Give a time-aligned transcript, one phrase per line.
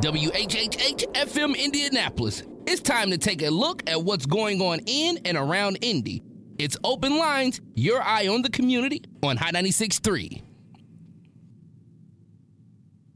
[0.00, 2.44] WHHH FM Indianapolis.
[2.66, 6.22] It's time to take a look at what's going on in and around Indy.
[6.56, 10.42] It's Open Lines, your eye on the community on High 96.3.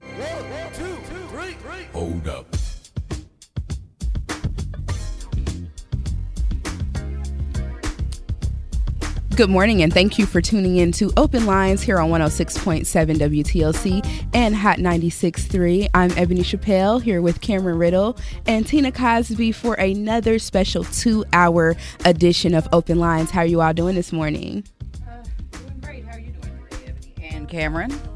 [0.00, 0.96] One, two,
[1.28, 1.84] three, three.
[1.92, 2.51] Hold up.
[9.34, 12.84] Good morning, and thank you for tuning in to Open Lines here on 106.7
[13.16, 15.88] WTLC and Hot 96.3.
[15.94, 21.76] I'm Ebony Chappelle here with Cameron Riddle and Tina Cosby for another special two hour
[22.04, 23.30] edition of Open Lines.
[23.30, 24.64] How are you all doing this morning?
[25.08, 26.04] Uh, doing great.
[26.04, 27.14] How are you doing Ebony?
[27.22, 28.11] And Cameron?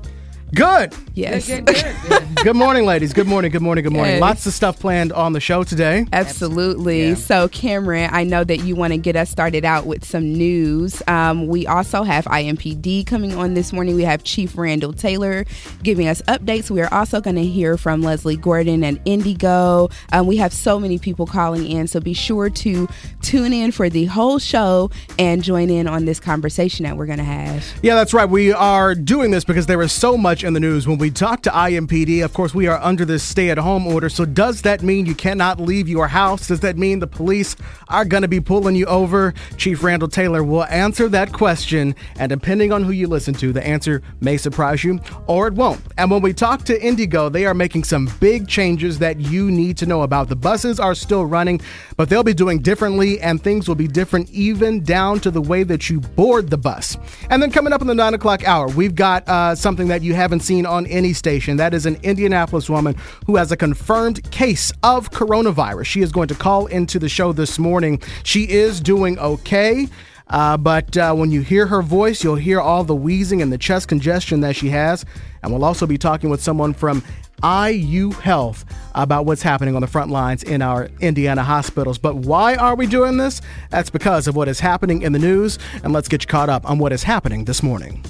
[0.54, 0.94] Good.
[1.14, 1.46] Yes.
[1.46, 2.22] Good, good, good.
[2.46, 3.12] Good morning, ladies.
[3.12, 3.50] Good morning.
[3.50, 3.82] Good morning.
[3.82, 4.16] Good morning.
[4.16, 4.20] Good.
[4.20, 6.06] Lots of stuff planned on the show today.
[6.12, 7.08] Absolutely.
[7.08, 7.14] Yeah.
[7.14, 11.02] So, Cameron, I know that you want to get us started out with some news.
[11.08, 13.96] Um, we also have IMPD coming on this morning.
[13.96, 15.44] We have Chief Randal Taylor
[15.82, 16.70] giving us updates.
[16.70, 19.90] We are also going to hear from Leslie Gordon and IndyGo.
[20.12, 22.86] Um, we have so many people calling in, so be sure to
[23.22, 27.18] tune in for the whole show and join in on this conversation that we're going
[27.18, 27.64] to have.
[27.82, 28.28] Yeah, that's right.
[28.28, 30.86] We are doing this because there is so much in the news.
[30.86, 34.08] When we talk to IMPD, of course, we are under this stay at home order.
[34.08, 36.48] So, does that mean you cannot leave your house?
[36.48, 37.56] Does that mean the police
[37.88, 39.34] are going to be pulling you over?
[39.56, 41.94] Chief Randal Taylor will answer that question.
[42.18, 45.80] And depending on who you listen to, the answer may surprise you or it won't.
[45.98, 49.76] And when we talk to IndyGo, they are making some big changes that you need
[49.78, 50.28] to know about.
[50.28, 51.60] The buses are still running,
[51.96, 55.62] but they'll be doing differently, and things will be different even down to the way
[55.62, 56.96] that you board the bus.
[57.30, 60.14] And then coming up in the nine o'clock hour, we've got uh, something that you
[60.26, 61.56] haven't seen on any station.
[61.56, 62.96] That is an Indianapolis woman
[63.26, 65.84] who has a confirmed case of coronavirus.
[65.84, 68.02] She is going to call into the show this morning.
[68.24, 69.86] She is doing okay.
[70.26, 73.56] Uh, but uh, when you hear her voice, you'll hear all the wheezing and the
[73.56, 75.04] chest congestion that she has.
[75.44, 77.04] And we'll also be talking with someone from
[77.44, 78.64] IU Health
[78.96, 81.98] about what's happening on the front lines in our Indiana hospitals.
[81.98, 83.40] But why are we doing this?
[83.70, 85.60] That's because of what is happening in the news.
[85.84, 88.02] And let's get you caught up on what is happening this morning.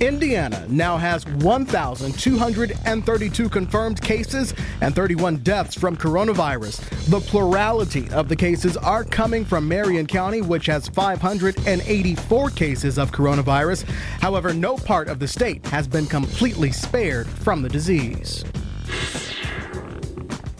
[0.00, 6.78] Indiana now has 1,232 confirmed cases and 31 deaths from coronavirus.
[7.06, 13.10] The plurality of the cases are coming from Marion County, which has 584 cases of
[13.10, 13.82] coronavirus.
[14.20, 18.44] However, no part of the state has been completely spared from the disease.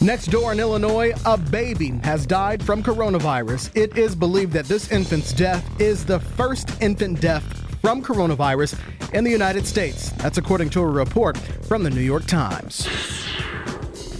[0.00, 3.70] Next door in Illinois, a baby has died from coronavirus.
[3.76, 8.78] It is believed that this infant's death is the first infant death from coronavirus
[9.14, 10.10] in the United States.
[10.12, 12.88] That's according to a report from the New York Times.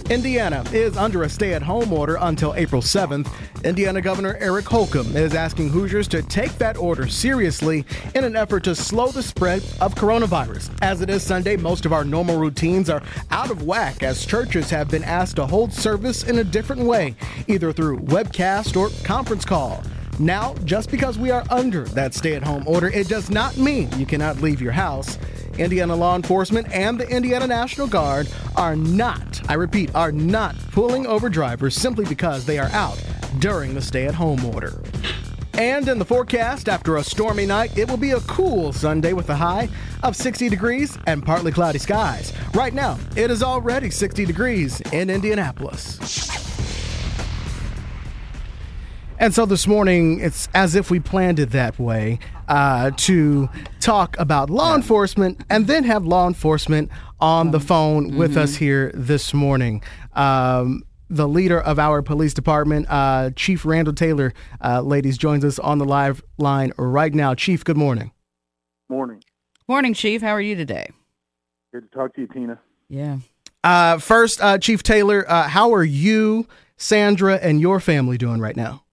[0.09, 3.31] Indiana is under a stay at home order until April 7th.
[3.63, 8.63] Indiana Governor Eric Holcomb is asking Hoosiers to take that order seriously in an effort
[8.63, 10.71] to slow the spread of coronavirus.
[10.81, 14.71] As it is Sunday, most of our normal routines are out of whack as churches
[14.71, 17.15] have been asked to hold service in a different way,
[17.47, 19.83] either through webcast or conference call.
[20.19, 23.89] Now, just because we are under that stay at home order, it does not mean
[23.97, 25.17] you cannot leave your house.
[25.57, 31.07] Indiana law enforcement and the Indiana National Guard are not, I repeat, are not pulling
[31.07, 33.01] over drivers simply because they are out
[33.39, 34.83] during the stay at home order.
[35.53, 39.29] And in the forecast, after a stormy night, it will be a cool Sunday with
[39.29, 39.69] a high
[40.03, 42.33] of 60 degrees and partly cloudy skies.
[42.53, 46.48] Right now, it is already 60 degrees in Indianapolis.
[49.21, 53.49] And so this morning, it's as if we planned it that way uh, to
[53.81, 58.91] talk about law enforcement and then have law enforcement on the phone with us here
[58.93, 59.83] this morning.
[60.13, 65.59] Um, the leader of our police department, uh, Chief Randal Taylor, uh, ladies, joins us
[65.59, 67.35] on the live line right now.
[67.35, 68.11] Chief, good morning.
[68.87, 69.21] Morning.
[69.67, 70.21] Morning, Chief.
[70.21, 70.91] How are you today?
[71.73, 72.57] Good to talk to you, Tina.
[72.87, 73.17] Yeah.
[73.65, 76.47] Uh, first, uh, Chief Taylor, uh, how are you,
[76.77, 78.83] Sandra, and your family doing right now?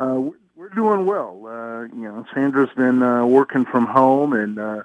[0.00, 1.40] Uh, we're- we're doing well.
[1.46, 4.82] Uh, you know, Sandra's been uh, working from home, and uh,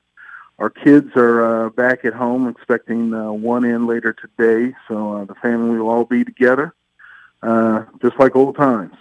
[0.57, 4.73] our kids are uh, back at home, expecting uh, one in later today.
[4.87, 6.73] So uh, the family will all be together,
[7.43, 8.93] uh, just like old times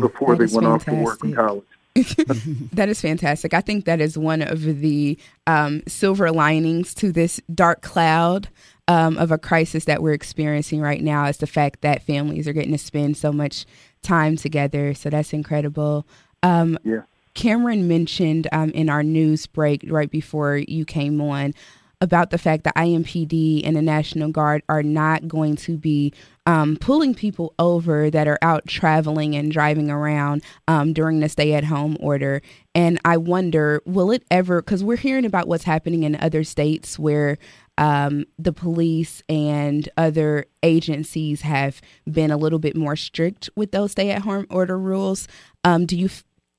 [0.00, 1.64] before That they is went off to work in college.
[2.74, 3.54] That is fantastic.
[3.54, 5.16] I think that is one of the
[5.46, 8.48] um, silver linings to this dark cloud
[8.88, 12.52] um, of a crisis that we're experiencing right now is the fact that families are
[12.52, 13.64] getting to spend so much
[14.06, 14.94] time together.
[14.94, 16.06] So that's incredible.
[16.42, 17.02] Um, Yeah.
[17.34, 21.52] Cameron mentioned um, in our news break right before you came on
[22.00, 26.12] about the fact that IMPD and the National Guard are not going to be
[26.46, 31.54] um, pulling people over that are out traveling and driving around um, during the stay
[31.54, 32.42] at home order.
[32.74, 36.98] And I wonder, will it ever, because we're hearing about what's happening in other states
[36.98, 37.38] where
[37.78, 41.80] um, the police and other agencies have
[42.10, 45.28] been a little bit more strict with those stay-at-home order rules.
[45.64, 46.08] Um, do you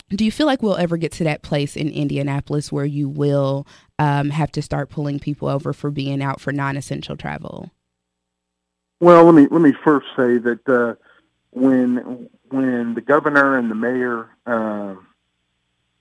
[0.09, 3.67] do you feel like we'll ever get to that place in Indianapolis where you will
[3.99, 7.71] um, have to start pulling people over for being out for non-essential travel?
[9.01, 10.95] Well, let me let me first say that uh,
[11.51, 14.95] when when the governor and the mayor uh,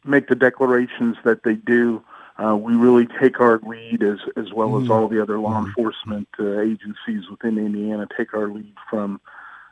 [0.04, 2.02] make the declarations that they do,
[2.38, 6.28] uh, we really take our lead as as well as all the other law enforcement
[6.38, 9.20] uh, agencies within Indiana take our lead from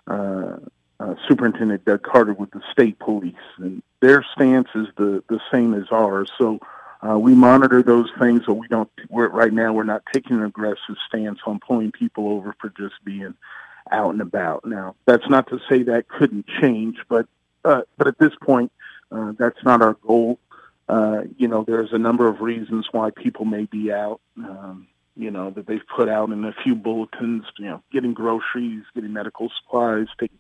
[0.07, 0.57] uh,
[1.01, 5.75] uh, Superintendent Doug Carter with the state police, and their stance is the the same
[5.75, 6.31] as ours.
[6.39, 6.59] So.
[7.03, 8.89] Uh, we monitor those things, but we don't.
[9.11, 12.95] We're, right now, we're not taking an aggressive stance on pulling people over for just
[13.05, 13.35] being
[13.91, 14.65] out and about.
[14.65, 17.27] Now, that's not to say that couldn't change, but
[17.65, 18.73] uh, but at this point,
[19.13, 20.39] uh, that's not our goal.
[20.89, 24.21] Uh, you know, there's a number of reasons why people may be out.
[24.37, 27.45] Um, you know that they've put out in a few bulletins.
[27.59, 30.39] You know, getting groceries, getting medical supplies, taking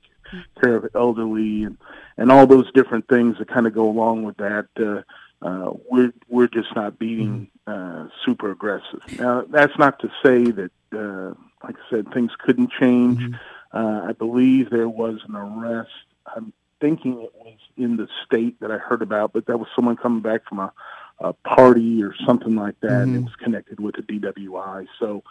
[0.60, 1.78] care of elderly, and
[2.16, 4.66] and all those different things that kind of go along with that.
[4.76, 5.02] Uh,
[5.46, 9.00] uh, we're we're just not being uh, super aggressive.
[9.18, 13.20] Now, that's not to say that uh, like I said, things couldn't change.
[13.20, 13.76] Mm-hmm.
[13.76, 15.90] Uh, I believe there was an arrest.
[16.26, 16.52] I'm
[16.84, 20.20] thinking it was in the state that I heard about, but that was someone coming
[20.20, 20.72] back from a,
[21.18, 23.02] a party or something like that, mm-hmm.
[23.02, 23.24] and it mm-hmm.
[23.24, 24.86] was connected with a DWI.
[24.98, 25.22] So,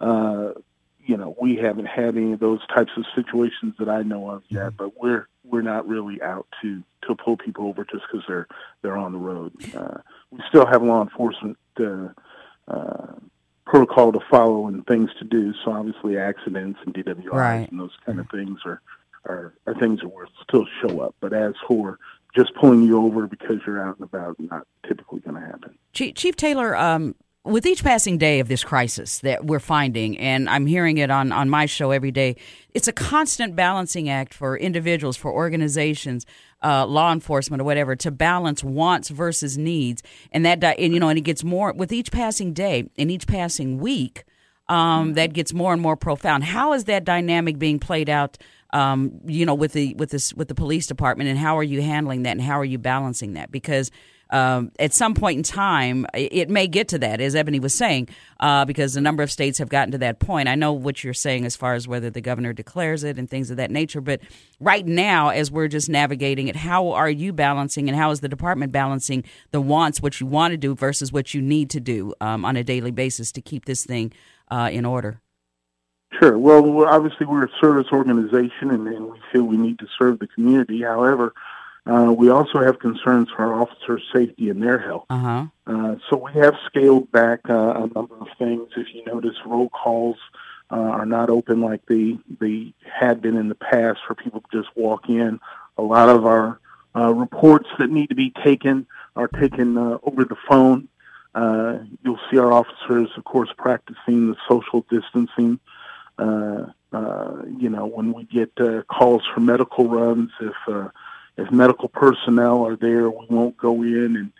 [0.00, 0.52] uh,
[1.04, 4.44] you know, we haven't had any of those types of situations that I know of
[4.48, 4.76] yet, mm-hmm.
[4.76, 8.46] but we're we're not really out to to pull people over just because they're
[8.82, 9.52] they're on the road.
[9.74, 9.98] Uh,
[10.30, 11.58] we still have law enforcement.
[11.76, 12.08] Uh,
[12.68, 13.14] uh,
[13.66, 15.52] protocol to follow and things to do.
[15.64, 17.70] So obviously, accidents and DWIs right.
[17.70, 18.80] and those kind of things are,
[19.24, 21.14] are are things that will still show up.
[21.20, 21.98] But as for
[22.34, 25.76] just pulling you over because you're out and about, not typically going to happen.
[25.92, 30.48] Chief, Chief Taylor, um, with each passing day of this crisis that we're finding, and
[30.48, 32.36] I'm hearing it on, on my show every day,
[32.74, 36.26] it's a constant balancing act for individuals, for organizations,
[36.62, 40.02] uh, law enforcement, or whatever, to balance wants versus needs.
[40.32, 43.26] And that, and, you know, and it gets more with each passing day and each
[43.26, 44.24] passing week.
[44.68, 46.44] Um, that gets more and more profound.
[46.44, 48.38] How is that dynamic being played out?
[48.72, 51.82] Um, you know, with the with this with the police department, and how are you
[51.82, 53.50] handling that, and how are you balancing that?
[53.50, 53.90] Because
[54.30, 58.08] um, at some point in time, it may get to that, as Ebony was saying,
[58.38, 60.48] uh, because a number of states have gotten to that point.
[60.48, 63.50] I know what you're saying as far as whether the governor declares it and things
[63.50, 64.20] of that nature, but
[64.60, 68.28] right now, as we're just navigating it, how are you balancing and how is the
[68.28, 72.14] department balancing the wants, what you want to do versus what you need to do
[72.20, 74.12] um, on a daily basis to keep this thing
[74.50, 75.20] uh, in order?
[76.18, 76.36] Sure.
[76.38, 80.26] Well, obviously, we're a service organization and, and we feel we need to serve the
[80.26, 80.82] community.
[80.82, 81.32] However,
[81.86, 85.06] uh, we also have concerns for our officers' safety and their health.
[85.08, 85.46] Uh-huh.
[85.66, 88.68] Uh, so we have scaled back uh, a number of things.
[88.76, 90.16] If you notice, roll calls
[90.70, 94.62] uh, are not open like they they had been in the past for people to
[94.62, 95.40] just walk in.
[95.78, 96.60] A lot of our
[96.94, 98.86] uh, reports that need to be taken
[99.16, 100.88] are taken uh, over the phone.
[101.34, 105.58] Uh, you'll see our officers, of course, practicing the social distancing.
[106.20, 110.88] Uh, uh, you know, when we get uh, calls for medical runs, if uh,
[111.36, 114.32] if medical personnel are there, we won't go in and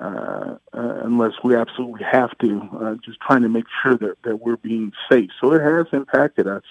[0.00, 2.68] uh, uh, unless we absolutely have to.
[2.80, 5.30] Uh, just trying to make sure that that we're being safe.
[5.40, 6.64] So it has impacted us.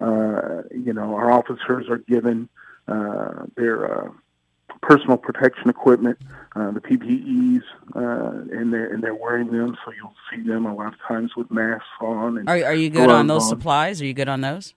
[0.00, 2.48] Uh, you know, our officers are given
[2.88, 4.10] uh, their uh,
[4.82, 6.18] personal protection equipment,
[6.56, 7.62] uh, the PPEs,
[7.94, 9.76] uh, and they're and they're wearing them.
[9.84, 12.38] So you'll see them a lot of times with masks on.
[12.38, 13.48] And are are you good on those on.
[13.48, 14.00] supplies?
[14.00, 14.74] Are you good on those?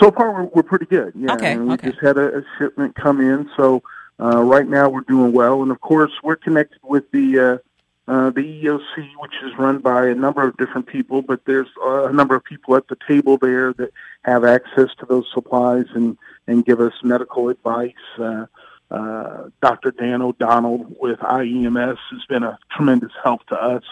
[0.00, 1.12] So far, we're, we're pretty good.
[1.14, 1.52] Yeah, okay.
[1.52, 1.90] And we okay.
[1.90, 3.82] just had a, a shipment come in, so
[4.20, 5.62] uh, right now we're doing well.
[5.62, 7.58] And of course, we're connected with the uh,
[8.06, 11.22] uh, the EOC, which is run by a number of different people.
[11.22, 13.90] But there's uh, a number of people at the table there that
[14.22, 17.92] have access to those supplies and and give us medical advice.
[18.18, 18.46] Uh,
[18.90, 19.90] uh, Dr.
[19.90, 23.82] Dan O'Donnell with IEMS has been a tremendous help to us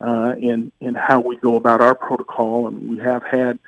[0.00, 3.58] uh, in in how we go about our protocol, and we have had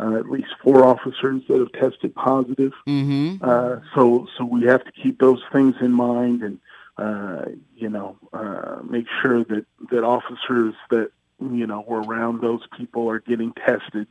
[0.00, 2.72] uh, at least four officers that have tested positive.
[2.86, 3.36] Mm-hmm.
[3.42, 6.58] Uh, so, so we have to keep those things in mind, and
[6.96, 12.62] uh, you know, uh, make sure that that officers that you know were around those
[12.76, 14.06] people are getting tested.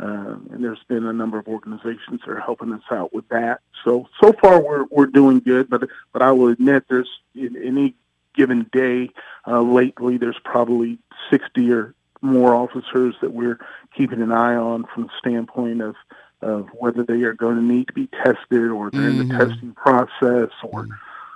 [0.00, 3.60] Uh, and there's been a number of organizations that are helping us out with that.
[3.84, 7.94] So, so far we're we're doing good, but but I will admit there's in any
[8.34, 9.10] given day
[9.46, 10.98] uh, lately there's probably
[11.30, 13.58] 60 or more officers that we're
[13.96, 15.96] keeping an eye on from the standpoint of
[16.40, 19.20] of whether they are going to need to be tested or they're mm-hmm.
[19.20, 19.50] in the mm-hmm.
[19.50, 20.86] testing process or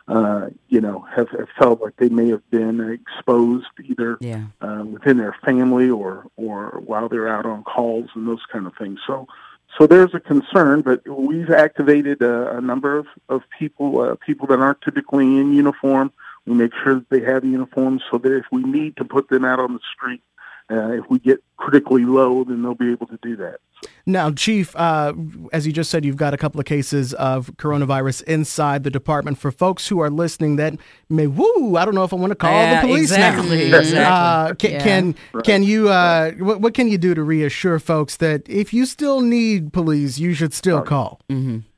[0.09, 4.45] uh, you know, have, have felt like they may have been exposed either Yeah.
[4.61, 8.75] uh, within their family or or while they're out on calls and those kind of
[8.77, 8.99] things.
[9.07, 9.27] So
[9.79, 14.47] so there's a concern, but we've activated a, a number of of people uh, people
[14.49, 16.13] that aren't typically in uniform.
[16.47, 19.45] We make sure that they have uniforms so that if we need to put them
[19.45, 20.21] out on the street,
[20.73, 23.59] uh, if we get critically low, then they'll be able to do that.
[24.07, 25.13] Now, Chief, uh,
[25.53, 29.39] as you just said, you've got a couple of cases of coronavirus inside the department.
[29.39, 30.75] For folks who are listening that
[31.09, 33.79] may, woo, I don't know if I want to call Yeah, the police exactly, now.
[33.79, 33.99] exactly.
[34.05, 34.83] Uh, can, Yeah.
[34.85, 35.15] can
[35.45, 35.89] can you?
[35.89, 40.19] Uh, what, what can you do to reassure folks that if you still need police,
[40.19, 41.21] you should still call?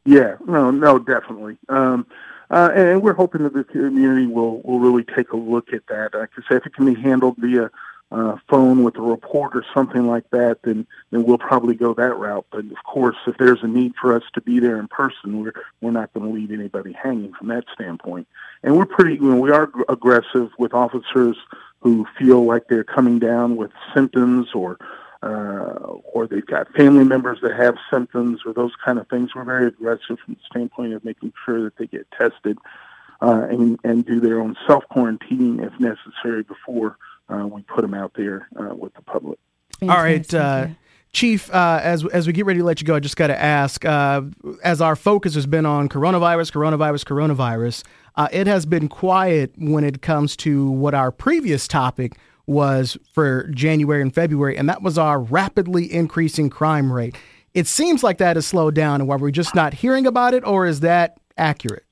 [0.04, 1.56] Yeah, no, no, definitely.
[1.70, 2.06] Um,
[2.50, 6.10] uh, and we're hoping that the community will, will really take a look at that.
[6.12, 7.70] Like I say, if it can be handled via
[8.14, 12.14] uh, phone with a report or something like that, then then we'll probably go that
[12.16, 12.46] route.
[12.52, 15.52] But of course, if there's a need for us to be there in person, we're
[15.80, 18.28] we're not going to leave anybody hanging from that standpoint.
[18.62, 21.36] And we're pretty, you know, we are aggressive with officers
[21.80, 24.78] who feel like they're coming down with symptoms or
[25.24, 29.34] uh, or they've got family members that have symptoms or those kind of things.
[29.34, 32.58] We're very aggressive from the standpoint of making sure that they get tested
[33.20, 36.96] uh, and, and do their own self quarantine if necessary before
[37.28, 39.38] uh, we put them out there uh, with the public.
[39.82, 40.80] All right, Fantastic, uh.
[41.12, 41.52] Chief.
[41.54, 43.84] Uh, as as we get ready to let you go, I just got to ask.
[43.84, 44.22] Uh,
[44.62, 47.84] as our focus has been on coronavirus, coronavirus, coronavirus,
[48.16, 52.14] uh, it has been quiet when it comes to what our previous topic
[52.46, 57.16] was for January and February, and that was our rapidly increasing crime rate.
[57.54, 60.44] It seems like that has slowed down, and why we're just not hearing about it,
[60.44, 61.84] or is that accurate?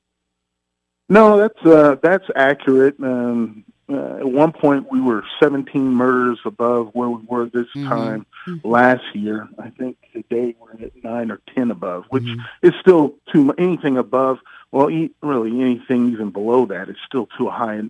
[1.08, 2.96] No, that's uh, that's accurate.
[3.02, 8.26] Um, uh, at one point, we were 17 murders above where we were this time
[8.64, 9.48] last year.
[9.58, 12.24] I think today we're at nine or 10 above, which
[12.62, 14.38] is still too anything above.
[14.70, 17.82] Well, e- really anything even below that is still too high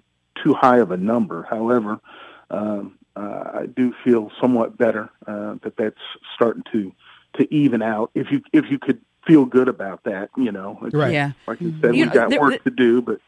[0.42, 1.42] too high of a number.
[1.48, 2.00] However,
[2.50, 6.00] um, uh, I do feel somewhat better uh, that that's
[6.34, 6.92] starting to
[7.34, 8.10] to even out.
[8.14, 11.12] If you if you could feel good about that, you know, Right.
[11.12, 11.32] Yeah.
[11.46, 13.20] Like you said, You we've know, got there- work to do, but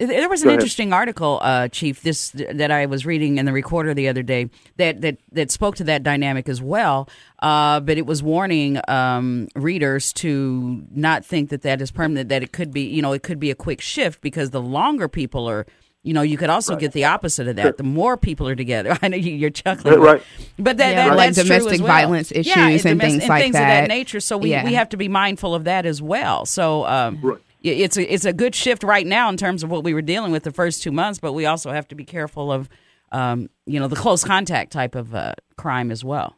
[0.00, 3.92] There was an interesting article, uh, Chief, this that I was reading in the Recorder
[3.92, 7.06] the other day that that, that spoke to that dynamic as well.
[7.42, 12.30] Uh, but it was warning um, readers to not think that that is permanent.
[12.30, 15.06] That it could be, you know, it could be a quick shift because the longer
[15.06, 15.66] people are.
[16.02, 17.76] You know, you could also get the opposite of that.
[17.76, 20.22] The more people are together, I know you- you're chuckling, Right.
[20.58, 21.88] But that, Yeah, that like that's true domestic as well.
[21.88, 22.38] violence Yeah,
[22.70, 23.80] issues and domes- things like things of that.
[23.82, 24.18] that nature.
[24.20, 24.64] So we, Yeah.
[24.64, 26.46] we have to be mindful of that as well.
[26.46, 27.36] So um, Right.
[27.62, 30.32] It's a it's a good shift right now in terms of what we were dealing
[30.32, 32.68] with the first two months, but we also have to be careful of
[33.12, 36.36] um, you know the close contact type of uh, crime as well.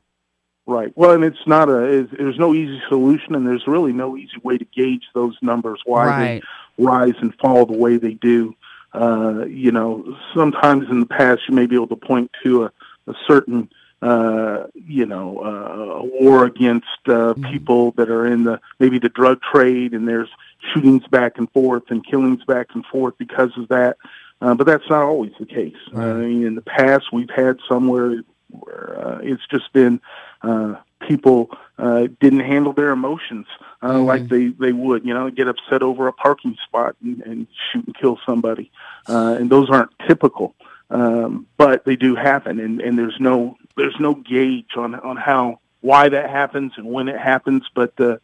[0.66, 0.92] Right.
[0.94, 1.82] Well, and it's not a.
[1.82, 5.80] It's, there's no easy solution, and there's really no easy way to gauge those numbers
[5.84, 6.42] why Right.
[6.78, 8.54] they rise and fall the way they do.
[8.94, 12.72] Uh, you know, sometimes in the past you may be able to point to a,
[13.08, 13.70] a certain,
[14.02, 19.08] uh, you know, uh, a war against uh, people that are in the maybe the
[19.08, 20.28] drug trade, and there's
[20.72, 23.96] shootings back and forth and killings back and forth because of that.
[24.40, 25.76] Uh, but that's not always the case.
[25.94, 30.00] Uh, I mean, in the past, we've had somewhere where uh, it's just been
[30.42, 30.74] uh,
[31.06, 33.46] people uh, didn't handle their emotions
[33.82, 37.46] uh, like they, they would, you know, get upset over a parking spot and, and
[37.72, 38.70] shoot and kill somebody.
[39.08, 40.54] Uh, and those aren't typical,
[40.90, 42.60] um, but they do happen.
[42.60, 47.08] And, and there's no there's no gauge on on how why that happens and when
[47.08, 47.64] it happens.
[47.74, 48.18] But uh,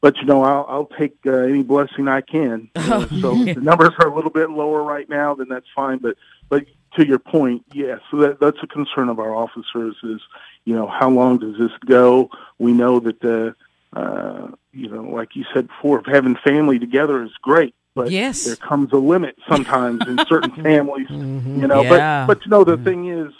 [0.00, 2.70] but you know, I'll, I'll take uh, any blessing I can.
[2.90, 5.98] Uh, so the numbers are a little bit lower right now, then that's fine.
[5.98, 6.16] But
[6.48, 6.64] but
[6.96, 9.96] to your point, yes, so that, that's a concern of our officers.
[10.02, 10.20] Is
[10.64, 12.30] you know how long does this go?
[12.58, 13.54] We know that the
[13.92, 17.74] uh, you know, like you said before, having family together is great.
[17.94, 18.44] But Yes.
[18.44, 21.82] there comes a limit sometimes in certain families, you know.
[21.82, 22.26] Yeah.
[22.26, 23.32] But but you know the thing is,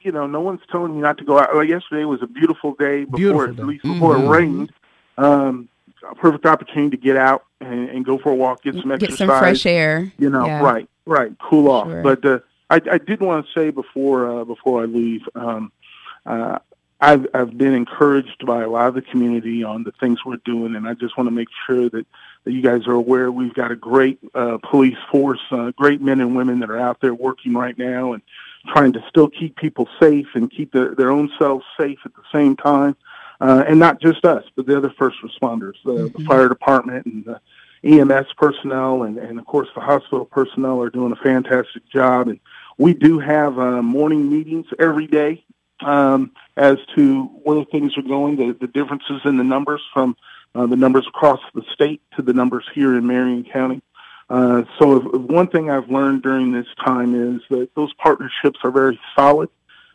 [0.00, 1.50] you know, no one's telling you not to go out.
[1.66, 4.72] Yesterday was a beautiful day before, Beautiful at least before it rained.
[5.16, 5.68] Um,
[6.10, 9.02] a perfect opportunity to get out and, and go for a walk, get some Get
[9.04, 9.18] exercise.
[9.18, 10.12] some fresh air.
[10.18, 10.62] You know, Yeah.
[10.62, 11.88] right, right, cool off.
[11.88, 12.02] Sure.
[12.02, 12.38] But uh,
[12.70, 15.72] I, I did want to say before uh, before I leave, um,
[16.26, 16.58] uh,
[17.00, 20.74] I've I've been encouraged by a lot of the community on the things we're doing,
[20.74, 22.06] and I just want to make sure that,
[22.44, 26.20] that you guys are aware we've got a great uh, police force, uh, great men
[26.20, 28.22] and women that are out there working right now and
[28.68, 32.22] trying to still keep people safe and keep their, their own selves safe at the
[32.32, 32.96] same time.
[33.40, 37.24] Uh, and not just us, but the other first responders, the, the fire department and
[37.24, 37.40] the
[37.84, 42.28] EMS personnel, and, and of course the hospital personnel are doing a fantastic job.
[42.28, 42.40] And
[42.78, 45.44] we do have uh, morning meetings every day
[45.84, 50.16] um, as to where things are going, the, the differences in the numbers from
[50.54, 53.82] uh, the numbers across the state to the numbers here in Marion County.
[54.30, 58.70] Uh, so if, one thing I've learned during this time is that those partnerships are
[58.70, 59.50] very solid,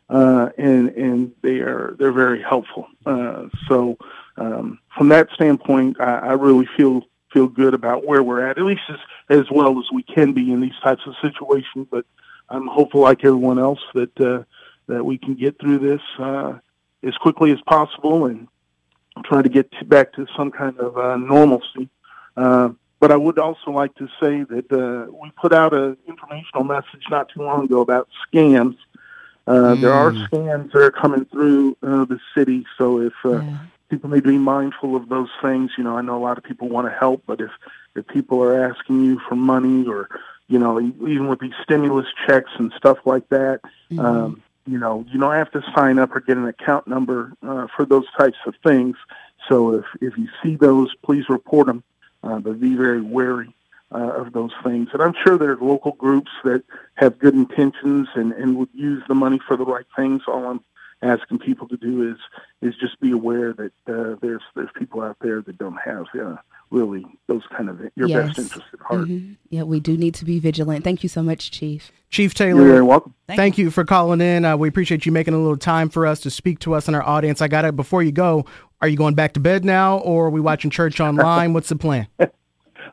[0.10, 2.88] uh, and and they are they're very helpful.
[3.06, 3.98] Uh, so
[4.38, 8.64] um, from that standpoint, I, I really feel feel good about where we're at, at
[8.64, 9.00] least as
[9.30, 11.88] as well as we can be in these types of situations.
[11.92, 12.06] But
[12.50, 14.44] I'm hopeful, like everyone else, that uh,
[14.88, 16.58] that we can get through this uh,
[17.04, 18.48] as quickly as possible and
[19.24, 21.90] try to get back to some kind of uh, normalcy.
[22.36, 26.64] Uh, but I would also like to say that uh, we put out an informational
[26.64, 28.76] message not too long ago about scams.
[29.50, 29.82] Uh, mm.
[29.82, 30.30] There are mm.
[30.30, 33.58] scams that are coming through uh, the city, so if uh, yeah.
[33.90, 36.44] people need to be mindful of those things, you know, I know a lot of
[36.44, 37.50] people want to help, but if
[37.96, 40.08] if people are asking you for money or
[40.50, 44.00] you know, even with these stimulus checks and stuff like that, mm-hmm.
[44.00, 47.66] um, you know, you don't have to sign up or get an account number uh,
[47.76, 48.98] for those types of things.
[49.48, 51.84] So if if you see those, please report them,
[52.22, 53.56] uh, but be very wary
[53.92, 54.90] uh, of those things.
[54.94, 56.64] And I'm sure there are local groups that
[56.96, 60.22] have good intentions and, and would use the money for the right things.
[60.28, 60.64] All I'm
[61.02, 62.18] asking people to do is
[62.62, 66.36] is just be aware that uh, there's there's people out there that don't have uh,
[66.72, 68.28] really those kind of your yes.
[68.28, 69.08] best interest at heart.
[69.08, 69.34] Mm-hmm.
[69.50, 70.84] Yeah, we do need to be vigilant.
[70.84, 71.92] Thank you so much, Chief.
[72.10, 73.14] Chief Taylor, you're very welcome.
[73.28, 73.66] Thank, thank you.
[73.66, 73.72] you.
[73.72, 74.46] for calling in.
[74.46, 76.96] Uh, we appreciate you making a little time for us to speak to us and
[76.96, 77.42] our audience.
[77.42, 77.76] I got it.
[77.76, 78.46] Before you go,
[78.82, 81.54] are you going back to bed now, or are we watching church online?
[81.54, 82.08] What's the plan?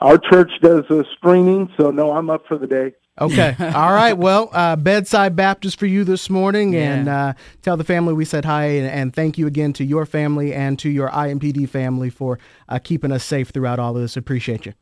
[0.01, 2.95] Our church does a streaming, so no, I'm up for the day.
[3.21, 3.57] Okay.
[3.75, 4.13] All right.
[4.13, 6.81] Well, uh, bedside Baptist for you this morning, yeah.
[6.81, 10.05] and uh, tell the family we said hi, and, and, thank you again to your
[10.05, 12.39] family and to your IMPD family for
[12.69, 14.17] uh, keeping us safe throughout all of this.
[14.17, 14.75] Appreciate you.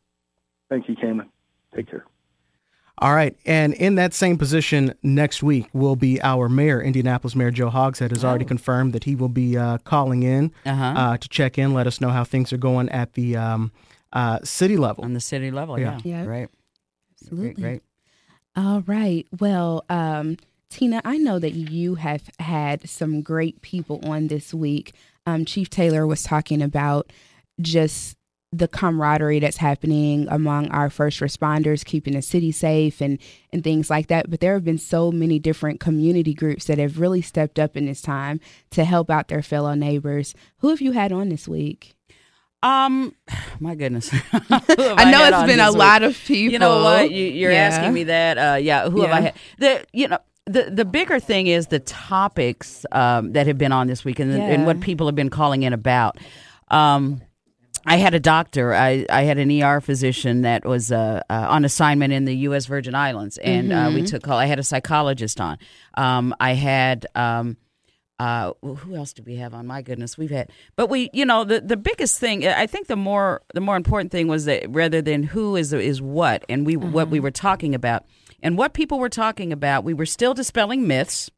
[0.69, 1.29] Thank you, Cameron.
[1.73, 2.05] Take care.
[2.97, 3.37] All right.
[3.45, 8.11] And in that same position next week will be our mayor, Indianapolis Mayor Joe Hogsett,
[8.11, 8.47] has already oh.
[8.47, 10.83] confirmed that he will be uh, calling in uh-huh.
[10.95, 13.71] uh, to check in, let us know how things are going at the um,
[14.15, 15.03] uh, city level.
[15.03, 15.99] On the city level, yeah.
[16.03, 16.23] Yeah.
[16.23, 16.25] yeah.
[16.25, 16.49] Right.
[17.21, 17.53] Absolutely.
[17.53, 17.81] Great, great.
[18.55, 19.27] All right.
[19.37, 20.37] Well, um,
[20.69, 24.93] Tina, I know that you have had some great people on this week.
[25.25, 27.11] Um, Chief Taylor was talking about
[27.61, 28.17] just
[28.51, 33.19] the camaraderie that's happening among our first responders, keeping the city safe and
[33.51, 34.29] and things like that.
[34.29, 37.85] But there have been so many different community groups that have really stepped up in
[37.85, 38.39] this time
[38.71, 40.33] to help out their fellow neighbors.
[40.59, 41.94] Who have you had on this week?
[42.63, 43.15] Um,
[43.59, 44.09] my goodness.
[44.33, 44.39] I
[45.11, 45.77] know it's been a week?
[45.77, 46.53] lot of people.
[46.53, 47.11] You know what?
[47.11, 47.57] You, are yeah.
[47.59, 48.37] asking me that.
[48.37, 48.89] Uh, yeah.
[48.89, 49.07] Who yeah.
[49.07, 49.35] have I had?
[49.59, 53.87] The you know the the bigger thing is the topics um, that have been on
[53.87, 54.43] this week and, yeah.
[54.43, 56.17] and what people have been calling in about.
[56.69, 57.21] Um,
[57.87, 58.73] I had a doctor.
[58.73, 62.65] I, I had an ER physician that was uh, uh, on assignment in the U.S.
[62.65, 63.77] Virgin Islands, and mm-hmm.
[63.77, 64.05] uh, we mm-hmm.
[64.05, 64.39] took call.
[64.39, 65.59] I had a psychologist on.
[65.93, 67.57] Um, I had um,
[68.19, 69.67] uh, who else do we have on?
[69.67, 70.49] My goodness, we've had.
[70.75, 72.47] But we, you know, the the biggest thing.
[72.47, 76.01] I think the more the more important thing was that rather than who is is
[76.01, 76.91] what, and we mm-hmm.
[76.91, 77.23] what we mm-hmm.
[77.23, 78.05] were talking about,
[78.41, 81.29] and what people were talking about, we were still dispelling myths.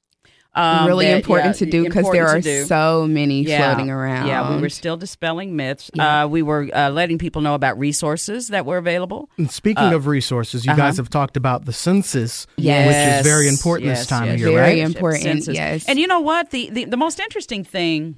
[0.57, 4.27] Um, really that, important yeah, to do because there are so many yeah, floating around.
[4.27, 5.91] Yeah, we were still dispelling myths.
[5.93, 6.23] Yeah.
[6.23, 9.29] Uh, we were uh, letting people know about resources that were available.
[9.37, 10.81] And speaking uh, of resources, you uh-huh.
[10.81, 12.87] guys have talked about the census, yes.
[12.87, 14.33] which is very important yes, this time yes.
[14.33, 14.67] of year, very right?
[14.69, 15.55] Very important, census.
[15.55, 15.87] yes.
[15.87, 16.49] And you know what?
[16.49, 18.17] The, the, the most interesting thing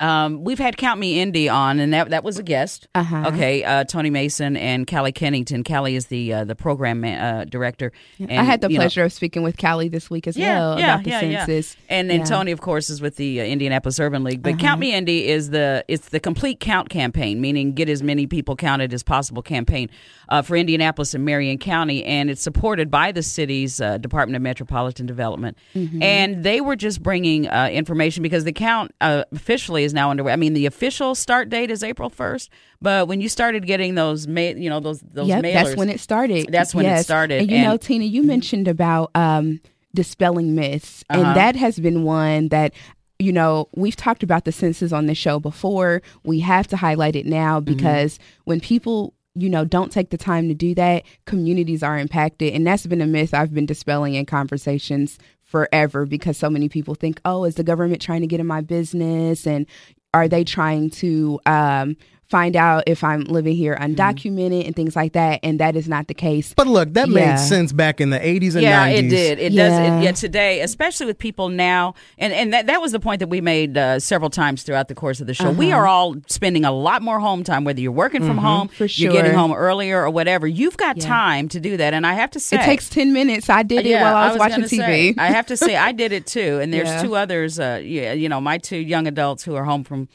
[0.00, 2.88] um, we've had Count Me Indy on, and that that was a guest.
[2.96, 3.24] Uh-huh.
[3.28, 5.62] Okay, uh, Tony Mason and Callie Kennington.
[5.62, 7.92] Callie is the uh, the program uh, director.
[8.18, 10.78] And, I had the pleasure know, of speaking with Callie this week as yeah, well
[10.78, 11.76] yeah, about the yeah, census.
[11.88, 14.42] And then Tony, of course, is with the uh, Indianapolis Urban League.
[14.42, 14.62] But uh-huh.
[14.62, 18.56] Count Me Indy is the it's the complete count campaign, meaning get as many people
[18.56, 19.90] counted as possible campaign
[20.28, 24.42] uh, for Indianapolis and Marion County, and it's supported by the city's uh, Department of
[24.42, 25.56] Metropolitan Development.
[25.76, 26.02] Mm-hmm.
[26.02, 30.32] And they were just bringing information because the count officially is now underway.
[30.32, 34.26] I mean, the official start date is April first, but when you started getting those,
[34.26, 36.48] ma- you know, those those yep, mailers, that's when it started.
[36.50, 37.02] That's when yes.
[37.02, 37.40] it started.
[37.42, 39.60] And you and, know, Tina, you mentioned about um,
[39.94, 41.22] dispelling myths, uh-huh.
[41.22, 42.72] and that has been one that
[43.18, 46.02] you know, we've talked about the census on the show before.
[46.24, 47.72] We have to highlight it now mm-hmm.
[47.74, 48.42] because mm-hmm.
[48.44, 52.52] when people, you know, don't take the time to do that, communities are impacted.
[52.54, 55.18] And that's been a myth I've been dispelling in conversations
[55.54, 58.60] forever because so many people think, oh, is the government trying to get in my
[58.60, 59.46] business?
[59.46, 59.66] And
[60.12, 61.96] are they trying to um,
[62.28, 63.94] find out if I'm living here mm-hmm.
[63.94, 64.66] undocumented mm-hmm.
[64.66, 65.40] and things like that.
[65.42, 66.54] And that is not the case.
[66.54, 67.32] But look, that yeah.
[67.32, 68.98] made sense back in the 80s and yeah, 90s.
[68.98, 69.38] it did.
[69.38, 69.68] It yeah.
[69.68, 69.78] does.
[69.78, 73.28] It, yeah, today, especially with people now, and, and that, that was the point that
[73.28, 75.48] we made uh, several times throughout the course of the show.
[75.48, 75.58] Uh-huh.
[75.58, 78.46] We are all spending a lot more home time, whether you're working from mm-hmm.
[78.46, 79.04] home, For sure.
[79.04, 80.46] you're getting home earlier or whatever.
[80.46, 81.06] You've got yeah.
[81.06, 81.94] time to do that.
[81.94, 83.50] And I have to say, it takes 10 minutes.
[83.50, 85.14] I did it while I was, I was watching TV.
[85.14, 86.58] Say, I have to say, I did it too.
[86.60, 89.84] And there's two others, uh, yeah, you know, my two young adults who are home
[89.84, 90.08] from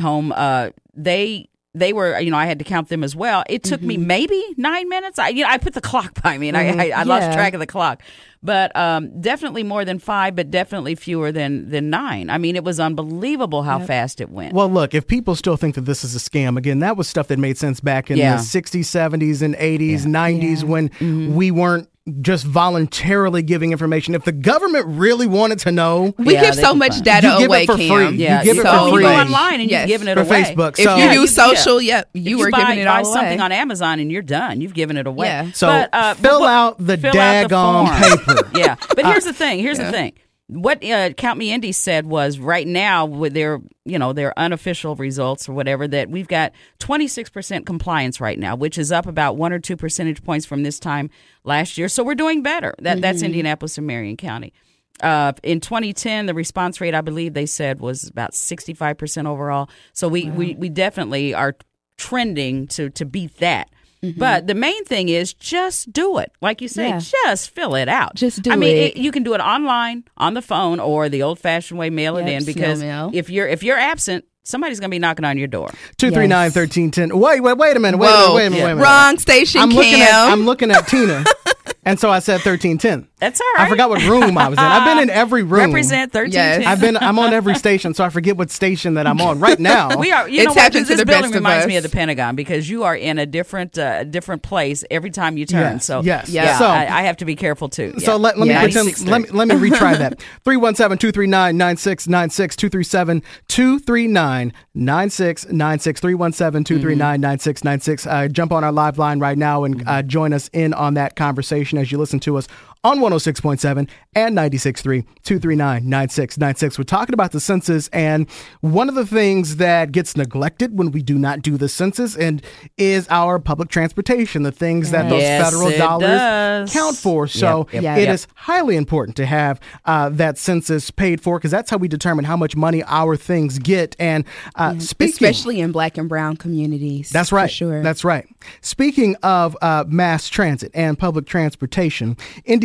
[0.00, 3.44] home, uh, they they were, you know, I had to count them as well.
[3.48, 5.18] It took me maybe nine minutes.
[5.18, 7.54] I, you know, I put the clock by me, and I, I, I lost track
[7.54, 8.02] of the clock.
[8.42, 12.28] But um, definitely more than five, but definitely fewer than than nine.
[12.28, 14.52] I mean, it was unbelievable how fast it went.
[14.52, 17.28] Well, look, if people still think that this is a scam, again, that was stuff
[17.28, 18.36] that made sense back in Yeah.
[18.36, 21.34] the 60s, 70s, and 80s, 90s when Mm-hmm.
[21.34, 21.88] we weren't
[22.20, 24.14] just voluntarily giving information.
[24.16, 27.04] If the government really wanted to know, We Yeah, give they so can much find-
[27.04, 27.88] data You give it away, for Cam.
[27.88, 28.04] free.
[28.16, 29.02] You yeah, give it so for you free.
[29.04, 29.82] go online and Yes.
[29.88, 30.42] you've given it For away.
[30.42, 30.72] Facebook.
[30.72, 31.46] If you Yeah, use yeah.
[31.46, 34.20] social, yep, If you were buy, giving it buy all something on Amazon and you're
[34.22, 34.60] done.
[34.60, 35.26] You've given it away.
[35.28, 35.46] Yeah.
[35.54, 38.48] So but, uh, fill but- out the fill out the daggone paper.
[38.58, 39.60] yeah, but here's the thing.
[39.60, 39.86] Here's Yeah.
[39.86, 40.12] the thing.
[40.52, 44.94] What uh, Count Me Indy said was right now with their you know their unofficial
[44.96, 49.52] results or whatever that we've got 26% compliance right now, which is up about one
[49.52, 51.10] or two percentage points from this time
[51.44, 51.88] last year.
[51.88, 52.74] So we're doing better.
[52.80, 54.52] That that's Indianapolis and Marion County.
[55.00, 59.68] Uh, in 2010, the response rate, I believe they said, was about 65% overall.
[59.92, 61.56] So we, we, we definitely are
[61.96, 63.70] trending to, to beat that.
[64.02, 64.46] But mm-hmm.
[64.46, 66.32] the main thing is just do it.
[66.40, 66.98] Like you say, Yeah.
[66.98, 68.16] just fill it out.
[68.16, 68.52] Just do it.
[68.52, 68.96] I mean, it.
[68.96, 72.26] you can do it online, on the phone, or the old fashioned way, mail it
[72.26, 72.44] in.
[72.44, 73.10] Because mail.
[73.14, 75.68] if you're if you're absent, somebody's going to be knocking on your door.
[75.98, 77.18] 239 1310.
[77.18, 77.98] Wait, wait, wait a minute.
[77.98, 78.34] Wait, a minute, Whoa.
[78.34, 78.64] wait a minute.
[78.64, 78.82] Wait a minute.
[78.82, 79.76] Wrong station, I'm Cam.
[79.76, 81.24] looking, at, I'm looking at Tina,
[81.84, 83.08] and so I said 1310.
[83.18, 83.66] That's all right.
[83.66, 84.64] I forgot what room I was in.
[84.64, 85.72] I've been in every room.
[85.72, 86.32] Represent thirteen.
[86.32, 86.66] Yes.
[86.66, 86.96] I've been.
[86.96, 89.96] I'm on every station, so I forget what station that I'm on right now.
[89.96, 90.28] We are.
[90.28, 90.58] You It's know what?
[90.60, 91.68] happened This to the building best of reminds us.
[91.68, 95.36] me of the Pentagon because you are in a different, uh, different place every time
[95.36, 95.74] you turn.
[95.74, 96.28] Yes, so yes.
[96.30, 97.94] yeah, So- I, I have to be careful too.
[98.00, 98.18] So Yeah.
[98.18, 98.62] let, let me Yeah.
[98.62, 100.18] pretend, let me let me retry that.
[100.44, 110.32] 317-239-9696 237 239-9696 317-239-9696 uh, jump on our live line right now and uh, join
[110.32, 112.48] us in on that conversation as you listen to us
[112.84, 118.28] on 106.7 and 96.3 239-9696 we're talking about the census and
[118.60, 122.42] one of the things that gets neglected when we do not do the census and
[122.76, 126.72] is our public transportation the things that those Yes, federal dollars does.
[126.72, 128.14] count for so Yep, yep, it yep.
[128.14, 132.24] is highly important to have uh, that census paid for because that's how we determine
[132.24, 133.94] how much money our things get.
[133.98, 134.24] And
[134.56, 137.10] uh, speaking, especially in black and brown communities.
[137.10, 137.50] that's right.
[137.50, 137.82] sure.
[137.82, 138.26] That's right.
[138.60, 142.16] Speaking of uh, mass transit and public transportation,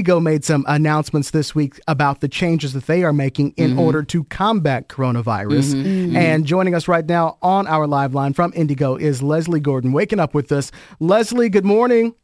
[0.07, 3.79] IndyGo made some announcements this week about the changes that they are making in Mm-hmm.
[3.79, 6.15] order to combat coronavirus.
[6.15, 10.19] And joining us right now on our live line from IndyGo is Leslie Gordon, waking
[10.19, 10.71] up with us.
[11.01, 12.15] Leslie, good morning.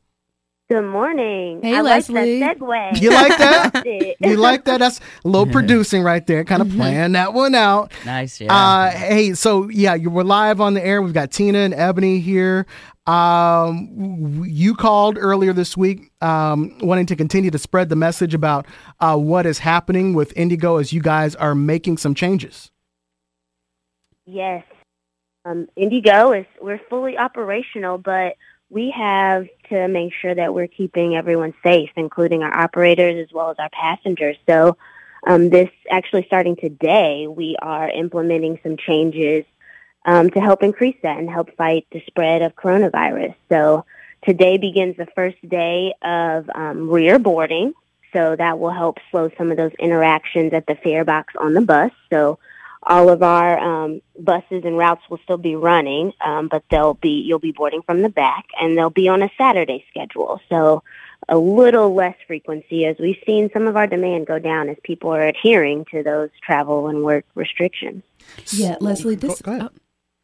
[0.69, 1.59] Good morning.
[1.61, 2.39] Hey, I Leslie.
[2.39, 3.01] like that segue.
[3.01, 3.73] You like that?
[3.75, 4.17] Loved it.
[4.21, 4.79] You like that?
[4.79, 7.91] That's a little producing right there, kind of playing that one out.
[8.05, 8.39] nice.
[8.39, 8.55] Yeah.
[8.55, 11.01] Uh, hey, so yeah, you were live on the air.
[11.01, 12.65] We've got Tina and Ebony here.
[13.05, 18.65] Um, you called earlier this week, um, wanting to continue to spread the message about
[19.01, 22.71] uh, what is happening with IndyGo as you guys are making some changes.
[24.25, 24.63] Yes.
[25.43, 28.37] Um, IndyGo is we're fully operational, but
[28.69, 33.51] we have to make sure that we're keeping everyone safe, including our operators as well
[33.51, 34.37] as our passengers.
[34.47, 34.77] So,
[35.27, 39.45] um, this actually starting today, we are implementing some changes
[40.05, 43.35] um, to help increase that and help fight the spread of coronavirus.
[43.49, 43.85] So,
[44.25, 47.73] today begins the first day of um, rear boarding.
[48.13, 51.61] So that will help slow some of those interactions at the fare box on the
[51.61, 51.91] bus.
[52.11, 52.37] So
[52.83, 57.23] all of our um, buses and routes will still be running, um, but they'll be
[57.25, 60.41] you'll be boarding from the back, and they'll be on a Saturday schedule.
[60.49, 60.83] So
[61.29, 65.11] a little less frequency, as we've seen some of our demand go down as people
[65.11, 68.03] are adhering to those travel and work restrictions.
[68.47, 69.15] Yeah, Leslie.
[69.15, 69.41] This.
[69.41, 69.69] Go ahead.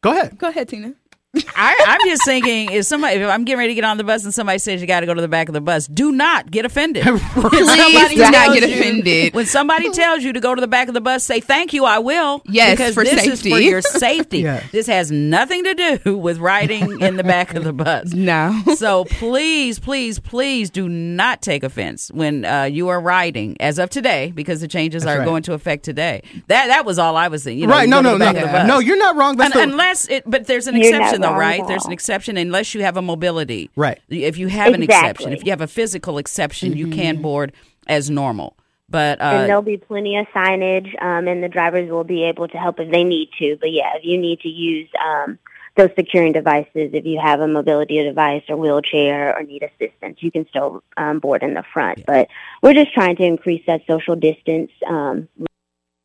[0.02, 0.38] Go ahead.
[0.38, 0.94] go ahead, Tina.
[1.34, 4.24] I, I'm just thinking if somebody, if I'm getting ready to get on the bus
[4.24, 6.50] and somebody says you got to go to the back of the bus, do not
[6.50, 7.04] get offended.
[7.06, 7.20] When
[7.66, 9.34] somebody do not tells get you- offended.
[9.34, 11.84] When somebody tells you to go to the back of the bus, say thank you,
[11.84, 12.42] I will.
[12.46, 14.38] Yes, because for this is for your safety.
[14.50, 14.62] Yeah.
[14.72, 18.12] This has nothing to do with riding in the back of the bus.
[18.20, 18.60] No.
[18.76, 23.90] So please, please, please do not take offense when uh, you are riding as of
[23.90, 25.24] today, because the changes That's are right.
[25.24, 26.22] going to affect today.
[26.48, 27.60] That that was all I was thinking.
[27.60, 27.82] You know, right?
[27.84, 28.66] you No, no, no, back of the bus.
[28.66, 28.78] no.
[28.78, 29.36] You're not wrong.
[29.36, 31.68] That's Un- the, unless it, but there's an You're not exception though, right?
[31.68, 33.70] There's an exception unless you have a mobility.
[33.76, 34.00] Right.
[34.08, 37.52] If you have an exception, if you have a physical exception, you can board
[37.86, 38.56] as normal.
[38.90, 42.48] But and uh, there'll be plenty of signage, um, and the drivers will be able
[42.48, 43.56] to help if they need to.
[43.60, 45.38] But yeah, if you need to use um,
[45.76, 50.32] those securing devices, if you have a mobility device or wheelchair or need assistance, you
[50.32, 52.04] can still um, board in the front.
[52.04, 52.28] But
[52.62, 55.28] we're just trying to increase that social distance, um,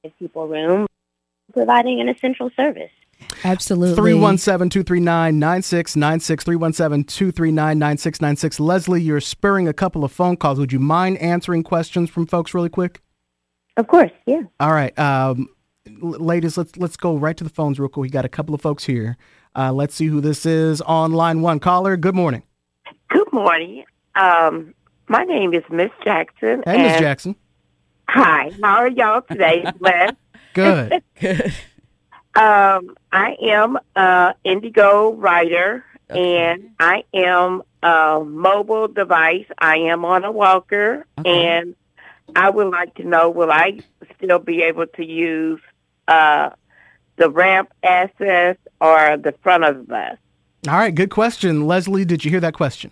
[0.03, 0.85] give people room,
[1.53, 2.91] providing an essential service.
[3.43, 3.95] Absolutely.
[3.95, 6.43] 317 239 9696.
[6.43, 8.59] 317 239 9696.
[8.59, 10.59] Leslie, you're spurring a couple of phone calls.
[10.59, 13.01] Would you mind answering questions from folks really quick?
[13.77, 14.41] Of course, yeah.
[14.59, 14.97] All right.
[14.97, 15.49] Um,
[15.99, 18.01] ladies, let's let's go right to the phones real quick.
[18.01, 19.17] We got a couple of folks here.
[19.55, 21.59] Uh, let's see who this is on line one.
[21.59, 22.43] Caller, good morning.
[23.09, 23.83] Good morning.
[24.15, 24.73] Um,
[25.07, 26.63] my name is Miss Jackson.
[26.65, 27.35] Hey, Miss Jackson.
[28.09, 28.51] Hi.
[28.61, 29.65] How are y'all today?
[29.79, 30.11] Les?
[30.53, 31.03] good.
[31.19, 31.53] Good.
[32.35, 39.45] Um, I am an IndyGo writer, and I am a mobile device.
[39.57, 41.47] I am on a walker, Okay.
[41.47, 41.75] and
[42.35, 43.79] I would like to know: Will I
[44.17, 45.61] still be able to use
[46.09, 46.49] uh,
[47.15, 50.17] the ramp access or the front of the bus?
[50.67, 51.67] All right, good question.
[51.67, 52.91] Leslie, did you hear that question?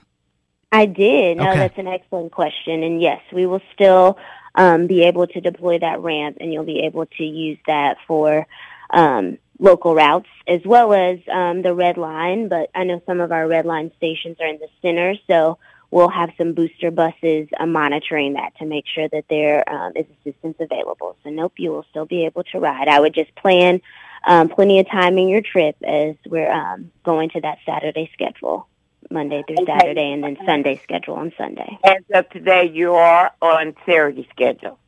[0.72, 1.38] I did.
[1.38, 1.58] No, Okay.
[1.60, 2.82] that's an excellent question.
[2.82, 4.18] And yes, we will still
[4.56, 8.48] um, be able to deploy that ramp, and you'll be able to use that for
[8.94, 12.48] um, local routes as well as um, the red line.
[12.48, 15.58] But I know some of our red line stations are in the center, so
[15.92, 20.06] we'll have some booster buses uh, monitoring that to make sure that there um, is
[20.20, 21.16] assistance available.
[21.24, 22.88] So nope, you will still be able to ride.
[22.88, 23.82] I would just plan
[24.26, 28.68] um, plenty of time in your trip as we're um, going to that Saturday schedule.
[29.12, 29.78] Monday through Okay.
[29.80, 31.78] Saturday, and then Sunday schedule on Sunday.
[31.84, 34.80] As of today, you are on Saturday schedule.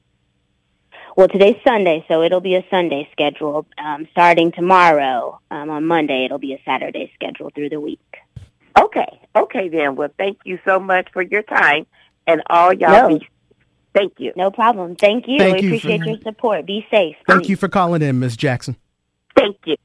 [1.16, 3.66] Well, today's Sunday, so it'll be a Sunday schedule.
[3.78, 8.18] Um, starting tomorrow, um, on Monday, it'll be a Saturday schedule through the week.
[8.78, 9.96] Okay, okay then.
[9.96, 11.86] Well, thank you so much for your time
[12.28, 13.10] and all y'all.
[13.10, 13.18] No.
[13.18, 13.28] Be,
[13.94, 14.34] thank you.
[14.36, 14.98] No problem.
[14.98, 15.38] Thank you.
[15.38, 16.66] Thank we you for- appreciate your support.
[16.66, 17.16] Be safe.
[17.26, 17.50] Thank please.
[17.52, 18.76] you for calling in, Miss Jackson.
[19.38, 19.78] Thank you.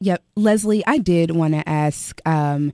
[0.00, 0.22] Yep.
[0.36, 2.72] Leslie, I did want to ask um,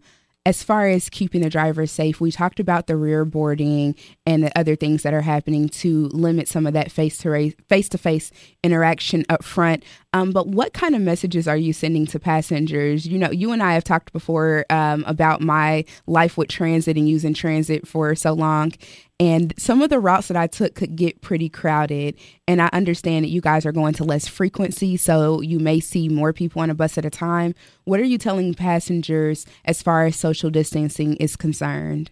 [0.50, 3.94] as far as keeping the driver safe, we talked about the rear boarding
[4.26, 7.88] and the other things that are happening to limit some of that face to face
[7.88, 8.32] to face
[8.64, 9.84] interaction up front.
[10.12, 13.06] Um, but what kind of messages are you sending to passengers?
[13.06, 17.08] You know, you and I have talked before um, about my life with transit and
[17.08, 18.72] using transit for so long.
[19.20, 22.16] And some of the routes that I took could get pretty crowded.
[22.48, 26.08] And I understand that you guys are going to less frequency, so you may see
[26.08, 27.54] more people on a bus at a time.
[27.84, 32.10] What are you telling passengers as far as social distancing is concerned?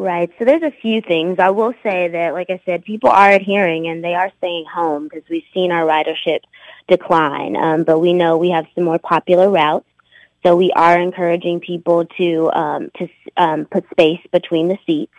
[0.00, 0.30] Right.
[0.38, 1.38] So there's a few things.
[1.38, 5.04] I will say that, like I said, people are adhering and they are staying home
[5.04, 6.40] because we've seen our ridership
[6.88, 7.54] decline.
[7.54, 9.84] Um, but we know we have some more popular routes.
[10.42, 15.12] So we are encouraging people to um, to um, put space between the seats.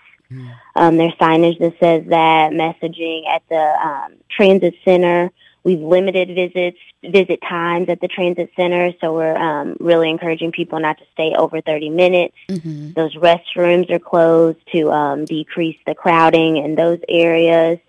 [0.76, 5.30] Um, there's signage that says that messaging at the um, transit center.
[5.63, 10.80] We've limited visits, visit times at the transit center, so we're um, really encouraging people
[10.80, 12.36] not to stay over 30 minutes.
[12.50, 12.94] Mm-hmm.
[12.94, 17.80] Those restrooms are closed to um, decrease the crowding in those areas.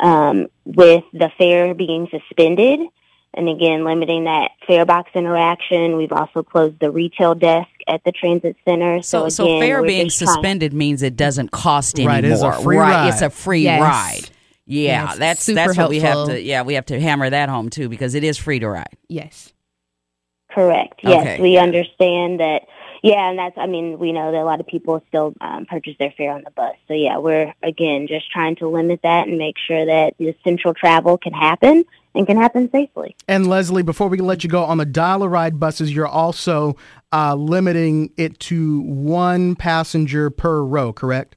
[0.00, 2.78] Um, with the fare being suspended,
[3.34, 8.12] and again limiting that fare box interaction, we've also closed the retail desk at the
[8.12, 9.02] transit center.
[9.02, 12.14] So, So, so again, fare being just trying- suspended means it doesn't cost anymore.
[12.14, 13.80] Right, it's a free right, it's a free Yes.
[13.82, 14.30] ride.
[14.68, 16.40] Yeah, Yes, that's super that's what we have to.
[16.40, 18.96] Yeah, we have to hammer that home too because it is free to ride.
[19.08, 19.52] Yes.
[20.50, 21.00] Correct.
[21.02, 21.40] Yes, Okay.
[21.40, 22.62] we understand that.
[23.02, 23.56] Yeah, and that's.
[23.56, 26.42] I mean, we know that a lot of people still um, purchase their fare on
[26.44, 26.74] the bus.
[26.86, 30.74] So yeah, we're again just trying to limit that and make sure that the central
[30.74, 33.16] travel can happen and can happen safely.
[33.26, 36.76] And Leslie, before we let you go, on the dial a ride buses, you're also
[37.12, 41.36] uh, limiting it to one passenger per row, correct?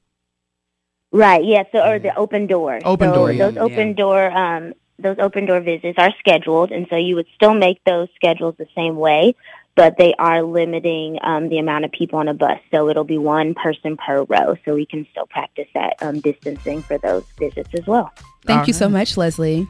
[1.12, 1.44] Right.
[1.44, 1.64] Yeah.
[1.70, 2.80] So or the open door.
[2.84, 3.50] Open so door, yeah.
[3.50, 4.30] Those open door.
[4.30, 8.54] Um, those open door visits are scheduled, and so you would still make those schedules
[8.56, 9.34] the same way,
[9.74, 12.60] but they are limiting um, the amount of people on a bus.
[12.70, 16.82] So it'll be one person per row, so we can still practice that um, distancing
[16.82, 18.12] for those visits as well.
[18.44, 19.66] Thank All you so much, Leslie.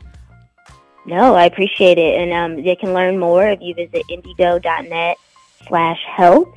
[1.07, 2.21] No, I appreciate it.
[2.21, 5.17] And um, they can learn more if you visit indygo.net
[5.67, 6.49] slash health,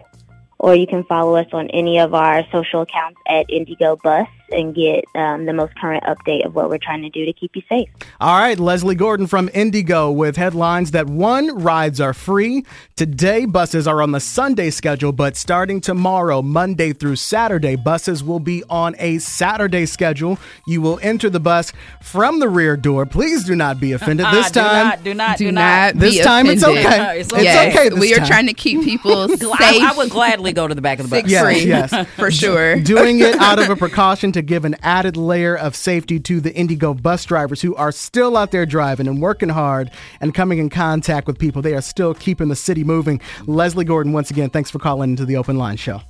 [0.59, 4.75] or you can follow us on any of our social accounts at IndyGo Bus and
[4.75, 7.63] get um, the most current update of what we're trying to do to keep you
[7.67, 7.89] safe.
[8.21, 12.63] All right, Leslie Gordon from IndyGo with headlines that one, rides are free.
[12.95, 18.39] Today, buses are on the Sunday schedule, but starting tomorrow, Monday through Saturday, buses will
[18.39, 20.37] be on a Saturday schedule.
[20.67, 23.05] You will enter the bus from the rear door.
[23.05, 24.87] Please do not be offended this Ah, do time.
[24.87, 26.85] not, do not, Do do not be This time it's offended.
[26.85, 27.19] okay.
[27.19, 27.69] It's It's okay.
[27.69, 28.27] okay this we are time.
[28.27, 29.43] trying to keep people safe.
[29.59, 31.29] I, I would gladly go to the back of the bus.
[31.29, 32.07] Yes, yes.
[32.15, 32.79] for sure.
[32.79, 36.51] Doing it out of a precaution to give an added layer of safety to the
[36.51, 40.69] IndyGo bus drivers who are still out there driving and working hard and coming in
[40.69, 41.61] contact with people.
[41.61, 43.21] They are still keeping the city moving.
[43.47, 46.01] Leslie Gordon, once again, thanks for calling into the Open Line Show.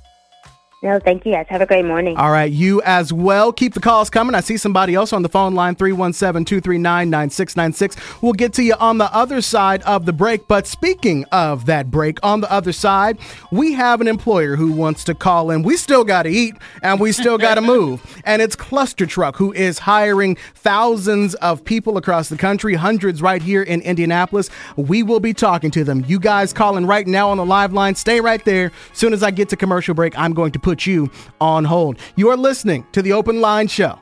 [0.82, 1.46] No, thank you guys.
[1.48, 2.18] Have a great morning.
[2.18, 3.50] All right, you as well.
[3.50, 4.34] Keep the calls coming.
[4.34, 7.96] I see somebody else on the phone line 317 239 9696.
[8.20, 10.46] We'll get to you on the other side of the break.
[10.46, 13.18] But speaking of that break, on the other side,
[13.50, 15.62] we have an employer who wants to call in.
[15.62, 18.04] We still got to eat and we still got to move.
[18.24, 23.62] And it's ClusterTruck, who is hiring thousands of people across the country, hundreds right here
[23.62, 24.50] in Indianapolis.
[24.76, 26.04] We will be talking to them.
[26.06, 27.94] You guys calling right now on the live line.
[27.94, 28.72] Stay right there.
[28.92, 31.08] Soon as I get to commercial break, I'm going to put you
[31.40, 31.96] on hold.
[32.16, 34.00] You are listening to the Open Line Show.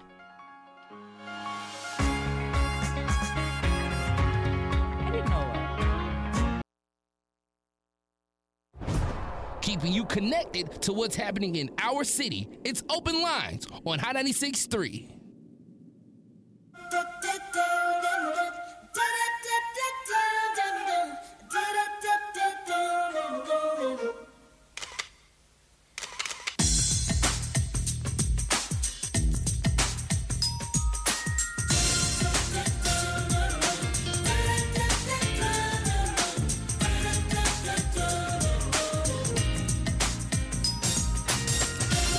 [9.61, 12.49] Keeping you connected to what's happening in our city.
[12.65, 15.24] It's Open Lines on High 96.3.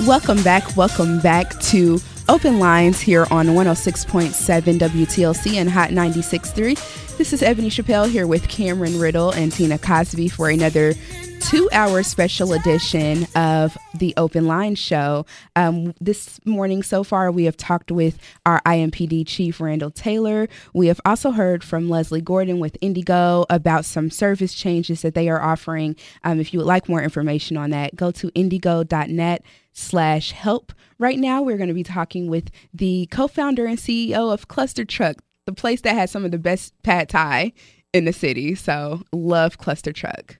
[0.02, 0.76] Welcome back.
[0.76, 7.18] Welcome back to Open Lines here on 106.7 WTLC and Hot 96.3.
[7.18, 10.94] This is Ebony Chappelle here with Cameron Riddle and Tina Cosby for another
[11.40, 15.26] two hour special edition of the Open Line Show.
[15.56, 20.50] Um, this morning, so far, we have talked with our IMPD Chief Randal Taylor.
[20.74, 25.30] We have also heard from Leslie Gordon with IndyGo about some service changes that they
[25.30, 25.96] are offering.
[26.26, 29.44] Um, if you would like more information on that, go to indygo.net
[29.76, 30.74] slash help.
[30.98, 35.54] Right now, we're going to be talking with the co-founder and CEO of ClusterTruck, the
[35.54, 37.54] place that has some of the best pad thai
[37.94, 38.56] in the city.
[38.56, 40.38] So love ClusterTruck.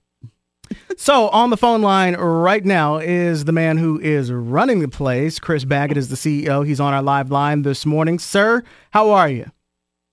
[0.98, 5.38] So on the phone line right now is the man who is running the place.
[5.38, 6.66] Chris Baggett is the CEO.
[6.66, 8.18] He's on our live line this morning.
[8.18, 9.52] Sir, how are you?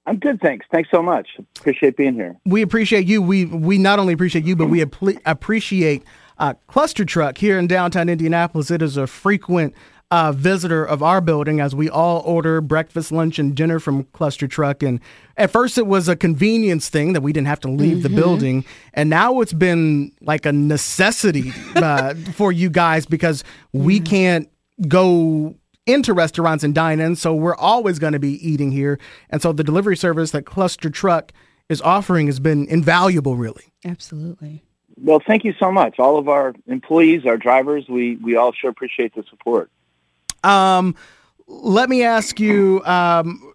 [0.04, 0.66] I'm good, thanks.
[0.72, 1.28] Thanks so much.
[1.58, 2.37] Appreciate being here.
[2.44, 3.22] We appreciate you.
[3.22, 6.02] We we not only appreciate you, but we appre- appreciate
[6.42, 8.70] uh, ClusterTruck here in downtown Indianapolis.
[8.70, 9.74] It is a frequent
[10.11, 14.87] uh, visitor of our building as we all order breakfast, lunch, and dinner from ClusterTruck.
[14.87, 15.00] And
[15.37, 18.14] at first, it was a convenience thing that we didn't have to leave Mm-hmm.
[18.14, 18.64] the building.
[18.92, 24.50] And now it's been like a necessity uh, for you guys because we can't
[24.88, 25.55] go
[25.87, 27.16] into restaurants and dine in.
[27.16, 28.98] So we're always going to be eating here.
[29.31, 31.31] And so the delivery service that ClusterTruck
[31.68, 33.72] is offering has been invaluable, really.
[33.85, 34.62] Absolutely.
[35.00, 35.98] Well, thank you so much.
[35.98, 39.70] All of our employees, our drivers, we, we all sure appreciate the support.
[40.44, 40.94] Um,
[41.46, 43.55] let me ask you um,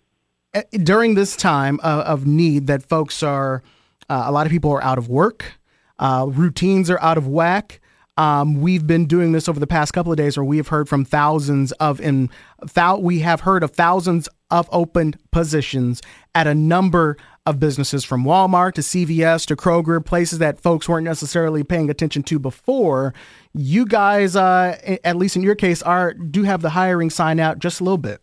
[0.54, 3.64] eh, during this time of, of need that folks are,
[4.10, 5.54] uh, a lot of people are out of work,
[6.00, 7.82] uh, routines are out of whack.
[8.18, 10.90] Um, we've been doing this over the past couple of days, where we have heard
[10.90, 12.32] from thousands of in
[12.74, 16.02] thou, we have heard of thousands of open positions
[16.34, 21.06] at a number of businesses from Walmart to CVS to Kroger, places that folks weren't
[21.06, 23.14] necessarily paying attention to before.
[23.54, 27.60] You guys, uh, at least in your case, are do have the hiring sign out
[27.60, 28.22] just a little bit.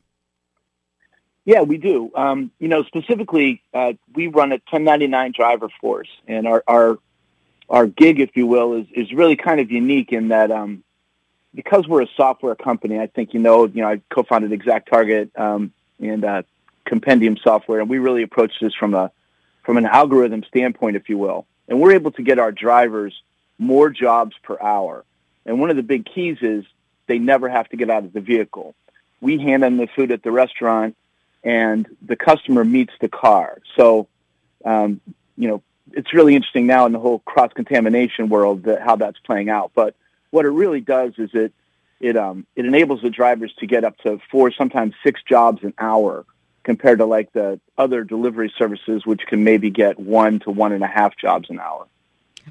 [1.46, 2.10] Yeah, we do.
[2.14, 6.98] Um, you know, specifically, uh, we run a 1099 driver force, and our, our
[7.68, 10.84] our gig, if you will, is is really kind of unique in that um,
[11.54, 12.98] because we're a software company.
[12.98, 16.42] I think you know, you know, I co-founded ExactTarget um, and uh,
[16.85, 19.11] Compendium Software, and we really approach this from a
[19.64, 21.47] from an algorithm standpoint, if you will.
[21.68, 23.14] And we're able to get our drivers
[23.59, 25.05] more jobs per hour.
[25.47, 26.64] And one of the big keys is
[27.07, 28.75] they never have to get out of the vehicle.
[29.20, 30.97] We hand them the food at the restaurant,
[31.42, 33.59] and the customer meets the car.
[33.77, 34.07] So,
[34.64, 35.01] um,
[35.37, 39.18] you know, it's really interesting now in the whole cross contamination world that how that's
[39.20, 39.73] playing out.
[39.75, 39.94] But
[40.31, 41.53] what it really does is it
[42.01, 45.75] it um, it enables the drivers to get up to four, sometimes six jobs an
[45.79, 46.27] hour,
[46.64, 50.83] compared to like the other delivery services, which can maybe get one to one and
[50.83, 51.87] a half jobs an hour.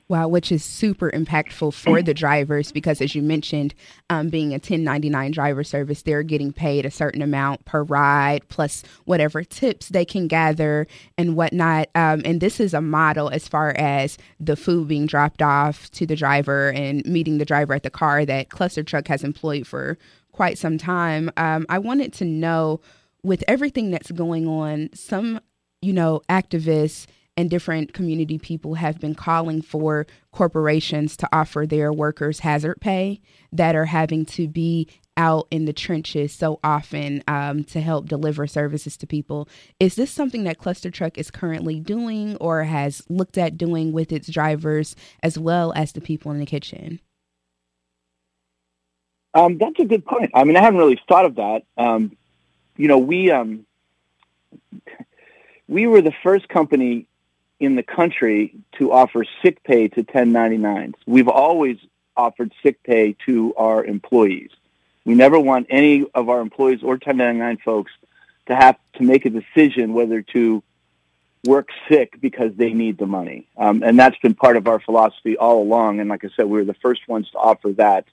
[0.08, 3.76] Wow, which is super impactful for the drivers because, as you mentioned,
[4.10, 8.84] um, being a 1099 driver service, they're getting paid a certain amount per ride plus
[9.06, 11.90] whatever tips they can gather and whatnot.
[11.96, 16.06] Um, and this is a model as far as the food being dropped off to
[16.06, 19.98] the driver and meeting the driver at the car that ClusterTruck has employed for
[20.32, 21.32] quite some time.
[21.38, 22.82] Um, I wanted to know
[23.24, 25.40] with everything that's going on, some,
[25.82, 31.92] you know, activists and different community people have been calling for corporations to offer their
[31.92, 33.20] workers hazard pay
[33.52, 38.48] that are having to be out in the trenches so often um, to help deliver
[38.48, 39.48] services to people.
[39.80, 44.28] Is this something that ClusterTruck is currently doing or has looked at doing with its
[44.28, 47.00] drivers as well as the people in the kitchen?
[49.36, 50.32] Um, that's a good point.
[50.34, 51.64] I mean, I haven't really thought of that.
[51.78, 52.16] Um,
[52.78, 53.66] you know, we um,
[55.68, 57.08] we were the first company
[57.60, 60.96] in the country to offer sick pay to 1099s.
[61.06, 61.78] We've always
[62.16, 64.52] offered sick pay to our employees.
[65.06, 67.92] We never want any of our employees or 1099 folks
[68.48, 70.64] to have to make a decision whether to
[71.46, 73.48] work sick because they need the money.
[73.58, 76.00] Um, and that's been part of our philosophy all along.
[76.00, 78.06] And like I said, we were the first ones to offer that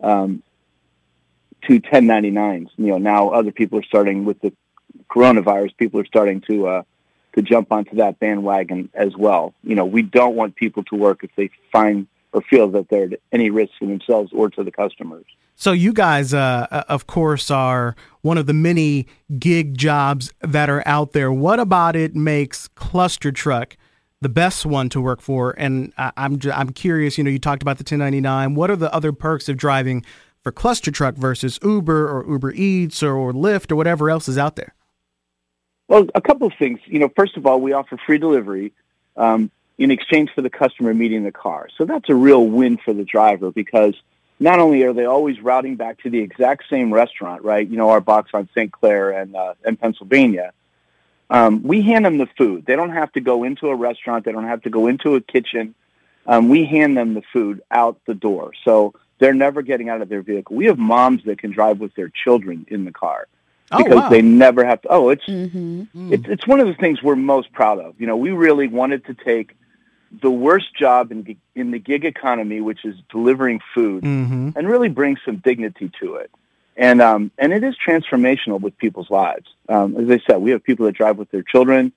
[0.00, 0.42] um,
[1.68, 2.68] to 1099s.
[2.76, 4.52] You know, now other people are starting with the
[5.10, 5.76] coronavirus.
[5.76, 6.82] People are starting to uh,
[7.34, 9.54] to jump onto that bandwagon as well.
[9.62, 13.12] You know, we don't want people to work if they find or feel that they're
[13.12, 15.24] at any risk to themselves or to the customers.
[15.54, 19.06] So you guys, uh, uh, of course, are one of the many
[19.38, 21.30] gig jobs that are out there.
[21.30, 23.76] What about it makes ClusterTruck
[24.20, 25.54] the best one to work for?
[25.58, 27.18] And I, I'm I'm curious.
[27.18, 28.54] You know, you talked about the 1099.
[28.54, 30.04] What are the other perks of driving
[30.42, 34.56] for ClusterTruck versus Uber or Uber Eats or, or Lyft or whatever else is out
[34.56, 34.74] there?
[35.88, 36.80] Well, a couple of things.
[36.86, 38.72] You know, first of all, we offer free delivery
[39.16, 41.68] um, in exchange for the customer meeting the car.
[41.76, 43.94] So that's a real win for the driver because
[44.40, 47.66] not only are they always routing back to the exact same restaurant, right?
[47.66, 48.72] You know, our box on St.
[48.72, 50.52] Clair and uh, and Pennsylvania.
[51.30, 52.66] Um, we hand them the food.
[52.66, 54.24] They don't have to go into a restaurant.
[54.24, 55.74] They don't have to go into a kitchen.
[56.26, 58.52] Um, we hand them the food out the door.
[58.64, 60.56] So they're never getting out of their vehicle.
[60.56, 63.28] We have moms that can drive with their children in the car
[63.70, 64.08] because oh, wow.
[64.08, 64.88] they never have to.
[64.90, 66.12] Oh, it's Mm-hmm.
[66.12, 67.94] it's it's one of the things we're most proud of.
[68.00, 69.56] You know, we really wanted to take
[70.20, 74.50] the worst job in in the gig economy, which is delivering food, Mm-hmm.
[74.56, 76.30] and really bring some dignity to it.
[76.76, 79.48] And um, and it is transformational with people's lives.
[79.68, 81.92] Um, as I said, we have people that drive with their children.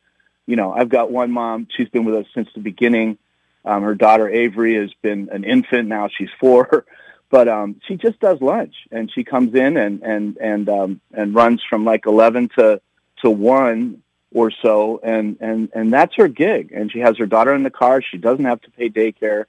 [0.45, 1.67] You know, I've got one mom.
[1.75, 3.17] She's been with us since the beginning.
[3.65, 5.87] Um, her daughter Avery has been an infant.
[5.89, 6.85] Now she's four,
[7.29, 11.33] but um, she just does lunch, and she comes in and and and um, and
[11.35, 12.81] runs from like eleven to
[13.21, 14.01] to one
[14.33, 16.71] or so, and and and that's her gig.
[16.71, 18.01] And she has her daughter in the car.
[18.01, 19.45] She doesn't have to pay daycare.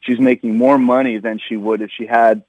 [0.00, 2.42] She's making more money than she would if she had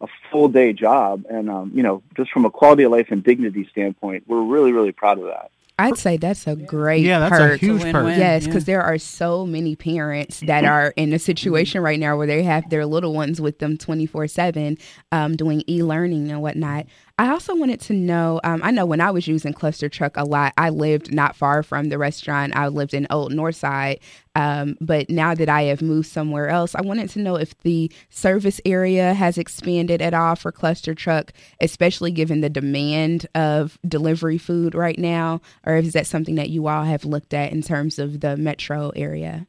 [0.00, 1.24] a full day job.
[1.28, 4.72] And um, you know, just from a quality of life and dignity standpoint, we're really
[4.72, 5.50] really proud of that.
[5.78, 7.92] I'd say that's a great Yeah, that's a huge win-win.
[7.92, 8.18] perk.
[8.18, 8.48] Yes, Yeah.
[8.48, 12.42] because there are so many parents that are in a situation right now where they
[12.42, 14.76] have their little ones with them 24 7
[15.12, 16.86] um, doing e learning and whatnot.
[17.20, 20.52] I also wanted to know um, I know when I was using ClusterTruck a lot,
[20.56, 22.54] I lived not far from the restaurant.
[22.54, 23.98] I lived in Old Northside.
[24.36, 27.90] Um, but now that I have moved somewhere else, I wanted to know if the
[28.08, 34.76] service area has expanded at all for ClusterTruck, especially given the demand of delivery food
[34.76, 38.20] right now, or is that something that you all have looked at in terms of
[38.20, 39.48] the metro area?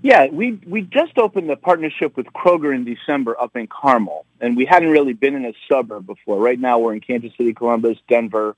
[0.00, 4.56] Yeah, we we just opened a partnership with Kroger in December up in Carmel, and
[4.56, 6.38] we hadn't really been in a suburb before.
[6.38, 8.54] Right now, we're in Kansas City, Columbus, Denver,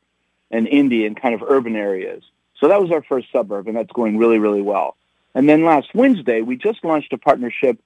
[0.50, 2.22] and Indy, in kind of urban areas.
[2.58, 4.96] So that was our first suburb, and that's going really, really well.
[5.34, 7.78] And then last Wednesday, we just launched a partnership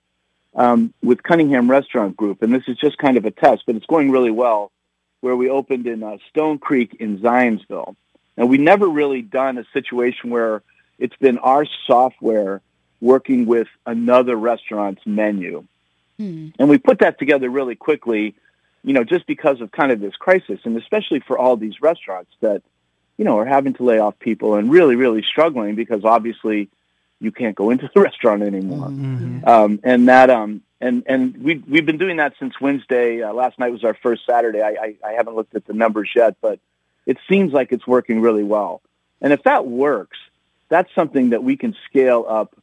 [0.56, 3.86] um, with Cunningham Restaurant Group, and this is just kind of a test, but it's
[3.86, 4.72] going really well.
[5.20, 7.94] Where we opened in uh, Stone Creek in Zionsville,
[8.36, 10.62] and we never really done a situation where
[10.98, 12.60] it's been our software
[13.04, 15.64] working with another restaurant's menu.
[16.16, 16.48] Hmm.
[16.58, 18.34] And we put that together really quickly,
[18.82, 22.30] you know, just because of kind of this crisis and especially for all these restaurants
[22.40, 22.62] that,
[23.18, 26.70] you know, are having to lay off people and really, really struggling because obviously
[27.20, 28.88] you can't go into the restaurant anymore.
[28.88, 29.46] Mhm.
[29.46, 33.22] Um, and that, um, and, and we, we've been doing that since Wednesday.
[33.22, 34.62] Uh, last night was our first Saturday.
[34.62, 36.58] I, I, I haven't looked at the numbers yet, but
[37.04, 38.80] it seems like it's working really well.
[39.20, 40.16] And if that works,
[40.70, 42.56] that's something that we can scale up,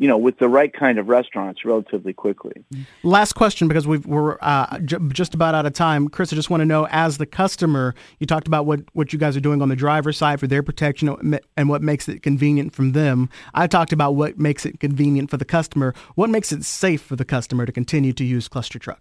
[0.00, 2.64] you know, with the right kind of restaurants relatively quickly.
[3.02, 6.08] Last question because we've, we're uh, j- just about out of time.
[6.08, 9.18] Chris, I just want to know, as the customer, you talked about what, what you
[9.18, 12.72] guys are doing on the driver's side for their protection and what makes it convenient
[12.72, 13.28] from them.
[13.52, 15.94] I talked about what makes it convenient for the customer.
[16.14, 19.00] What makes it safe for the customer to continue to use ClusterTruck?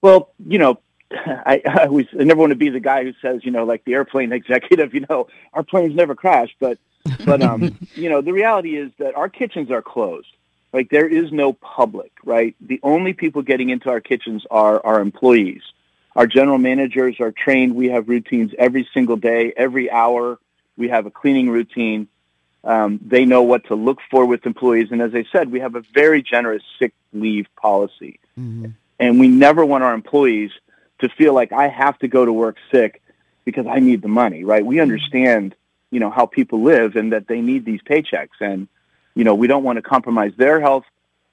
[0.00, 0.78] Well, you know,
[1.10, 3.84] I, I always I never want to be the guy who says, you know, like
[3.84, 6.78] the airplane executive, you know, our planes never crash, but
[7.24, 10.28] but um, you know, the reality is that our kitchens are closed.
[10.72, 12.54] Like there is no public, right?
[12.60, 15.62] The only people getting into our kitchens are our employees.
[16.14, 17.74] Our general managers are trained.
[17.74, 20.38] We have routines every single day, every hour.
[20.76, 22.08] We have a cleaning routine.
[22.62, 25.76] Um, they know what to look for with employees, and as I said, we have
[25.76, 28.20] a very generous sick leave policy
[29.00, 30.50] and we never want our employees
[31.00, 33.02] to feel like I have to go to work sick
[33.44, 34.64] because I need the money, right?
[34.64, 35.56] We understand,
[35.90, 38.68] you know, how people live and that they need these paychecks and
[39.14, 40.84] you know, we don't want to compromise their health,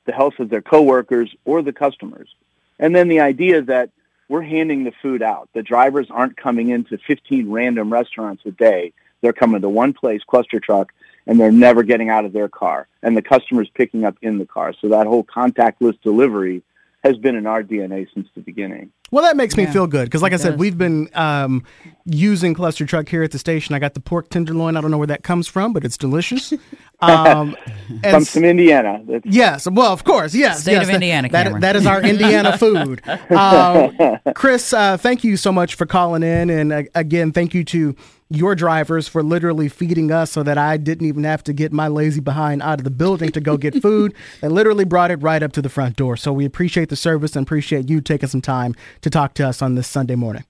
[0.05, 2.33] the health of their coworkers or the customers.
[2.79, 3.91] And then the idea that
[4.29, 5.49] we're handing the food out.
[5.53, 8.93] The drivers aren't coming into 15 random restaurants a day.
[9.21, 10.87] They're coming to one place, ClusterTruck,
[11.25, 12.87] and they're never getting out of their car.
[13.01, 14.73] And the customer's picking up in the car.
[14.79, 16.61] So that whole contactless delivery
[17.03, 18.91] has been in our DNA since the beginning.
[19.11, 20.59] Well, that makes me Yeah, feel good because, like I it said, does.
[20.59, 21.63] we've been um,
[22.05, 23.73] using ClusterTruck here at the station.
[23.75, 24.75] I got the pork tenderloin.
[24.75, 26.53] I don't know where that comes from, but it's delicious.
[26.99, 27.55] Um,
[28.03, 28.99] and From some Indiana.
[29.07, 30.61] That's, Yes, well, of course, yes.
[30.63, 33.03] State yes, of that- Indiana, that- that is our Indiana food.
[33.29, 33.95] Um,
[34.33, 37.95] Chris, uh, thank you so much for calling in, and uh, again, thank you to
[38.29, 41.87] your drivers for literally feeding us, so that I didn't even have to get my
[41.87, 44.13] lazy behind out of the building to go get food.
[44.41, 46.17] They literally brought it right up to the front door.
[46.17, 49.61] So we appreciate the service and appreciate you taking some time to talk to us
[49.61, 50.43] on this Sunday morning.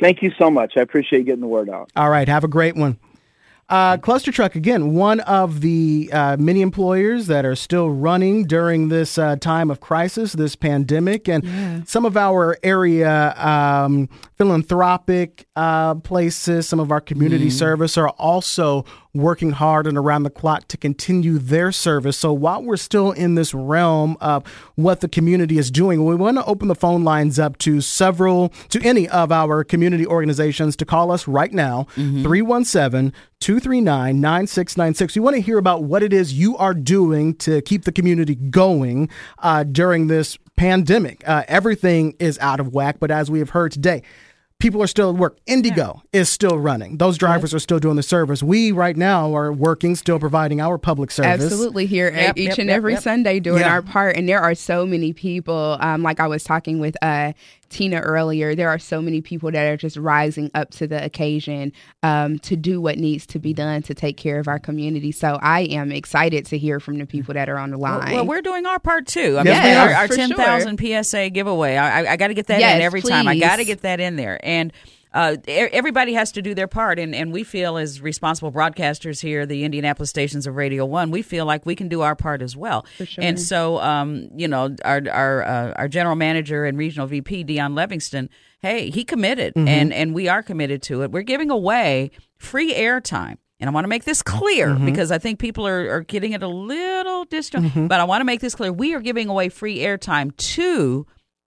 [0.00, 0.74] Thank you so much.
[0.76, 1.90] I appreciate getting the word out.
[1.96, 2.98] All right, have a great one.
[3.68, 9.18] Uh, ClusterTruck, again, one of the uh, many employers that are still running during this
[9.18, 11.28] uh, time of crisis, this pandemic.
[11.28, 18.10] And some of our area um, philanthropic uh, places, some of our community service are
[18.10, 18.84] also
[19.18, 22.16] working hard and around the clock to continue their service.
[22.16, 26.36] So while we're still in this realm of what the community is doing, we want
[26.38, 30.84] to open the phone lines up to several, to any of our community organizations to
[30.84, 35.14] call us right now, 317 239 9696.
[35.14, 38.34] We want to hear about what it is you are doing to keep the community
[38.34, 39.08] going
[39.38, 41.26] uh, during this pandemic.
[41.28, 44.02] Uh, everything is out of whack, but as we have heard today,
[44.58, 45.38] people are still at work.
[45.46, 46.96] IndyGo is still running.
[46.98, 48.42] Those drivers are still doing the service.
[48.42, 51.44] We right now are working, still providing our public service.
[51.44, 53.02] Absolutely, here Yep, each yep, and yep, every yep.
[53.02, 53.72] Sunday doing Yeah.
[53.72, 54.16] our part.
[54.16, 55.76] And there are so many people.
[55.80, 57.32] Um, like I was talking with uh,
[57.68, 61.72] Tina earlier, there are so many people that are just rising up to the occasion
[62.02, 65.12] um, to do what needs to be done to take care of our community.
[65.12, 68.12] So I am excited to hear from the people that are on the line.
[68.14, 69.36] well, we're doing our part too.
[69.38, 70.28] I Yes, mean, our, our for sure.
[70.28, 71.76] 10,000 PSA giveaway.
[71.76, 73.28] I, I, I got to get that Yes, in every time.
[73.28, 74.38] I got to get that in there.
[74.42, 74.72] And
[75.16, 76.98] uh, everybody has to do their part.
[76.98, 81.22] And, and we feel, as responsible broadcasters here, the Indianapolis stations of Radio One, we
[81.22, 82.84] feel like we can do our part as well.
[83.02, 83.24] sure.
[83.24, 87.72] And so, um, you know, our our uh, our general manager and regional VP, Deon
[87.72, 88.28] Levingston,
[88.60, 91.10] hey, he committed, and and we are committed to it.
[91.10, 93.38] We're giving away free airtime.
[93.58, 96.42] And I want to make this clear because I think people are, are getting it
[96.42, 97.88] a little distant.
[97.88, 98.70] But I want to make this clear.
[98.70, 101.06] We are giving away free airtime to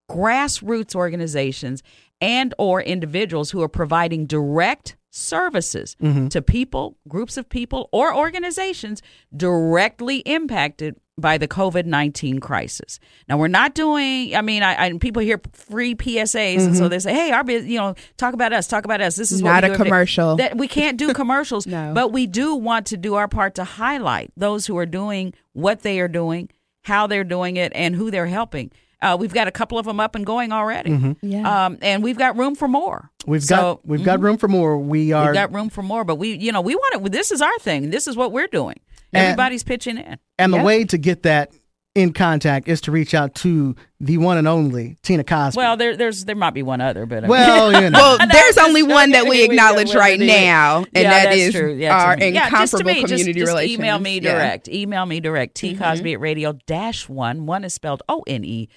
[0.10, 1.84] grassroots organizations
[2.22, 6.28] and or individuals who are providing direct services mm-hmm.
[6.28, 9.02] to people, groups of people or organizations
[9.36, 13.00] directly impacted by the COVID-19 crisis.
[13.28, 16.90] Now we're not doing I mean I, I people hear free PSAs and so mm-hmm.
[16.90, 19.16] they say, "Hey, our you know, talk about us, talk about us.
[19.16, 20.36] This is what Not we a do commercial.
[20.38, 21.94] That we can't do commercials, No.
[21.94, 25.82] but we do want to do our part to highlight those who are doing what
[25.82, 26.50] they are doing,
[26.84, 28.72] how they're doing it, and who they're helping.
[29.02, 31.66] Uh, we've got a couple of them up and going already, Yeah.
[31.68, 33.10] um, and we've got room for more.
[33.26, 34.78] We've So, got we've got room for more.
[34.78, 37.12] We are We've got room for more, but we, you know, we want it.
[37.12, 37.92] This is our thing.
[37.92, 38.80] This is what we're doing.
[39.14, 40.18] And- Everybody's pitching in.
[40.38, 41.52] and the way to get that
[42.00, 45.58] in contact is to reach out to the one and only Tina Cosby.
[45.58, 48.00] Well, there, there's, there might be one other, but I mean- well, you know.
[48.20, 51.74] well, there's only one that we acknowledge right now, and yeah, that's true.
[51.74, 52.30] Yeah, our to me.
[52.30, 53.80] yeah, just to incomparable me, community just, relations.
[53.80, 54.30] Email me Yeah.
[54.32, 54.38] Mm-hmm.
[54.40, 54.68] direct.
[54.70, 55.56] Email me direct.
[55.56, 57.46] T Cosby at radio dash one.
[57.46, 58.76] One is spelled O N E dot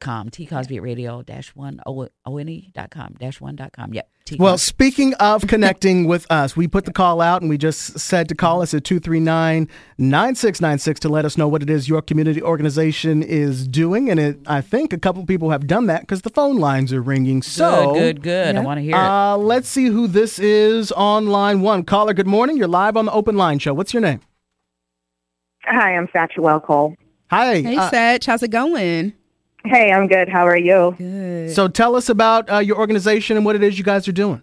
[0.00, 0.28] com.
[0.30, 3.92] T Cosby at radio dash one O N E dot com dash one dot com.
[3.92, 4.10] Yep.
[4.24, 7.98] T Well, speaking of connecting with us, we put the call out and we just
[7.98, 12.02] said to call us at 239 9696 to let us know what it is your
[12.02, 14.10] community organization is doing.
[14.10, 17.00] And it, I think a couple people have done that because the phone lines are
[17.00, 17.40] ringing.
[17.40, 18.56] So, good, good, good.
[18.56, 18.98] I want to hear it.
[18.98, 21.84] Uh, let's see who this is on line one.
[21.84, 22.56] Caller, good morning.
[22.56, 23.72] You're live on the open line show.
[23.72, 24.20] What's your name?
[25.64, 26.94] Hi, I'm Satchel Cole.
[27.30, 27.60] Hi.
[27.60, 29.12] Hey, uh, Satch, how's it going?
[29.68, 30.30] Hey, I'm good.
[30.30, 30.94] How are you?
[30.96, 31.50] Good.
[31.54, 34.42] so tell us about uh, your organization and what it is you guys are doing.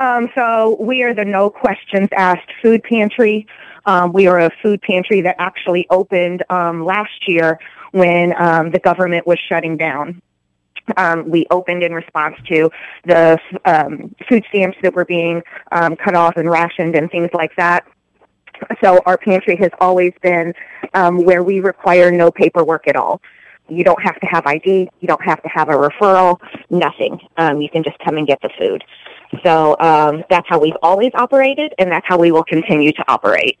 [0.00, 3.46] Um, so we are the No Questions Asked Food Pantry.
[3.86, 7.58] Um, we are a food pantry that actually opened um, last year
[7.92, 10.20] when um, the government was shutting down.
[10.98, 12.70] Um, we opened in response to
[13.06, 17.56] the um, food stamps that were being um, cut off and rationed and things like
[17.56, 17.86] that.
[18.82, 20.52] So our pantry has always been
[20.92, 23.22] um, where we require no paperwork at all.
[23.72, 24.88] You don't have to have ID.
[25.00, 26.40] You don't have to have a referral.
[26.70, 27.20] Nothing.
[27.36, 28.84] Um, you can just come and get the food.
[29.44, 33.58] So um, that's how we've always operated, and that's how we will continue to operate.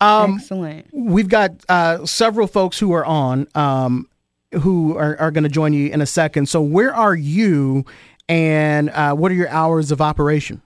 [0.00, 0.86] Um, Excellent.
[0.92, 4.08] We've got uh, several folks who are on um,
[4.52, 6.48] who are, are going to join you in a second.
[6.48, 7.84] So, where are you
[8.28, 10.62] and uh, what are your hours of operation?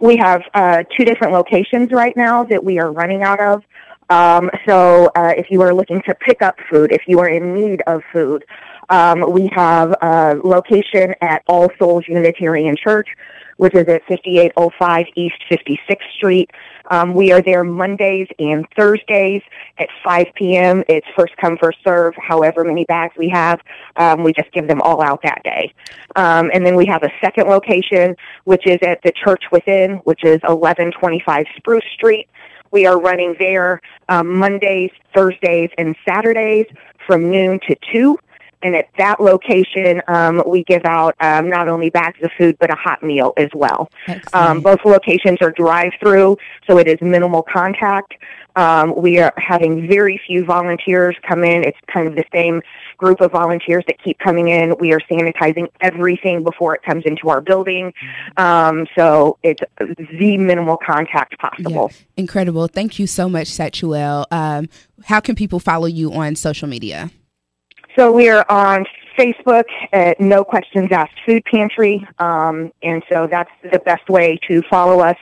[0.00, 3.62] We have uh, two different locations right now that we are running out of.
[4.12, 7.54] Um, so uh, if you are looking to pick up food, if you are in
[7.54, 8.44] need of food,
[8.90, 13.08] Um, we have a location at All Souls Unitarian Church,
[13.56, 16.50] which is at 5805 East 56th Street.
[16.90, 19.40] Um, we are there Mondays and Thursdays
[19.78, 20.82] at 5 p.m.
[20.88, 22.12] It's first come, first serve.
[22.16, 23.60] However many bags we have,
[23.96, 25.72] um, we just give them all out that day.
[26.16, 30.22] Um, and then we have a second location, which is at the Church Within, which
[30.24, 32.28] is 1125 Spruce Street.
[32.72, 36.66] We are running there um, Mondays, Thursdays, and Saturdays
[37.06, 38.18] from noon to 2.
[38.64, 42.70] And at that location, um, we give out um, not only bags of food, but
[42.70, 43.90] a hot meal as well.
[44.32, 48.14] Um, both locations are drive through, so it is minimal contact.
[48.54, 51.64] Um, we are having very few volunteers come in.
[51.64, 52.62] It's kind of the same
[53.02, 54.74] group of volunteers that keep coming in.
[54.78, 57.92] We are sanitizing everything before it comes into our building.
[58.36, 61.90] Um, so it's the minimal contact possible.
[61.92, 62.06] Yeah.
[62.16, 62.68] Incredible.
[62.68, 64.26] Thank you so much, Satchel.
[64.30, 64.68] Um,
[65.04, 67.10] how can people follow you on social media?
[67.96, 68.86] So we are on
[69.18, 74.62] Facebook at No Questions Asked Food Pantry, um, and so that's the best way to
[74.70, 75.16] follow us.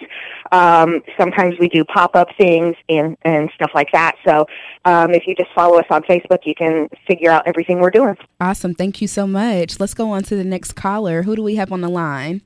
[0.53, 4.17] Um, sometimes we do pop up things and and stuff like that.
[4.27, 4.47] So
[4.85, 8.17] um, if you just follow us on Facebook, you can figure out everything we're doing.
[8.41, 8.75] Awesome.
[8.75, 9.79] Thank you so much.
[9.81, 11.23] Let's go on to the next caller.
[11.23, 12.43] Who do we have on the line?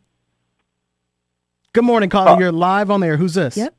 [1.73, 2.41] Good morning, caller.
[2.41, 3.17] You're live on there.
[3.17, 3.57] Who's this?
[3.57, 3.75] Yep.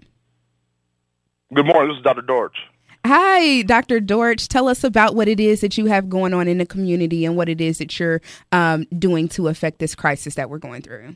[1.54, 1.90] Good morning.
[1.90, 2.22] This is Dr.
[2.22, 2.58] Dorch.
[3.06, 4.00] Hi, Dr.
[4.00, 4.48] Dorch.
[4.48, 7.38] Tell us about what it is that you have going on in the community and
[7.38, 8.20] what it is that you're
[8.52, 11.16] um, doing to affect this crisis that we're going through.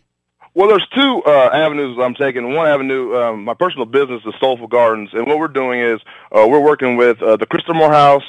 [0.53, 2.53] Well, there's two uh, avenues I'm taking.
[2.53, 5.99] One avenue, um, my personal business is Soulful Gardens, and what we're doing is
[6.31, 8.23] uh, we're working with uh, the Crystal Moore House.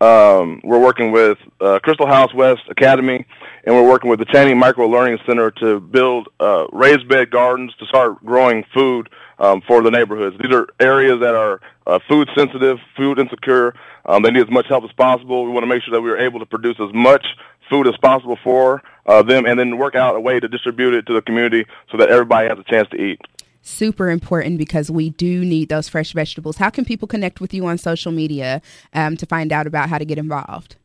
[0.00, 3.24] Um, we're working with uh, Crystal House West Academy,
[3.64, 7.72] and we're working with the Channing Micro Learning Center to build uh, raised bed gardens
[7.78, 10.36] to start growing food um, for the neighborhoods.
[10.42, 13.74] These are areas that are uh, food sensitive, food insecure.
[14.04, 15.44] Um, they need as much help as possible.
[15.44, 17.24] We want to make sure that we are able to produce as much
[17.70, 21.06] food as possible for uh, them, and then work out a way to distribute it
[21.06, 23.20] to the community so that everybody has a chance to eat.
[23.62, 26.58] Super important because we do need those fresh vegetables.
[26.58, 28.62] How can people connect with you on social media
[28.92, 30.76] um, to find out about how to get involved?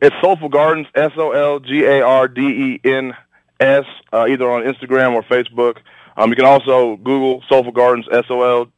[0.00, 3.14] It's Soulful Gardens, S O L G A R D E N
[3.58, 5.78] S, uh, either on Instagram or Facebook.
[6.16, 8.68] Um, you can also Google Soulful Gardens, S O L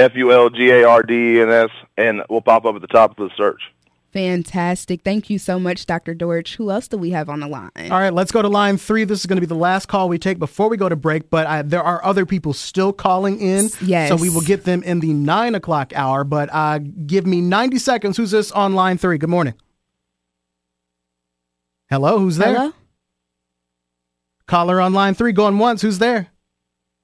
[0.00, 2.80] F U L G A R D E N S, and we'll pop up at
[2.80, 3.60] the top of the search.
[4.12, 5.02] Fantastic.
[5.02, 6.14] Thank you so much, Dr.
[6.14, 6.56] Dorch.
[6.56, 7.70] Who else do we have on the line?
[7.76, 9.04] All right, let's go to line three.
[9.04, 11.30] This is going to be the last call we take before we go to break,
[11.30, 13.68] but I, there are other people still calling in.
[13.80, 14.08] Yes.
[14.08, 17.78] So we will get them in the nine o'clock hour, but uh, give me 90
[17.78, 18.16] seconds.
[18.16, 19.16] Who's this on line three?
[19.16, 19.54] Good morning.
[21.88, 22.54] Hello, who's there?
[22.54, 22.72] Hello?
[24.46, 25.82] Caller on line three, going once.
[25.82, 26.30] Who's there?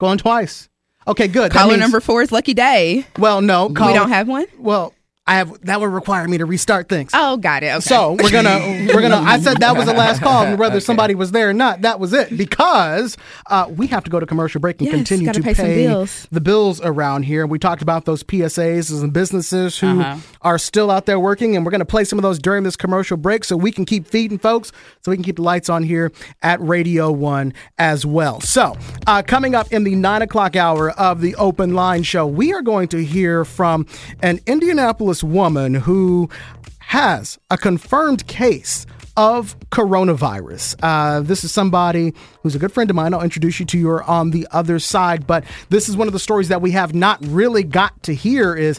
[0.01, 0.69] Going twice.
[1.09, 1.53] Okay, good.
[1.53, 3.07] Caller means- number four is Lucky Day.
[3.19, 3.69] Well, no.
[3.71, 4.47] Caller, we don't have one?
[4.59, 4.93] Well,
[5.29, 5.61] I have.
[5.63, 7.11] That would require me to restart things.
[7.13, 7.73] Oh, got it.
[7.73, 7.81] Okay.
[7.81, 8.59] So we're gonna
[8.95, 9.17] we're gonna.
[9.17, 11.99] I said that was the last call, and whether somebody was there or not, that
[11.99, 12.37] was it.
[12.37, 13.17] Because
[13.49, 16.29] uh, we have to go to commercial break and Yes, continue gotta to pay bills.
[16.31, 17.45] the bills around here.
[17.47, 20.19] We talked about those PSAs and businesses who Uh-huh.
[20.43, 23.17] are still out there working, and we're gonna play some of those during this commercial
[23.17, 24.71] break, so we can keep feeding folks,
[25.03, 26.13] so we can keep the lights on here
[26.43, 28.41] at Radio One as well.
[28.41, 28.77] So
[29.09, 32.63] uh, coming up in the nine o'clock hour of the open line show, we are
[32.63, 33.87] going to hear from
[34.23, 36.29] an Indianapolis woman who
[36.79, 38.87] has a confirmed case
[39.17, 40.77] of coronavirus.
[40.83, 42.13] Uh, this is somebody
[42.43, 43.15] who's a good friend of mine.
[43.15, 45.27] I'll introduce you to her on the other side.
[45.27, 48.55] But this is one of the stories that we have not really got to hear
[48.55, 48.79] is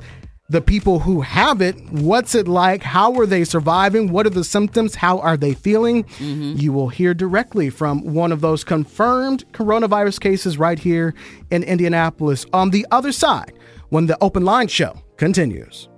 [0.50, 1.76] the people who have it.
[1.92, 2.84] What's it like?
[2.84, 4.12] How are they surviving?
[4.12, 4.96] What are the symptoms?
[4.96, 6.06] How are they feeling?
[6.20, 11.14] You will hear directly from one of those confirmed coronavirus cases right here
[11.52, 13.54] in Indianapolis on the other side
[13.90, 15.90] when the open line show continues.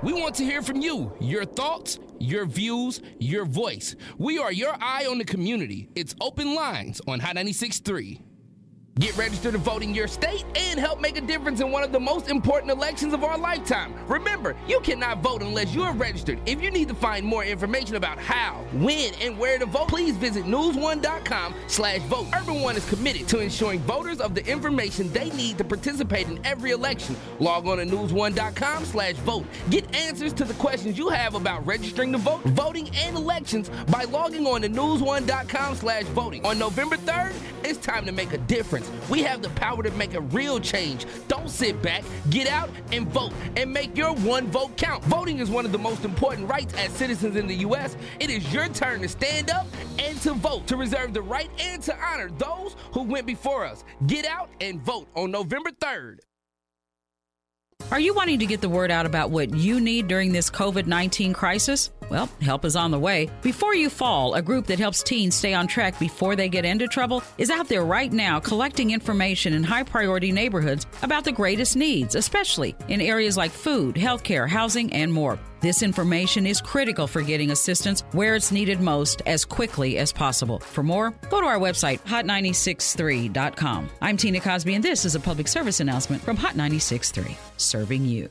[0.00, 3.96] We want to hear from you, your thoughts, your views, your voice.
[4.16, 5.88] We are your eye on the community.
[5.96, 8.27] It's open lines on High 96.3.
[8.98, 11.92] Get registered to vote in your state and help make a difference in one of
[11.92, 13.94] the most important elections of our lifetime.
[14.08, 16.40] Remember, you cannot vote unless you're registered.
[16.46, 20.16] If you need to find more information about how, when, and where to vote, please
[20.16, 22.26] visit newsone.com slash vote.
[22.34, 26.44] Urban One is committed to ensuring voters of the information they need to participate in
[26.44, 27.14] every election.
[27.38, 29.46] Log on to newsone.com slash vote.
[29.70, 34.04] Get answers to the questions you have about registering to vote, voting, and elections by
[34.04, 36.44] logging on to newsone.com slash voting.
[36.44, 38.87] On November 3rd, it's time to make a difference.
[39.08, 41.06] We have the power to make a real change.
[41.28, 42.04] Don't sit back.
[42.30, 45.04] Get out and vote and make your one vote count.
[45.04, 47.96] Voting is one of the most important rights as citizens in the U.S.
[48.20, 49.66] It is your turn to stand up
[49.98, 53.84] and to vote, to reserve the right and to honor those who went before us.
[54.06, 56.27] Get out and vote on November 3rd.
[57.90, 60.86] Are you wanting to get the word out about what you need during this COVID
[60.86, 61.90] 19 crisis?
[62.10, 63.30] Well, help is on the way.
[63.40, 66.86] Before You Fall, a group that helps teens stay on track before they get into
[66.86, 71.76] trouble, is out there right now collecting information in high priority neighborhoods about the greatest
[71.76, 75.38] needs, especially in areas like food, healthcare, housing, and more.
[75.60, 80.60] This information is critical for getting assistance where it's needed most as quickly as possible.
[80.60, 83.88] For more, go to our website, hot963.com.
[84.00, 88.30] I'm Tina Cosby, and this is a public service announcement from Hot 963, serving you.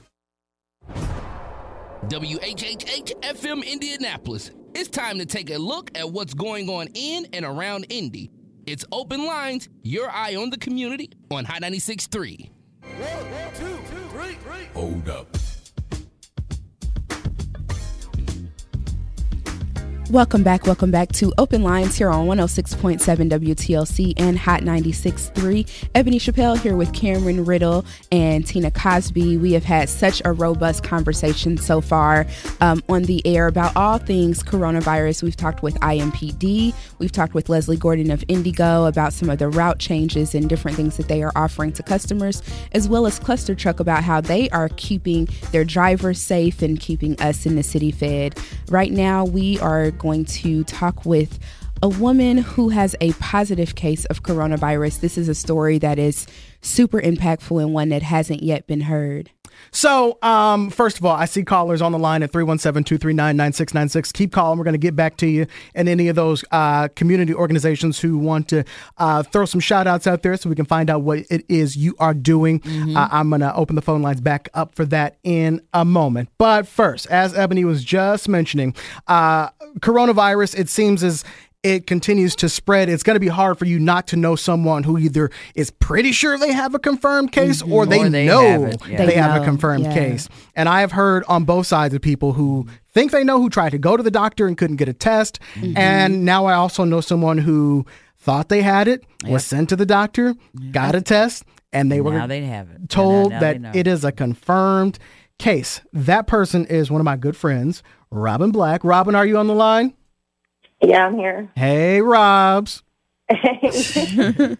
[2.05, 4.51] WHHH FM Indianapolis.
[4.73, 8.31] It's time to take a look at what's going on in and around Indy.
[8.65, 12.49] It's Open Lines, your eye on the community on High 96.3.
[12.83, 13.77] One, two,
[14.11, 14.65] three, three.
[14.73, 15.35] Hold up.
[20.09, 20.65] Welcome back.
[20.65, 25.89] Welcome back to Open Lines here on 106.7 WTLC and Hot 96.3.
[25.95, 29.35] Ebony Chappelle here with Cameron Riddle and Tina Cosby.
[29.35, 32.25] We have had such a robust conversation so far
[32.61, 35.23] um, on the air about all things coronavirus.
[35.23, 39.49] We've talked with IMPD, we've talked with Leslie Gordon of IndyGo about some of the
[39.49, 42.41] route changes and different things that they are offering to customers,
[42.71, 47.45] as well as ClusterTruck about how they are keeping their drivers safe and keeping us
[47.45, 48.39] in the city fed.
[48.69, 51.39] Right now, we are going to talk with
[51.81, 54.99] a woman who has a positive case of coronavirus.
[55.01, 56.25] This is a story that is
[56.61, 59.31] super impactful and one that hasn't yet been heard.
[59.71, 64.11] So, um, first of all, I see callers on the line at 317 239 9696.
[64.11, 64.57] Keep calling.
[64.57, 68.17] We're going to get back to you and any of those uh, community organizations who
[68.17, 68.63] want to
[68.97, 71.75] uh, throw some shout outs out there so we can find out what it is
[71.75, 72.59] you are doing.
[72.61, 72.97] Mm-hmm.
[72.97, 76.29] Uh, I'm going to open the phone lines back up for that in a moment.
[76.37, 78.75] But first, as Ebony was just mentioning,
[79.07, 79.49] uh,
[79.79, 81.23] coronavirus, it seems as
[81.75, 84.83] it continues to spread, it's going to be hard for you not to know someone
[84.83, 88.41] who either is pretty sure they have a confirmed case or they, Or they know
[88.41, 88.97] have it, yeah.
[88.97, 89.93] they, They have a confirmed yeah.
[89.93, 90.29] case.
[90.55, 93.71] And I have heard on both sides of people who think they know who tried
[93.71, 95.39] to go to the doctor and couldn't get a test.
[95.55, 95.77] Mm-hmm.
[95.77, 97.85] And now I also know someone who
[98.19, 100.35] thought they had it, was sent to the doctor,
[100.71, 102.89] got a test, and they were now they have it.
[102.89, 103.71] told Now- now that know.
[103.73, 104.99] it is a confirmed
[105.39, 105.81] case.
[105.93, 108.83] That person is one of my good friends, Robin Black.
[108.83, 109.93] Robin, are you on the line?
[110.81, 111.49] Yeah, I'm here.
[111.55, 112.83] Hey, Robs.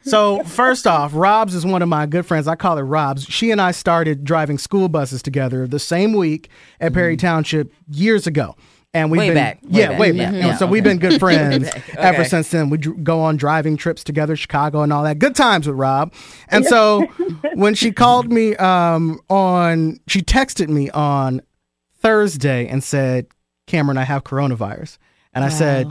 [0.04, 2.48] So first off, Robs is one of my good friends.
[2.48, 3.24] I call her Robs.
[3.24, 6.50] She and I started driving school buses together the same week
[6.80, 8.56] at Perry Township years ago.
[8.94, 9.28] And we've Mm-hmm.
[9.28, 10.00] Way been back, way yeah, back.
[10.00, 10.34] way back.
[10.34, 12.70] yeah, so we've been good friends back, ever since then.
[12.70, 15.20] We dr- go on driving trips together, Chicago and all that.
[15.20, 16.14] Good times with Rob.
[16.50, 17.02] And so
[17.54, 21.42] when she called me um, on, she texted me on
[22.00, 23.28] Thursday and said,
[23.68, 24.98] "Cameron, I have coronavirus."
[25.34, 25.88] And I said.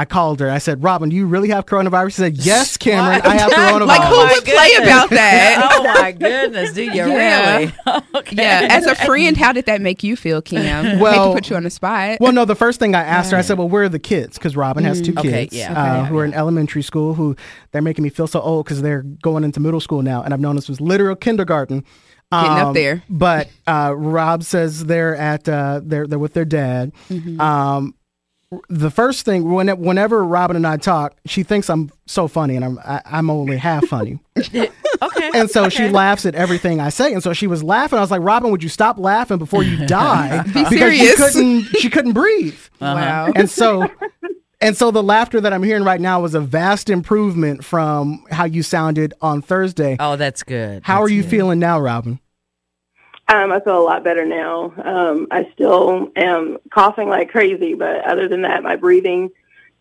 [0.00, 0.48] I called her.
[0.48, 2.10] I said, Robin, do you really have coronavirus?
[2.10, 3.86] She said, Yes, Cameron, I have coronavirus.
[3.88, 5.70] Like, who my would play about that?
[5.72, 7.56] oh my goodness, do you Yeah.
[7.58, 7.72] really?
[8.14, 8.36] okay.
[8.36, 10.62] Yeah, as a friend, how did that make you feel, Kim?
[10.84, 12.18] Hate Well- to put you on the spot.
[12.20, 14.38] Well, no, the first thing I asked her, I said, Well, where are the kids?
[14.38, 15.72] Because Robin has two Okay, kids yeah.
[15.72, 16.08] uh, Okay.
[16.10, 17.34] who are in elementary school who
[17.72, 20.22] they're making me feel so old because they're going into middle school now.
[20.22, 21.84] And I've known this was literal kindergarten.
[22.30, 23.02] Getting up Um, there.
[23.08, 26.92] But uh, Rob says they're at uh, they're they're with their dad.
[27.08, 27.40] Mm-hmm.
[27.40, 27.94] Um,
[28.68, 32.64] the first thing when, whenever Robin and I talk, she thinks I'm so funny, and
[32.64, 34.18] I'm I, I'm only half funny.
[34.38, 34.70] okay.
[35.34, 37.12] And so she laughs at everything I say.
[37.12, 37.98] And so she was laughing.
[37.98, 40.42] I was like, Robin, would you stop laughing before you die?
[40.44, 41.10] Be because serious.
[41.10, 42.58] she couldn't she couldn't breathe.
[42.80, 42.94] Uh-huh.
[42.94, 43.32] Wow.
[43.34, 43.86] And so
[44.60, 48.44] and so the laughter that I'm hearing right now was a vast improvement from how
[48.44, 49.96] you sounded on Thursday.
[50.00, 50.82] Oh, that's good.
[50.84, 51.30] how are you good.
[51.30, 52.18] feeling now, Robin?
[53.30, 54.72] Um, I feel a lot better now.
[54.82, 59.30] Um, I still am coughing like crazy, but other than that, my breathing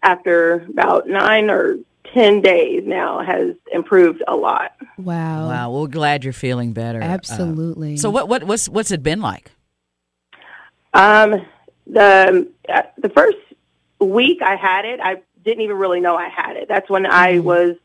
[0.04, 1.78] after about nine or
[2.14, 4.74] ten days now has improved a lot.
[4.98, 5.48] Wow.
[5.48, 7.02] Wow, we're glad you're feeling better.
[7.02, 7.98] Uh, Absolutely.
[7.98, 9.52] so what what what's what's it been like?
[10.94, 11.46] Um,
[11.86, 13.38] the uh, the first
[14.00, 16.68] week I had it, I didn't even really know I had it.
[16.68, 17.78] That's when I was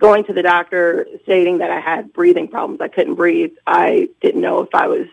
[0.00, 2.80] going to the doctor stating that I had breathing problems.
[2.80, 3.52] I couldn't breathe.
[3.66, 5.06] I didn't know if I was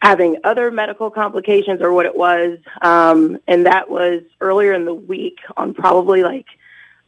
[0.00, 2.58] having other medical complications or what it was.
[2.80, 6.46] Um, and that was earlier in the week on probably like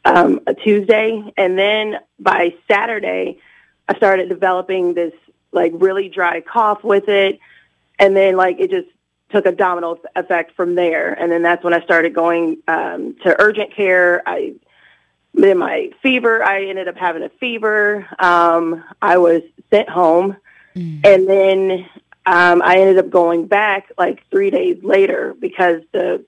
[0.05, 1.23] um, a Tuesday.
[1.37, 3.39] And then by Saturday,
[3.87, 5.13] I started developing this
[5.51, 7.39] like really dry cough with it.
[7.99, 8.89] And then like it just
[9.29, 11.13] took a domino effect from there.
[11.13, 14.21] And then that's when I started going um, to urgent care.
[14.27, 14.53] I
[15.33, 18.07] then my fever, I ended up having a fever.
[18.19, 20.37] Um, I was sent home,
[21.03, 21.89] and then
[22.25, 26.23] um, I ended up going back like three days later because the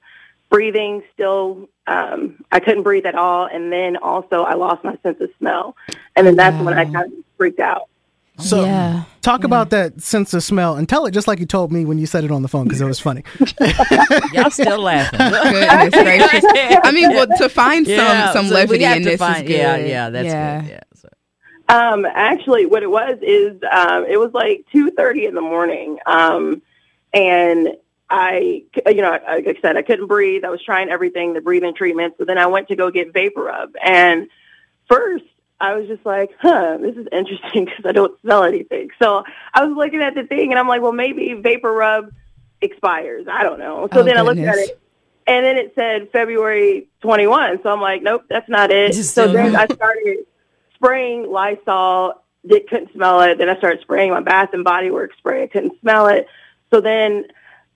[0.50, 5.22] breathing still um, I couldn't breathe at all, and then also I lost my sense
[5.22, 5.76] of smell,
[6.16, 7.90] and then that's when I kind of freaked out.
[8.38, 9.04] So Yeah.
[9.22, 11.98] talk about that sense of smell and tell it just like you told me when
[11.98, 13.24] you said it on the phone because it was funny.
[14.34, 15.20] Y'all still laughing.
[15.22, 19.58] I mean, well, to find Yeah, some some so levity in this find- is good.
[19.58, 20.62] yeah, yeah, that's yeah.
[20.62, 20.70] good.
[20.70, 20.80] Yeah.
[20.96, 21.10] So.
[21.70, 25.98] Um, actually, what it was is um, it was like two thirty in the morning,
[26.06, 26.62] um,
[27.14, 27.70] and
[28.10, 30.44] I, you know, like I said, I couldn't breathe.
[30.46, 32.16] I was trying everything, the breathing treatment.
[32.20, 34.28] So then I went to go get vapor rub, and
[34.88, 35.24] first
[35.60, 39.66] I was just like, "Huh, this is interesting because I don't smell anything." So I
[39.66, 42.12] was looking at the thing, and I'm like, "Well, maybe vapor rub
[42.62, 43.28] expires.
[43.32, 44.80] I don't know." So Oh, then I looked at it,
[45.28, 47.62] and then it said February 21.
[47.64, 49.56] So I'm like, "Nope, that's not it." So then.
[49.56, 50.26] I started
[50.76, 52.22] spraying Lysol.
[52.46, 53.38] Did, couldn't smell it.
[53.38, 55.44] Then I started spraying my Bath and Body Works spray.
[55.44, 56.28] I couldn't smell it.
[56.72, 57.26] So then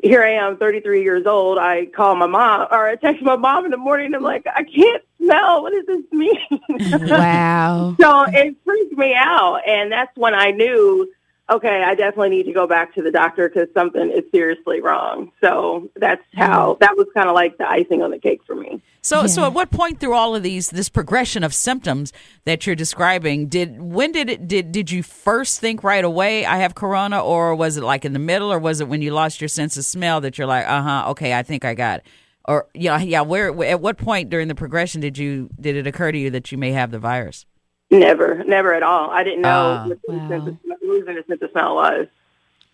[0.02, 1.58] here I am, 33 years old.
[1.58, 4.14] I call my mom, or I text my mom in the morning.
[4.16, 5.62] I'm like, I can't smell.
[5.62, 6.38] What does this mean?
[7.10, 7.96] Wow.
[8.00, 11.12] so it freaked me out, and that's when I knew,
[11.50, 15.32] okay, I definitely need to go back to the doctor because something is seriously wrong.
[15.42, 18.82] So that's how that was kind of like the icing on the cake for me.
[19.02, 22.12] So, so at what point through all of these, this progression of symptoms
[22.44, 26.58] that you're describing, did when did it did did you first think right away I
[26.58, 29.42] have corona, or was it like in the middle, or was it when you lost
[29.42, 32.06] your sense of smell that you're like, uh huh, okay, I think I got, it.
[32.46, 36.12] or yeah, yeah, where at what point during the progression did you did it occur
[36.12, 37.46] to you that you may have the virus?
[37.92, 39.10] Never, never at all.
[39.10, 39.88] I didn't know Ah.
[39.88, 40.30] what the Wow.
[40.30, 42.08] sense of smell- losing the sense of smell was.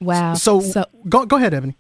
[0.02, 0.34] Wow.
[0.34, 1.76] So, so go go ahead, Ebony.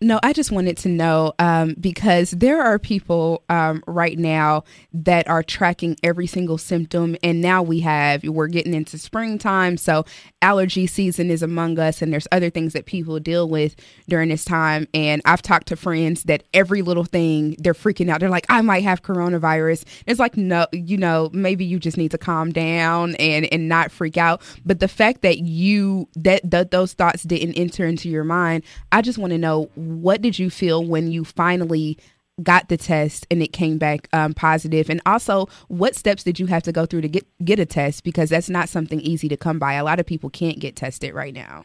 [0.00, 5.26] No, I just wanted to know um, because there are people um, right now that
[5.26, 10.04] are tracking every single symptom, and now we have we're getting into springtime, so
[10.40, 13.74] allergy season is among us, and there's other things that people deal with
[14.08, 14.86] during this time.
[14.94, 18.20] And I've talked to friends that every little thing they're freaking out.
[18.20, 22.12] They're like, "I might have coronavirus." It's like, no, you know, maybe you just need
[22.12, 24.42] to calm down and and not freak out.
[24.64, 29.02] But the fact that you that, that those thoughts didn't enter into your mind, I
[29.02, 31.98] just want to know what did you feel when you finally
[32.42, 36.46] got the test and it came back um, positive and also what steps did you
[36.46, 39.36] have to go through to get get a test because that's not something easy to
[39.36, 41.64] come by a lot of people can't get tested right now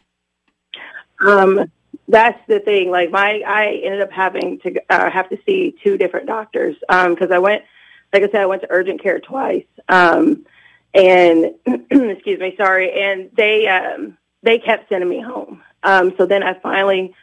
[1.26, 1.72] Um,
[2.08, 2.92] that's the thing.
[2.92, 7.32] Like my, I ended up having to uh, have to see two different doctors because
[7.32, 7.64] I went,
[8.12, 9.66] like I said, I went to urgent care twice.
[9.90, 10.46] Um,
[10.94, 15.64] and excuse me, sorry, and they um, they kept sending me home.
[15.84, 17.16] Um, so then I finally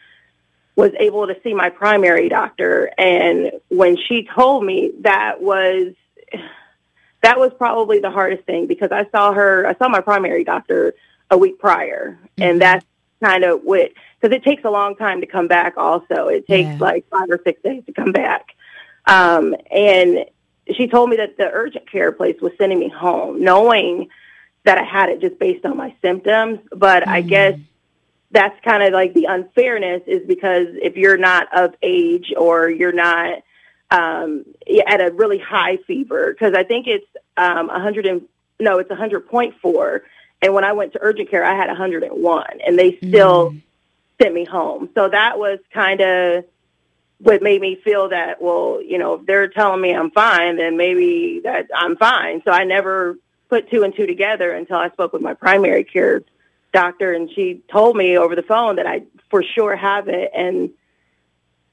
[0.76, 5.94] was able to see my primary doctor, and when she told me that was
[7.22, 10.94] that was probably the hardest thing because I saw her, I saw my primary doctor
[11.30, 12.86] a week prior, and that's
[13.22, 13.90] kind of what
[14.20, 15.74] because it takes a long time to come back.
[15.76, 16.76] Also, it takes Yeah.
[16.80, 18.54] like five or six days to come back.
[19.06, 20.24] Um, and
[20.74, 24.08] she told me that the urgent care place was sending me home, knowing
[24.64, 26.60] that I had it just based on my symptoms.
[26.70, 27.58] But I guess
[28.30, 32.92] that's kind of like the unfairness is because if you're not of age or you're
[32.92, 33.42] not
[33.90, 34.44] um,
[34.86, 37.06] at a really high fever, because I think it's
[37.36, 38.22] um, 100 and
[38.60, 40.00] no, it's 100.4.
[40.42, 43.54] And when I went to urgent care, I had 101, and they still
[44.20, 44.88] sent me home.
[44.94, 46.44] So that was kind of
[47.18, 50.76] what made me feel that, well, you know, if they're telling me I'm fine, then
[50.76, 52.42] maybe that I'm fine.
[52.44, 53.18] So I never
[53.48, 56.22] put two and two together until I spoke with my primary care
[56.72, 60.30] doctor, and she told me over the phone that I for sure have it.
[60.34, 60.70] And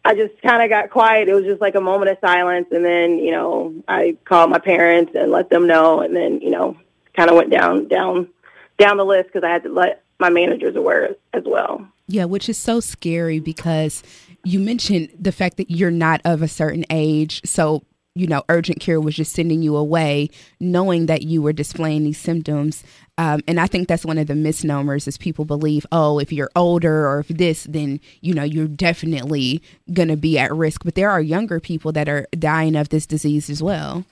[0.06, 1.28] I just kind of got quiet.
[1.28, 4.60] It was just like a moment of silence, and then you know I called my
[4.60, 6.78] parents and let them know, and then you know
[7.16, 8.30] kind of went down down
[8.78, 11.88] down the list because I had to let my managers aware as well.
[12.08, 14.02] Yeah, which is so scary because
[14.44, 17.42] you mentioned the fact that you're not of a certain age.
[17.46, 17.84] So,
[18.20, 22.20] you know, urgent care was just sending you away, knowing that you were displaying these
[22.20, 22.84] symptoms.
[23.18, 26.52] Um, and I think that's one of the misnomers is people believe, oh, if you're
[26.56, 29.62] older or if this, then, you know, you're definitely
[29.92, 30.84] going to be at risk.
[30.84, 34.06] But there are younger people that are dying of this disease as well.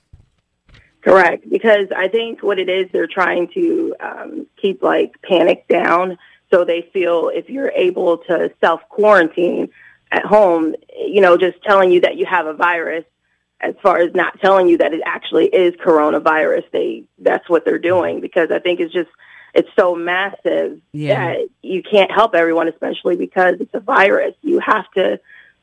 [1.02, 6.18] Correct, because I think what it is, they're trying to um, keep like panic down,
[6.50, 9.68] so they feel if you're able to self quarantine
[10.10, 13.04] at home, you know, just telling you that you have a virus,
[13.60, 17.78] as far as not telling you that it actually is coronavirus, they that's what they're
[17.78, 19.10] doing because I think it's just
[19.54, 21.32] it's so massive Yeah.
[21.32, 24.34] that you can't help everyone, especially because it's a virus.
[24.42, 25.18] You have to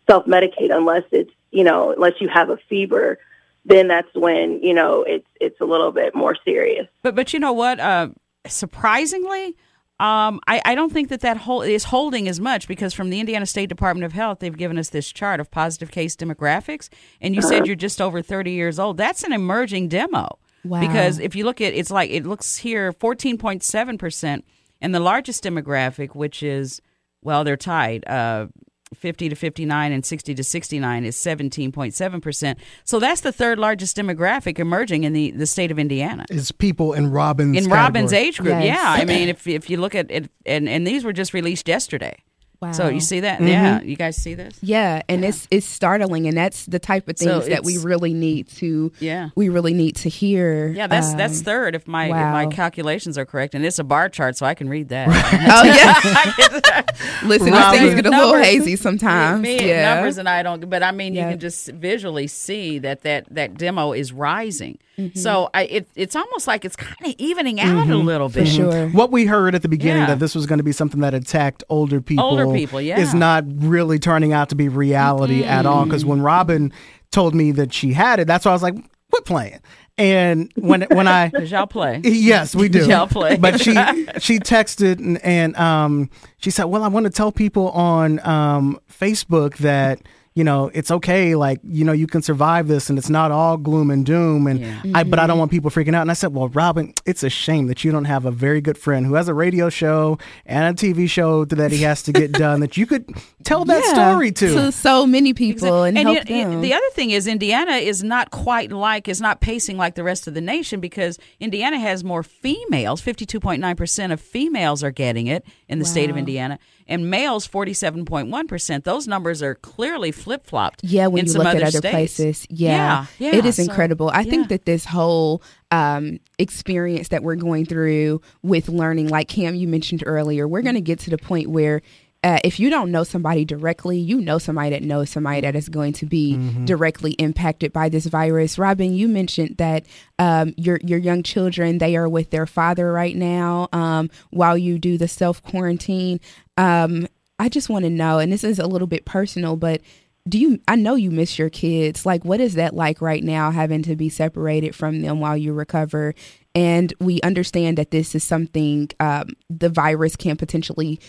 [0.09, 3.19] self medicate unless it's you know unless you have a fever.
[3.65, 6.87] then that's when you know it's it's a little bit more serious.
[7.03, 7.79] But but you know what?
[7.79, 8.09] Uh,
[8.47, 9.55] surprisingly,
[9.99, 13.19] um, I, I don't think that that whole is holding as much because from the
[13.19, 16.89] Indiana State Department of Health, they've given us this chart of positive case demographics,
[17.21, 17.49] and you Uh-huh.
[17.49, 18.97] said you're just over 30 years old.
[18.97, 20.39] That's an emerging demo.
[20.65, 20.79] Wow.
[20.79, 24.45] Because if you look at it's like it looks here 14.7 percent,
[24.81, 26.81] and the largest demographic, which is
[27.21, 28.05] well, they're tied.
[28.07, 28.47] Uh,
[28.93, 32.55] 50 to 59 and 60 to 69 is 17.7%.
[32.83, 36.93] So that's the third largest demographic emerging in the, the state of Indiana Is people
[36.93, 38.27] in Robin's in Robin's category.
[38.27, 38.49] age group.
[38.49, 38.65] Yes.
[38.65, 41.67] Yeah, I mean, if if you look at it, and and these were just released
[41.67, 42.17] yesterday.
[42.63, 42.71] Wow.
[42.73, 43.39] So you see that?
[43.39, 43.47] Mm-hmm.
[43.47, 44.57] Yeah, you guys see this?
[44.61, 48.13] Yeah, and it's it's startling, and that's the type of So things that we really
[48.13, 49.29] need to Yeah.
[49.35, 50.67] we really need to hear.
[50.69, 52.27] Yeah, that's that's Um, third if my wow.
[52.27, 55.07] if my calculations are correct, and it's a bar chart, so I can read that.
[55.55, 56.83] Oh yeah.
[57.23, 59.41] Listen, these things get a little hazy sometimes.
[59.41, 59.95] Me, yeah.
[59.95, 61.25] numbers and I don't, but I mean, Yeah.
[61.25, 64.77] you can just visually see that that that demo is rising.
[64.97, 65.17] Mm-hmm.
[65.17, 68.47] So I, it, it's almost like it's kind of evening out a little For bit.
[68.47, 68.89] sure.
[68.89, 70.07] What we heard at the beginning Yeah.
[70.09, 72.99] that this was going to be something that attacked older people, Older people, yeah.
[72.99, 75.85] is not really turning out to be reality at all.
[75.85, 76.71] Because when Robin
[77.11, 78.75] told me that she had it, that's why I was like,
[79.11, 79.59] "Quit playing."
[79.97, 82.01] And when when I y'all play.
[82.03, 82.85] Yes, we do.
[82.89, 83.37] Y'all play.
[83.37, 83.73] But she
[84.19, 88.79] she texted and, and um she said, "Well, I want to tell people on um
[88.91, 90.01] Facebook that
[90.35, 91.35] you know it's okay.
[91.35, 94.47] Like you know you can survive this, and it's not all gloom and doom.
[94.47, 94.81] And Yeah.
[94.95, 95.39] I but I don't mm-hmm.
[95.39, 98.05] want people freaking out." And I said, "Well, Robin, it's a shame that you don't
[98.05, 101.71] have a very good friend who has a radio show and a TV show that
[101.71, 103.05] he has to get done that you could
[103.43, 106.61] tell that Yeah, story to." to so many people and, help yet- them.
[106.61, 110.27] the other thing is Indiana is not quite like is not pacing like the rest
[110.27, 113.01] of the nation because Indiana has more females.
[113.01, 116.59] Fifty two point nine percent of females are getting it in the state of Indiana,
[116.87, 118.83] and males forty seven point one percent.
[118.83, 120.83] Those numbers are clearly flip flopped.
[120.83, 121.91] yeah, when you look other at other states.
[121.91, 124.09] places, yeah, yeah, yeah, it is so, incredible.
[124.09, 124.31] I yeah.
[124.31, 129.67] think that this whole um, experience that we're going through with learning, like Cam, you
[129.67, 131.81] mentioned earlier, we're going to get to the point where.
[132.23, 135.67] Uh, if you don't know somebody directly, you know somebody that knows somebody that is
[135.67, 138.57] going to be directly impacted by this virus.
[138.57, 139.85] Robin, you mentioned that
[140.19, 144.79] um, your your young children they are with their father right now um, while you
[144.79, 146.19] do the self quarantine.
[146.57, 147.07] Um,
[147.39, 149.81] I just want to know, and this is a little bit personal, but
[150.27, 153.51] do you i know you miss your kids like what is that like right now
[153.51, 156.15] having to be separated from them while you recover
[156.55, 160.99] and we understand that this is something um, the virus can potentially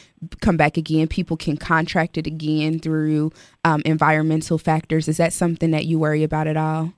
[0.40, 3.30] come back again people can contract it again through
[3.64, 6.92] um, environmental factors is that something that you worry about at all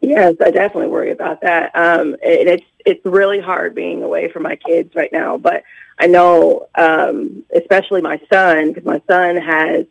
[0.00, 1.74] Yes, I definitely worry about that.
[1.74, 5.36] Um, and it's it's really hard being away from my kids right now.
[5.36, 5.64] But
[5.98, 9.86] I know, um, especially my son, because my son has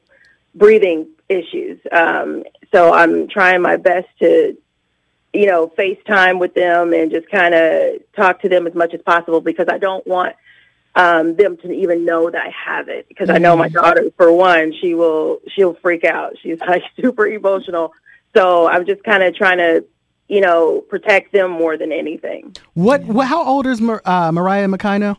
[0.55, 1.79] breathing issues.
[1.91, 2.43] Um,
[2.73, 4.57] so I'm trying my best to,
[5.37, 9.01] you know, FaceTime with them and just kind of talk to them as much as
[9.03, 10.35] possible because I don't want
[10.95, 13.07] um, them to even know that I have it.
[13.07, 16.33] Because I know my daughter, for one, she will she'll freak out.
[16.41, 17.93] She's like super emotional.
[18.35, 19.85] So I'm just kind of trying to,
[20.27, 22.55] you know, protect them more than anything.
[22.73, 23.27] what?
[23.27, 25.17] How old is Mar- uh, Mariah Makai now?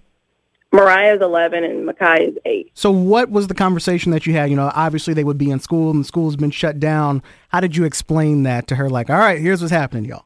[0.73, 2.71] Mariah's 11 and Makai is 8.
[2.75, 4.51] So, what was the conversation that you had?
[4.51, 7.23] You know, obviously they would be in school and the school's been shut down.
[7.49, 8.91] How did you explain that to her?
[8.91, 10.25] Like, all right, here's what's happening, y'all.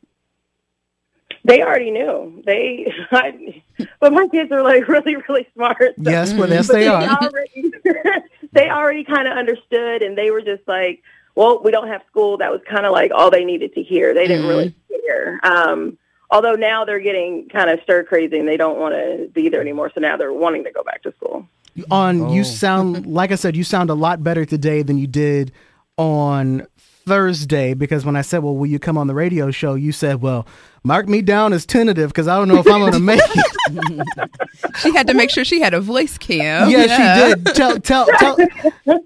[1.45, 2.43] They already knew.
[2.47, 3.63] They, I,
[4.01, 5.79] but my kids are like really, really smart.
[5.81, 7.03] so- Yes, well, yes, but they are.
[7.09, 7.73] already,
[8.53, 11.03] they already kind of understood, and they were just like,
[11.35, 14.13] "Well, we don't have school." That was kind of like all they needed to hear.
[14.15, 14.75] They didn't really
[15.07, 15.41] care.
[15.43, 15.99] Um,
[16.33, 19.61] although now they're getting kind of stir crazy, and they don't want to be there
[19.61, 19.93] anymore.
[19.95, 21.47] So now they're wanting to go back to school.
[21.91, 22.45] On you oh.
[22.45, 25.53] sound like I said, you sound a lot better today than you did
[25.97, 26.67] on
[27.07, 30.21] Thursday because when I said, "Well, will you come on the radio show?" you said,
[30.21, 30.47] "Well,
[30.83, 34.31] mark me down as tentative because I don't know if I'm going to make it."
[34.77, 37.55] she had to make sure she had a voice cam yeah, she did.
[37.55, 38.37] Tell tell tell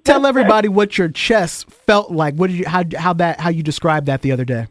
[0.05, 2.35] tell everybody what your chest felt like.
[2.35, 4.67] What did you how how that how you described that the other day?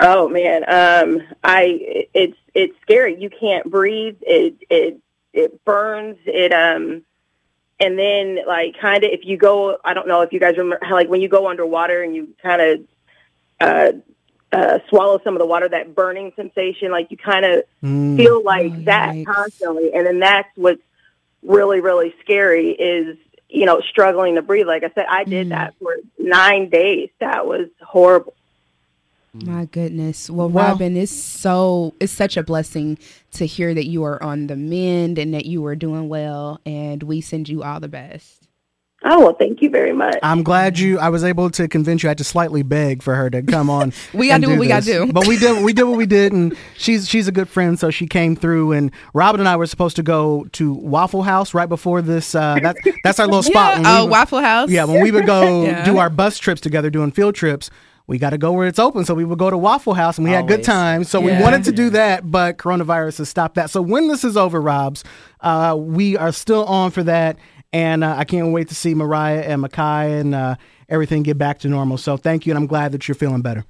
[0.00, 3.20] Oh man, um, I it's it's scary.
[3.20, 4.16] You can't breathe.
[4.22, 4.98] It it
[5.32, 6.18] it burns.
[6.26, 7.02] It um,
[7.78, 10.84] and then like kind of if you go, I don't know if you guys remember
[10.84, 12.80] how like when you go underwater and you kind of
[13.60, 13.92] uh,
[14.52, 18.16] uh, swallow some of the water, that burning sensation, like you kind of Mm.
[18.16, 19.26] feel like Oh, that yikes.
[19.26, 20.80] constantly, and then that's what's
[21.42, 23.18] really really scary is
[23.50, 24.66] you know struggling to breathe.
[24.66, 25.50] Like I said, I did Mm.
[25.50, 27.10] that for nine days.
[27.20, 28.34] That was horrible.
[29.34, 30.30] My goodness.
[30.30, 32.98] Well, Well- Robin, it's so it's such a blessing
[33.32, 37.02] to hear that you are on the mend and that you are doing well and
[37.02, 38.40] we send you all the best.
[39.06, 40.16] Oh well, thank you very much.
[40.22, 40.98] I'm glad you.
[40.98, 42.08] I was able to convince you.
[42.08, 43.92] I had to slightly beg for her to come on.
[44.14, 45.12] we gotta and do what we gotta do.
[45.12, 45.62] But we did.
[45.62, 48.72] We did what we did, and she's she's a good friend, so she came through.
[48.72, 52.34] And Robin and I were supposed to go to Waffle House right before this.
[52.34, 53.74] Uh, that's that's our little spot.
[53.74, 54.70] when we Oh, would- Waffle House.
[54.70, 55.84] Yeah, when we would go Yeah.
[55.84, 57.68] do our bus trips together, doing field trips.
[58.06, 60.26] We got to go where it's open, so we would go to Waffle House, and
[60.26, 61.08] we had good times.
[61.08, 63.70] So we wanted to do that, but coronavirus has stopped that.
[63.70, 65.04] So when this is over, Robs,
[65.40, 67.38] uh, we are still on for that,
[67.72, 70.56] and uh, I can't wait to see Mariah and Makai and uh,
[70.88, 71.96] everything get back to normal.
[71.96, 73.64] So thank you, and I'm glad that you're feeling better.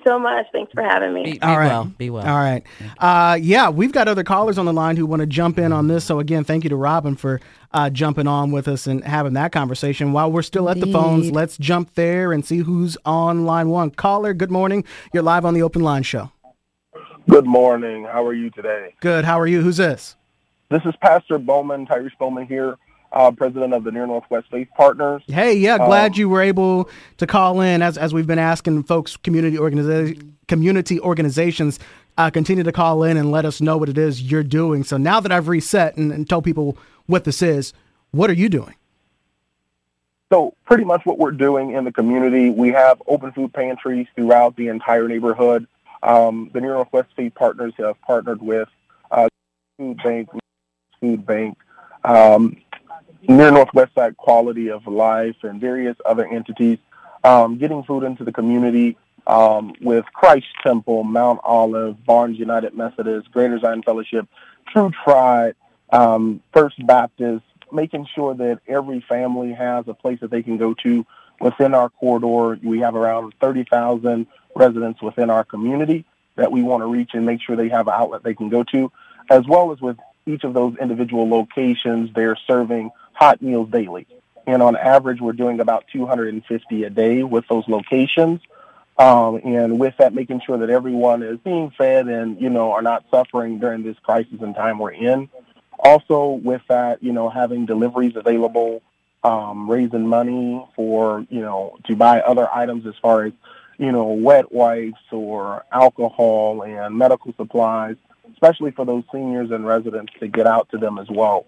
[0.00, 0.46] Thank you so much.
[0.52, 1.24] Thanks for having me.
[1.24, 1.66] Be, be All right.
[1.66, 1.84] well.
[1.84, 2.26] Be well.
[2.26, 2.62] All right.
[2.98, 5.88] Uh, yeah, we've got other callers on the line who want to jump in on
[5.88, 6.04] this.
[6.04, 7.40] So again, thank you to Robin for
[7.72, 10.12] uh, jumping on with us and having that conversation.
[10.12, 13.90] While we're still at the phones, let's jump there and see who's on line one.
[13.90, 14.84] Caller, good morning.
[15.12, 16.30] You're live on the Open Line Show.
[17.28, 18.04] Good morning.
[18.04, 18.94] How are you today?
[19.00, 19.24] Good.
[19.24, 19.60] How are you?
[19.60, 20.16] Who's this?
[20.70, 22.76] This is Pastor Bowman, Tyrese Bowman here,
[23.12, 25.22] uh, president of the Near Northwest Faith Partners.
[25.26, 26.88] Hey, yeah, glad Um, you were able
[27.18, 27.82] to call in.
[27.82, 31.78] As as we've been asking folks, community organiza- community organizations
[32.18, 34.84] uh, continue to call in and let us know what it is you're doing.
[34.84, 37.72] So now that I've reset and, and told people what this is,
[38.10, 38.74] what are you doing?
[40.32, 44.54] So pretty much what we're doing in the community, we have open food pantries throughout
[44.54, 45.66] the entire neighborhood.
[46.02, 48.68] Um, the Near Northwest Faith Partners have partnered with
[49.10, 49.28] uh,
[49.76, 50.28] Food Bank,
[51.00, 51.58] Food Bank,
[52.04, 52.56] um,
[53.28, 56.78] Near Northwest Side Quality of Life, and various other entities,
[57.22, 58.96] um, getting food into the community
[59.26, 64.26] um, with Christ Temple, Mount Olive, Barnes United Methodist, Greater Zion Fellowship,
[64.72, 65.54] True Tribe,
[65.92, 70.74] um, First Baptist, making sure that every family has a place that they can go
[70.82, 71.04] to
[71.40, 72.58] within our corridor.
[72.62, 76.04] We have around 30,000 residents within our community
[76.36, 78.64] that we want to reach and make sure they have an outlet they can go
[78.64, 78.90] to,
[79.28, 82.90] as well as with each of those individual locations, they're serving
[83.20, 84.06] hot meals daily.
[84.46, 88.40] And on average, we're doing about 250 a day with those locations.
[88.98, 92.82] Um, and with that, making sure that everyone is being fed and, you know, are
[92.82, 95.28] not suffering during this crisis and time we're in.
[95.78, 98.82] Also, with that, you know, having deliveries available,
[99.22, 103.32] um, raising money for, you know, to buy other items as far as,
[103.78, 107.96] you know, wet wipes or alcohol and medical supplies,
[108.32, 111.46] especially for those seniors and residents to get out to them as well.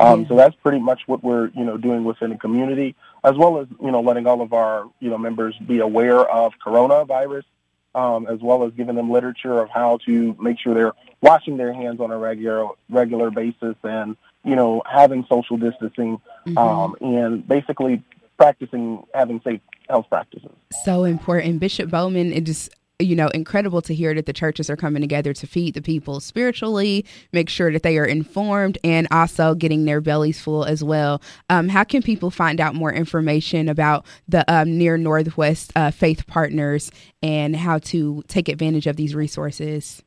[0.00, 2.94] Um, So that's pretty much what we're, you know, doing within the community,
[3.24, 6.52] as well as, you know, letting all of our, you know, members be aware of
[6.64, 7.44] coronavirus,
[7.94, 11.72] um, as well as giving them literature of how to make sure they're washing their
[11.72, 16.20] hands on a regular regular basis and, you know, having social distancing,
[16.56, 18.02] um, and basically
[18.36, 20.50] practicing having safe health practices.
[20.84, 21.58] so important.
[21.58, 25.32] Bishop Bowman, it is you know incredible to hear that the churches are coming together
[25.32, 30.00] to feed the people spiritually, make sure that they are informed, and also getting their
[30.00, 31.22] bellies full as well.
[31.48, 36.26] Um, how can people find out more information about the um, Near Northwest uh, Faith
[36.26, 36.90] Partners
[37.22, 40.02] and how to take advantage of these resources?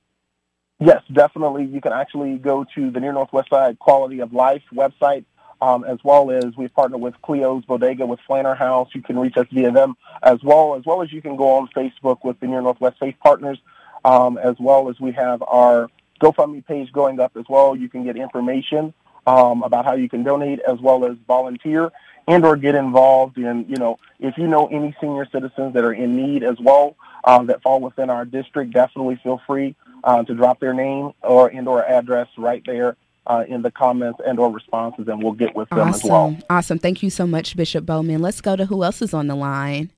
[0.80, 1.66] Yes, definitely.
[1.66, 5.26] You can actually go to the Near Northwest Side Quality of Life website,
[5.62, 8.90] um, as well as we've partnered with Cleo's Bodega with Flanner House.
[8.94, 11.70] You can reach us via them as well, as well as you can go on
[11.76, 13.60] Facebook with the Near Northwest Faith Partners,
[14.04, 15.90] um, as well as we have our
[16.20, 17.76] GoFundMe page going up as well.
[17.76, 18.94] You can get information
[19.28, 21.92] um, about how you can donate as well as volunteer
[22.28, 25.94] and or get involved in, you know, if you know any senior citizens that are
[25.94, 30.34] in need as well um, that fall within our district, definitely feel free uh, to
[30.34, 32.96] drop their name or and or address right there
[33.28, 36.14] uh, in the comments and or responses, and we'll get with them as well.
[36.14, 36.44] Awesome.
[36.50, 36.80] Awesome.
[36.80, 38.22] Thank you so much, Bishop Bowman.
[38.22, 39.92] Let's go to who else is on the line.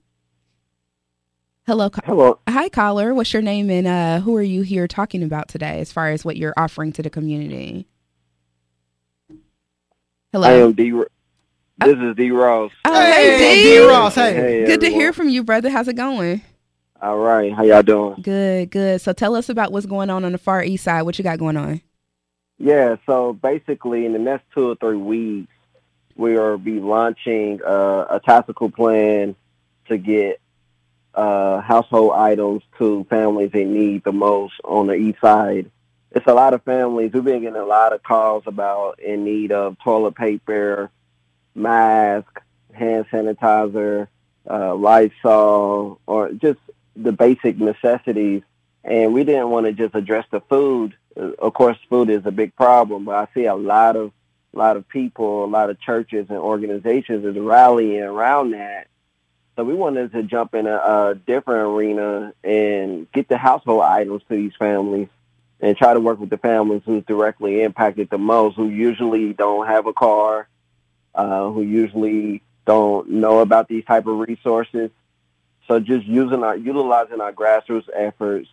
[1.65, 1.89] Hello.
[1.89, 2.39] ca- Hello.
[2.49, 3.13] Hi, caller.
[3.13, 6.25] What's your name and uh, who are you here talking about today as far as
[6.25, 7.87] what you're offering to the community?
[10.31, 10.47] Hello.
[10.47, 10.91] I am D.
[11.79, 12.31] This is D.
[12.31, 12.71] Ross.
[12.85, 13.63] Oh, hey, Hey, D.
[13.63, 13.77] D.
[13.85, 14.15] Ross.
[14.15, 14.33] Hey.
[14.33, 15.69] Hey, Good to hear from you, brother.
[15.69, 16.41] How's it going?
[17.01, 18.21] All right, how y'all doing?
[18.21, 19.01] Good, good.
[19.01, 21.01] So tell us about what's going on on the far east side.
[21.01, 21.81] What you got going on?
[22.63, 25.51] Yeah, so basically, in the next two or three weeks,
[26.15, 29.35] we will be launching uh, a tactical plan
[29.89, 30.39] to get
[31.13, 35.69] uh, household items to families in need the most on the east side.
[36.11, 37.11] It's a lot of families.
[37.11, 40.89] We've been getting a lot of calls about in need of toilet paper,
[41.53, 42.41] mask,
[42.71, 44.07] hand sanitizer,
[44.49, 46.59] uh, Lysol, or just
[46.95, 48.43] the basic necessities.
[48.85, 50.95] And we didn't want to just address the food.
[51.15, 54.11] Uh, Of course, food is a big problem, but I see a lot of
[54.53, 58.87] a lot of people, a lot of churches and organizations is rallying around that.
[59.55, 64.21] So we wanted to jump in a, a different arena and get the household items
[64.29, 65.09] to these families
[65.59, 69.65] and try to work with the families who's directly impacted the most, who usually don't
[69.67, 70.47] have a car,
[71.15, 74.91] uh, who usually don't know about these type of resources.
[75.67, 78.49] So just using our utilizing our grassroots efforts.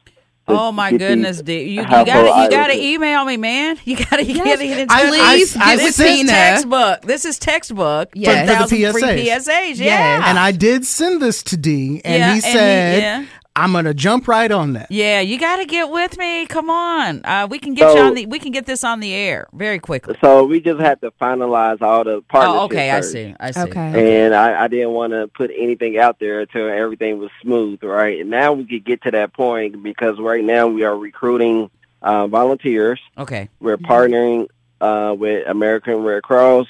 [0.50, 1.68] To Oh my goodness, these dude!
[1.68, 3.78] You, you household gotta you gotta email me, man.
[3.84, 5.20] You gotta you gotta get in I- touch.
[5.20, 7.02] I- this I this sent- is textbook.
[7.02, 8.10] This is textbook.
[8.14, 8.34] Yes.
[8.34, 8.46] for For
[8.76, 9.46] the thousand free PSAs.
[9.46, 9.76] PSAs.
[9.78, 13.26] Yeah, And I did send this to D, and Yeah, he and he- said, yeah.
[13.60, 14.90] I'm going to jump right on that.
[14.90, 16.46] Yeah, you got to get with me.
[16.46, 18.24] Come on, uh, we can get you on the.
[18.24, 20.16] We can get this on the air very quickly.
[20.22, 22.60] So we just had to finalize all the partnerships.
[22.60, 23.34] Oh, okay, I see.
[23.38, 23.60] I see.
[23.60, 24.24] Okay.
[24.24, 28.20] And I, I didn't want to put anything out there until everything was smooth, right?
[28.20, 31.70] And now we could get to that point because right now we are recruiting
[32.00, 32.98] uh, volunteers.
[33.18, 33.50] Okay.
[33.60, 34.48] We're partnering
[34.80, 36.66] uh, with American Red Cross.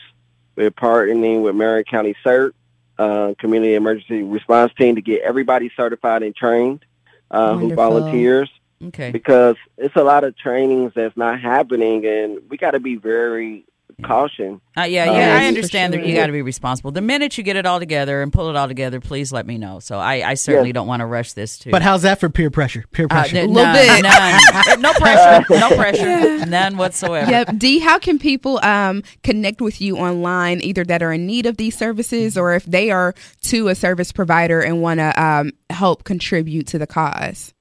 [0.56, 2.52] We're partnering with Marion County CERT,
[3.00, 6.84] uh, Community Emergency Response Team, to get everybody certified and trained
[7.30, 8.50] uh, who volunteers.
[8.82, 9.10] Okay.
[9.10, 13.64] Because it's a lot of trainings that's not happening, and we got to be very
[14.00, 14.60] caution.
[14.76, 16.90] Uh, yeah, Um, yeah, I for understand that you got to be responsible.
[16.90, 19.58] The minute you get it all together and pull it all together, please let me
[19.58, 19.78] know.
[19.80, 21.70] So I, I certainly don't want to rush this too.
[21.70, 22.84] But how's that for peer pressure?
[22.92, 23.36] Peer Uh, pressure.
[23.38, 24.40] n- none, none.
[24.80, 27.30] no pressure, no pressure, none whatsoever.
[27.30, 27.56] Yep.
[27.58, 31.56] D, how can people um, connect with you online, either that are in need of
[31.56, 36.04] these services or if they are to a service provider and want to um, help
[36.04, 37.52] contribute to the cause?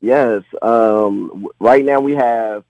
[0.00, 0.42] Yes.
[0.60, 2.64] Um, right now we have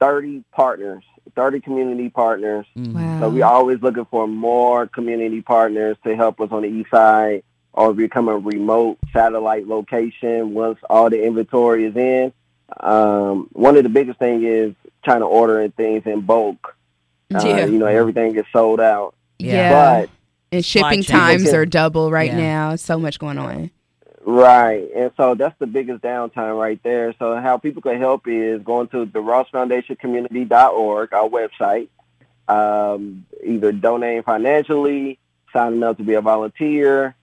[0.00, 1.04] 30 partners,
[1.34, 2.66] 30 community partners.
[2.76, 3.20] Mm-hmm.
[3.20, 7.42] So we're always looking for more community partners to help us on the east side
[7.72, 12.32] or become a remote satellite location once all the inventory is in.
[12.80, 14.74] Um, one of the biggest things is
[15.04, 16.76] trying to order things in bulk.
[17.34, 17.66] Uh, Yeah.
[17.66, 19.14] You know, everything gets sold out.
[19.38, 19.72] Yeah.
[20.02, 20.10] But
[20.50, 22.36] And shipping times are double right Yeah.
[22.36, 22.76] now.
[22.76, 23.70] So much going on.
[24.24, 24.88] Right.
[24.94, 27.12] And so that's the biggest downtime right there.
[27.18, 31.88] So how people can help is going to the Ross Foundation Community.org, our website,
[32.46, 35.18] um, either donating financially,
[35.52, 37.16] signing up to be a volunteer,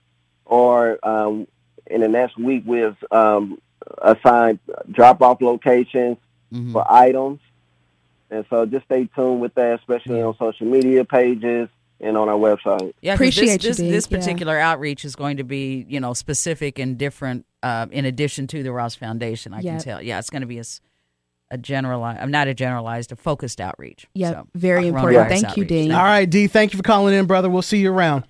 [0.44, 1.46] or um,
[1.86, 3.60] in the next week we'll um,
[4.02, 4.58] assign
[4.90, 6.18] drop-off locations
[6.52, 6.72] Mhm.
[6.72, 7.38] for items.
[8.28, 11.68] And so just stay tuned with that, especially on social media pages
[12.00, 12.92] and on our website.
[13.02, 13.90] Yeah, Appreciate you, this, this, Dee.
[13.90, 14.18] this Yeah.
[14.18, 17.46] particular outreach is going to be, you know, specific and different.
[17.62, 20.00] Uh, in addition to the Ross Foundation, I can tell.
[20.00, 20.64] Yeah, it's going to be a
[21.50, 22.20] a generalized.
[22.20, 24.06] I'm not a generalized, a focused outreach.
[24.14, 24.34] Yep.
[24.34, 25.28] So, Very coronavirus important.
[25.28, 25.64] Thank you.
[25.64, 25.92] Dean.
[25.92, 27.50] All right, D, thank you for calling in, brother.
[27.50, 28.24] We'll see you around.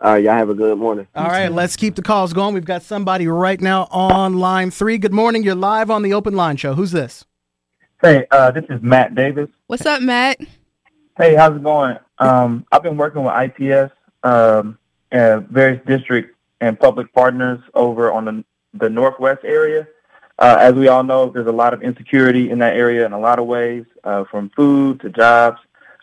[0.00, 1.06] All right, y'all have a good morning.
[1.14, 2.54] All right, let's keep the calls going.
[2.54, 4.98] We've got somebody right now on line three.
[4.98, 5.44] Good morning.
[5.44, 6.74] You're live on the Open Line Show.
[6.74, 7.24] Who's this?
[8.00, 9.48] Hey, uh, this is Matt Davis.
[9.68, 10.40] What's up, Matt?
[11.16, 11.98] Hey, how's it going?
[12.22, 13.92] Um, I've been working with IPS,
[14.22, 14.78] um,
[15.10, 18.44] and various district and public partners over on the,
[18.74, 19.88] the Northwest area.
[20.38, 23.18] Uh, as we all know, there's a lot of insecurity in that area in a
[23.18, 25.58] lot of ways, uh, from food to jobs,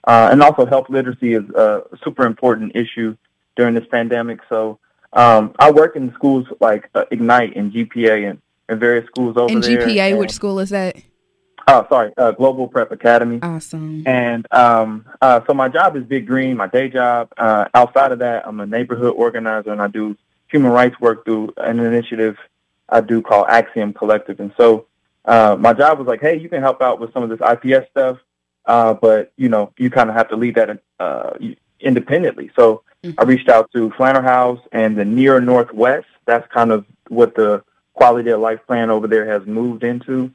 [0.06, 3.16] uh, and also health literacy is a super important issue
[3.56, 4.40] during this pandemic.
[4.50, 4.78] So
[5.14, 9.52] um, I work in schools like uh, Ignite and GPA and, and various schools over
[9.52, 9.80] In there.
[9.80, 10.98] GPA, and- which school is that?
[11.72, 13.40] Oh, sorry, uh, Global Prep Academy.
[13.44, 14.04] Awesome.
[14.08, 17.32] And um, uh, so my job is Big Green, my day job.
[17.38, 20.18] Uh, outside of that, I'm a neighborhood organizer and I do
[20.48, 22.38] human rights work through an initiative
[22.92, 24.40] I do called Axiom Collective.
[24.40, 24.88] And so
[25.26, 27.88] uh, my job was like, hey, you can help out with some of this IPS
[27.92, 28.18] stuff,
[28.66, 31.32] uh, but you know, you kind of have to lead that uh,
[31.80, 32.50] independently.
[32.56, 32.84] So
[33.18, 36.08] I reached out to Flanner House and the Near Northwest.
[36.26, 37.64] That's kind of what the
[37.94, 40.32] quality of life plan over there has moved into.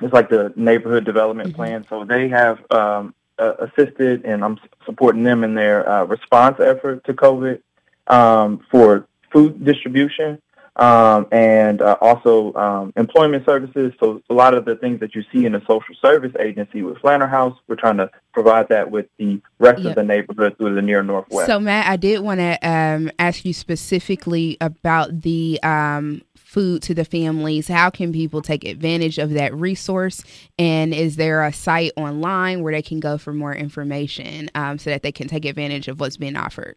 [0.00, 1.86] It's like the neighborhood development plan.
[1.88, 7.04] So they have um, uh, assisted, and I'm supporting them in their uh, response effort
[7.04, 7.60] to COVID
[8.08, 10.40] um, for food distribution
[10.76, 13.92] um, and uh, also um, employment services.
[14.00, 16.98] So a lot of the things that you see in a social service agency with
[16.98, 19.90] Flanner House, we're trying to provide that with the rest Yep.
[19.90, 21.46] of the neighborhood through the near northwest.
[21.46, 26.22] So, Matt, I did want to um, ask you specifically about the um,
[26.54, 27.66] food to the families.
[27.66, 30.22] How can people take advantage of that resource?
[30.56, 34.90] And is there a site online where they can go for more information um, so
[34.90, 36.76] that they can take advantage of what's being offered?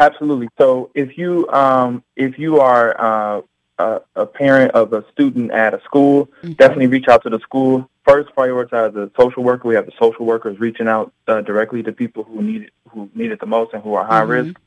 [0.00, 0.48] Absolutely.
[0.58, 3.42] So if you um, if you are uh,
[3.78, 7.88] a, a parent of a student at a school, definitely reach out to the school.
[8.04, 9.68] First, prioritize the social worker.
[9.68, 13.08] We have the social workers reaching out uh, directly to people who need it, who
[13.14, 14.28] need it the most and who are high Mhm.
[14.28, 14.60] risk.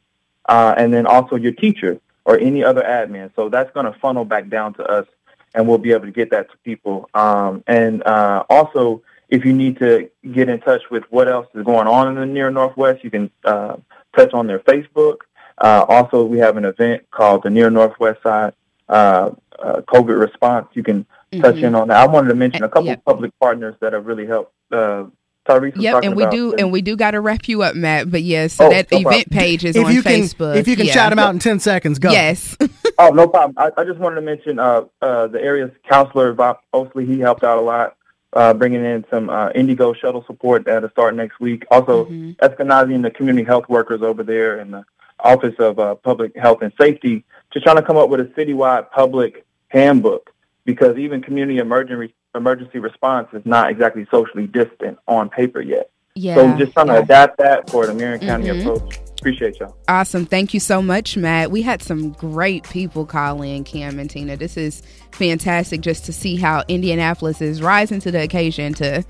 [0.47, 3.31] Uh, and then also your teacher or any other admin.
[3.35, 5.07] So that's going to funnel back down to us,
[5.53, 7.09] and we'll be able to get that to people.
[7.13, 11.63] Um, and uh, also, if you need to get in touch with what else is
[11.63, 13.77] going on in the near northwest, you can uh,
[14.15, 15.17] touch on their Facebook.
[15.57, 18.53] Uh, also, we have an event called the Near Northwest Side
[18.89, 19.29] uh,
[19.59, 20.67] uh, COVID Response.
[20.73, 21.05] You can
[21.39, 21.63] touch Mhm.
[21.63, 21.97] in on that.
[21.97, 22.97] I wanted to mention a couple yep.
[22.97, 25.05] of public partners that have really helped uh,
[25.47, 26.31] Tyrese Yep, and we about.
[26.31, 28.11] do, and we do got to wrap you up, Matt.
[28.11, 29.39] But yes, so Oh, that no event problem.
[29.39, 30.55] page is if on you can, Facebook.
[30.55, 30.93] if you can yeah.
[30.93, 32.11] shout them out in ten seconds, go.
[32.11, 32.55] Yes.
[32.99, 33.55] oh, no problem.
[33.57, 37.07] I, I just wanted to mention uh, uh, the area's counselor, Bob Osley.
[37.07, 37.95] He helped out a lot,
[38.33, 41.65] uh, bringing in some uh, IndyGo shuttle support that'll start next week.
[41.71, 42.31] Also, Mm-hmm.
[42.43, 44.83] Eskenazi the community health workers over there in the
[45.19, 47.23] Office of uh, Public Health and Safety,
[47.53, 50.31] just trying to come up with a citywide public handbook
[50.65, 55.89] because even community emergency emergency response is not exactly socially distant on paper yet.
[56.15, 56.35] Yeah.
[56.35, 58.61] So just trying to adapt that for the Marion County Mhm.
[58.61, 58.99] approach.
[59.19, 59.77] Appreciate y'all.
[59.87, 60.25] Awesome.
[60.25, 61.51] Thank you so much, Matt.
[61.51, 64.35] We had some great people call in, Cam and Tina.
[64.35, 64.81] This is
[65.11, 69.03] fantastic just to see how Indianapolis is rising to the occasion to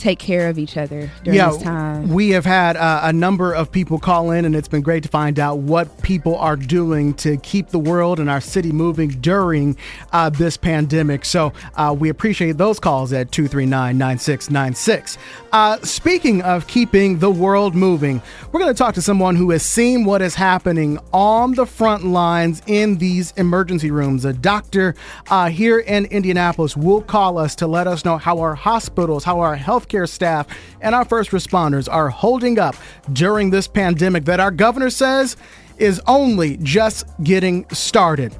[0.00, 2.08] take care of each other during yeah, this time.
[2.08, 5.08] we have had uh, a number of people call in, and it's been great to
[5.08, 9.76] find out what people are doing to keep the world and our city moving during
[10.12, 11.24] uh, this pandemic.
[11.24, 15.18] So uh, we appreciate those calls at 239 9696.
[15.52, 19.62] Uh, Speaking of keeping the world moving, we're going to talk to someone who has
[19.62, 24.24] seen what is happening on the front lines in these emergency rooms.
[24.24, 24.94] A doctor
[25.28, 29.40] uh, here in Indianapolis will call us to let us know how our hospitals, how
[29.40, 29.56] our
[29.90, 30.46] healthcare staff,
[30.80, 32.76] and our first responders are holding up
[33.12, 35.36] during this pandemic that our governor says
[35.78, 38.36] is only just getting started.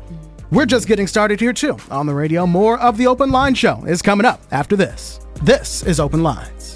[0.51, 2.47] We're just getting started here too on the radio.
[2.47, 5.21] More of the Open Line Show is coming up after this.
[5.43, 6.75] This is Open Lines.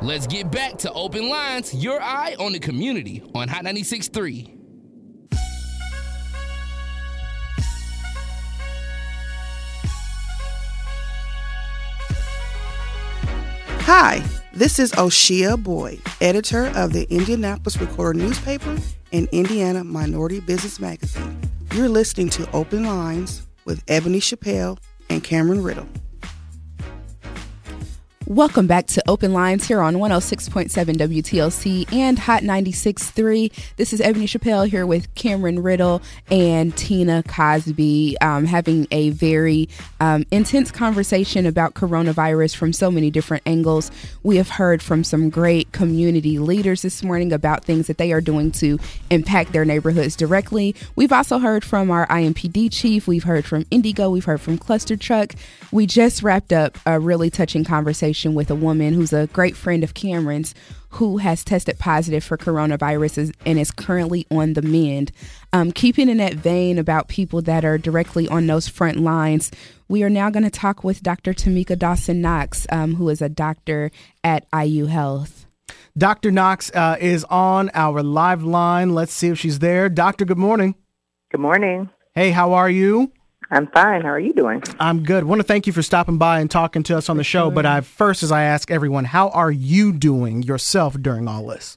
[0.00, 4.61] Let's get back to Open Lines, your eye on the community on Hot 96.3.
[13.86, 14.22] Hi,
[14.52, 18.78] this is Oseye Boyd, editor of the Indianapolis Recorder newspaper
[19.12, 21.36] and Indiana Minority Business Magazine.
[21.74, 24.78] You're listening to Open Lines with Ebony Chappelle
[25.10, 25.88] and Cameron Riddle.
[28.32, 33.52] Welcome back to Open Lines here on 106.7 WTLC and Hot 96.3.
[33.76, 36.00] This is Ebony Chappelle here with Cameron Riddle
[36.30, 39.68] and Tina Cosby, um, having a very
[40.00, 43.90] um, intense conversation about coronavirus from so many different angles.
[44.22, 48.22] We have heard from some great community leaders this morning about things that they are
[48.22, 48.78] doing to
[49.10, 50.74] impact their neighborhoods directly.
[50.96, 55.36] We've also heard from our IMPD chief, we've heard from IndyGo, we've heard from ClusterTruck.
[55.70, 59.82] We just wrapped up a really touching conversation with a woman who's a great friend
[59.82, 60.54] of Cameron's
[60.90, 65.10] who has tested positive for coronavirus and is currently on the mend.
[65.52, 69.50] Um, keeping in that vein about people that are directly on those front lines,
[69.88, 71.32] we are now going to talk with Dr.
[71.32, 73.90] Tamika Dawson Knox, um, who is a doctor
[74.22, 75.46] at IU Health.
[75.96, 76.30] Dr.
[76.30, 78.94] Knox uh, is on our live line.
[78.94, 79.88] Let's see if she's there.
[79.88, 80.74] Doctor, good morning.
[81.30, 81.90] Good morning.
[82.14, 83.12] Hey, how are you?
[83.52, 84.00] I'm fine.
[84.00, 84.62] How are you doing?
[84.80, 85.24] I'm good.
[85.24, 87.50] want to thank you for stopping by and talking to us on the show.
[87.50, 91.76] But I first, as I ask everyone, how are you doing yourself during all this?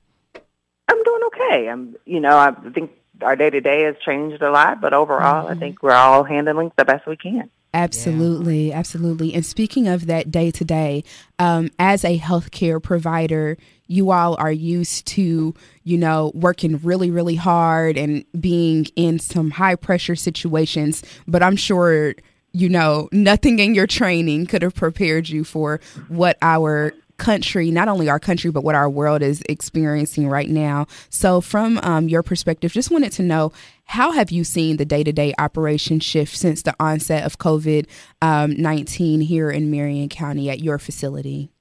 [0.88, 1.68] I'm doing okay.
[1.68, 2.92] I'm, you know, I think
[3.22, 6.72] our day to day has changed a lot, but overall, I think we're all handling
[6.78, 7.50] the best we can.
[7.74, 9.34] Absolutely, absolutely.
[9.34, 11.04] And speaking of that day to day,
[11.40, 13.58] um, as a healthcare provider,
[13.88, 15.54] you all are used to,
[15.84, 21.04] you know, working really, really hard and being in some high pressure situations.
[21.28, 22.16] But I'm sure,
[22.52, 27.88] you know, nothing in your training could have prepared you for what our country, not
[27.88, 30.86] only our country, but what our world is experiencing right now.
[31.10, 33.52] So, from um, your perspective, just wanted to know
[33.86, 37.88] how have you seen the day to day operation shift since the onset of COVID
[38.22, 41.52] um, 19 here in Marion County at your facility?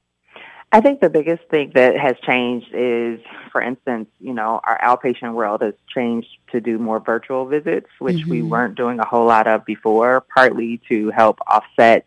[0.75, 3.21] I think the biggest thing that has changed is,
[3.53, 8.27] for instance, you know, our outpatient world has changed to do more virtual visits, which
[8.27, 8.49] we Mhm.
[8.49, 12.07] weren't doing a whole lot of before, partly to help offset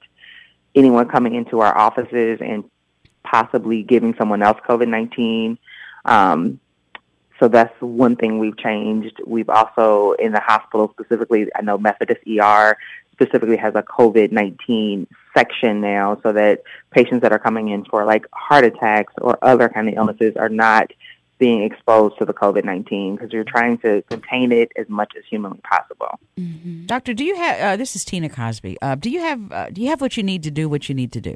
[0.76, 2.65] anyone coming into our offices and
[3.23, 5.57] possibly giving someone else COVID 19.
[6.03, 6.60] Um,
[7.39, 9.22] so that's one thing we've changed.
[9.26, 12.77] We've also, in the hospital specifically, I know Methodist ER
[13.19, 16.61] specifically has a COVID 19 section now so that
[16.91, 20.49] patients that are coming in for like heart attacks or other kind of illnesses are
[20.49, 20.91] not
[21.39, 25.23] being exposed to the COVID 19 because you're trying to contain it as much as
[25.30, 26.19] humanly possible.
[26.85, 27.60] Doctor, do you have?
[27.60, 28.77] Uh, this is Tina Cosby.
[28.81, 29.52] Uh, do you have?
[29.52, 30.69] Uh, do you have what you need to do?
[30.69, 31.35] What you need to do?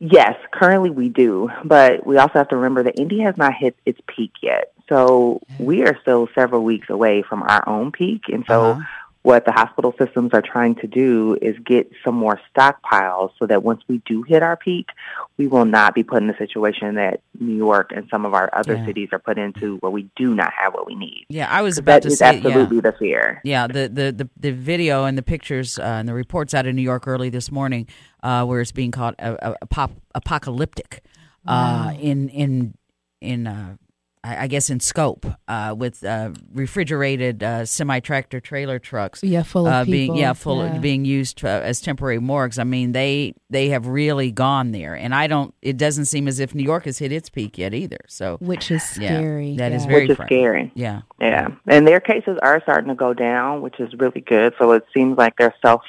[0.00, 3.76] Yes, currently we do, but we also have to remember that India has not hit
[3.86, 4.72] its peak yet.
[4.88, 8.22] So we are still several weeks away from our own peak.
[8.28, 8.82] And so
[9.24, 13.62] what the hospital systems are trying to do is get some more stockpiles so that
[13.62, 14.90] once we do hit our peak,
[15.38, 18.50] we will not be put in the situation that New York and some of our
[18.54, 18.84] other Yeah.
[18.84, 21.24] cities are put into where we do not have what we need.
[21.30, 22.82] Yeah, I was about that to is say absolutely yeah.
[22.82, 23.40] the fear.
[23.44, 26.74] Yeah, the, the, the, the video and the pictures uh, and the reports out of
[26.74, 27.88] New York early this morning,
[28.22, 31.02] uh, where it's being called uh, uh, apop- apocalyptic,
[31.46, 31.98] uh, Wow.
[31.98, 32.74] in in
[33.22, 33.76] in uh,
[34.24, 39.22] I I guess in scope, uh, with uh, refrigerated uh, semi tractor trailer trucks.
[39.22, 40.16] Yeah, full of uh, being people.
[40.18, 40.78] yeah full Yeah.
[40.78, 42.58] being used uh, as temporary morgues.
[42.58, 45.54] I mean they they have really gone there, and I don't.
[45.62, 48.00] It doesn't seem as if New York has hit its peak yet either.
[48.08, 49.56] So which is yeah, scary.
[49.58, 49.88] that is yeah.
[49.90, 50.72] very Which is scary.
[50.74, 51.02] Yeah.
[51.20, 54.54] Yeah, and their cases are starting to go down, which is really good.
[54.58, 55.82] So it seems like they're self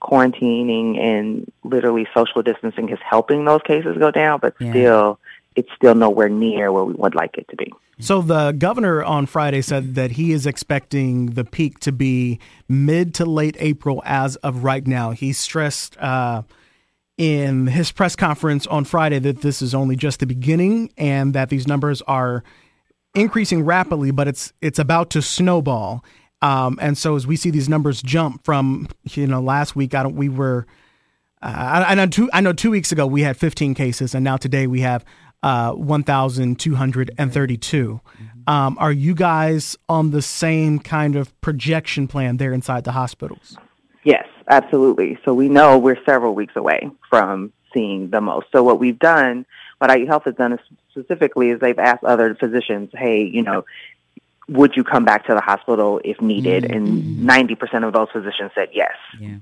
[0.00, 4.70] quarantining and literally social distancing is helping those cases go down, but Yeah.
[4.70, 5.18] still,
[5.60, 7.70] it's still nowhere near where we would like it to be.
[7.98, 13.14] So the governor on Friday said that he is expecting the peak to be mid
[13.16, 15.10] to late April as of right now.
[15.10, 16.42] He stressed uh,
[17.18, 21.50] in his press conference on Friday that this is only just the beginning and that
[21.50, 22.42] these numbers are
[23.14, 26.02] increasing rapidly, but it's it's about to snowball.
[26.40, 30.02] Um, and so as we see these numbers jump from you know last week, I
[30.02, 30.66] don't we were
[31.42, 34.24] uh, I, I know two I know two weeks ago we had 15 cases, and
[34.24, 35.04] now today we have
[35.42, 38.00] uh, 1,232.
[38.46, 43.56] Um, are you guys on the same kind of projection plan there inside the hospitals?
[44.04, 45.18] Yes, absolutely.
[45.24, 48.48] So we know we're several weeks away from seeing the most.
[48.52, 49.46] So what we've done,
[49.78, 50.58] what IU Health has done
[50.90, 53.64] specifically is they've asked other physicians, hey, you know,
[54.50, 56.64] would you come back to the hospital if needed?
[56.64, 58.92] And 90% of those physicians said yes.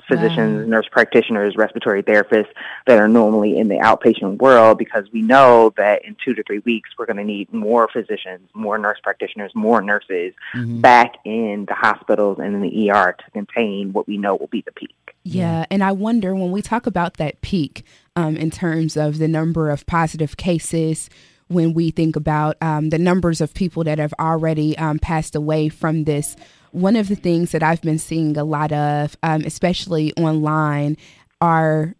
[0.07, 2.49] Physicians, nurse practitioners, respiratory therapists
[2.87, 6.59] that are normally in the outpatient world because we know that in two to three
[6.61, 11.75] weeks we're going to need more physicians, more nurse practitioners, more nurses back in the
[11.75, 14.95] hospitals and in the ER to contain what we know will be the peak.
[15.25, 19.29] Yeah, and I wonder when we talk about that peak um, in terms of the
[19.29, 21.09] number of positive cases,
[21.49, 25.69] when we think about um, the numbers of people that have already um, passed away
[25.69, 26.37] from this,
[26.73, 30.97] one of the things that I've been seeing a lot of, um, especially online,
[31.41, 31.95] are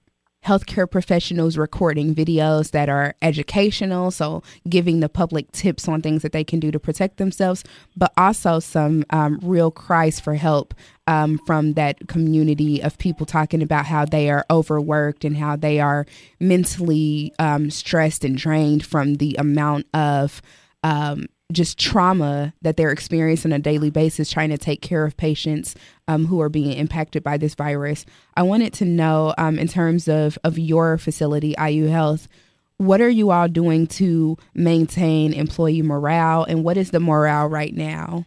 [0.49, 6.33] healthcare professionals recording videos that are educational, so giving the public tips on things that
[6.33, 7.63] they can do to protect themselves,
[7.95, 10.73] but also some um, real cries for help
[11.07, 15.81] um, from that community of people talking about how they are overworked and how they
[15.81, 16.07] are
[16.41, 20.41] mentally um, stressed and drained from the amount of
[20.83, 25.17] um, just trauma that they're experiencing on a daily basis trying to take care of
[25.17, 25.75] patients
[26.07, 28.05] um, who are being impacted by this virus.
[28.37, 32.29] I wanted to know, um, in terms of, of your facility, IU Health,
[32.77, 37.75] what are you all doing to maintain employee morale and what is the morale right
[37.75, 38.27] now?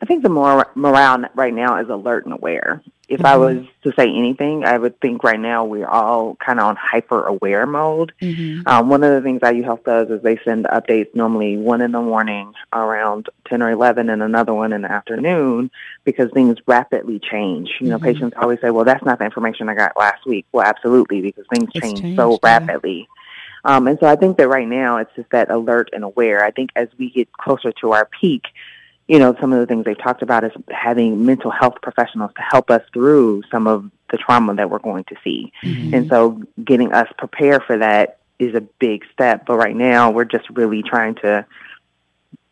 [0.00, 2.80] I think the mor- morale right now is alert and aware.
[3.06, 6.66] If I was to say anything, I would think right now we're all kind of
[6.66, 8.12] on hyper aware mode.
[8.66, 11.92] Um, one of the things IU Health does is they send updates normally one in
[11.92, 15.70] the morning around 10 or 11 and another one in the afternoon
[16.04, 17.72] because things rapidly change.
[17.80, 18.02] You know, Mhm.
[18.04, 20.46] patients always say, well, that's not the information I got last week.
[20.52, 22.38] Well, absolutely, because things It's change changed, so yeah.
[22.42, 23.06] rapidly.
[23.66, 26.44] Um, and so I think that right now it's just that alert and aware.
[26.44, 28.44] I think as we get closer to our peak,
[29.06, 32.42] you know, some of the things they've talked about is having mental health professionals to
[32.42, 35.52] help us through some of the trauma that we're going to see.
[35.62, 39.44] And so getting us prepared for that is a big step.
[39.46, 41.44] But right now, we're just really trying to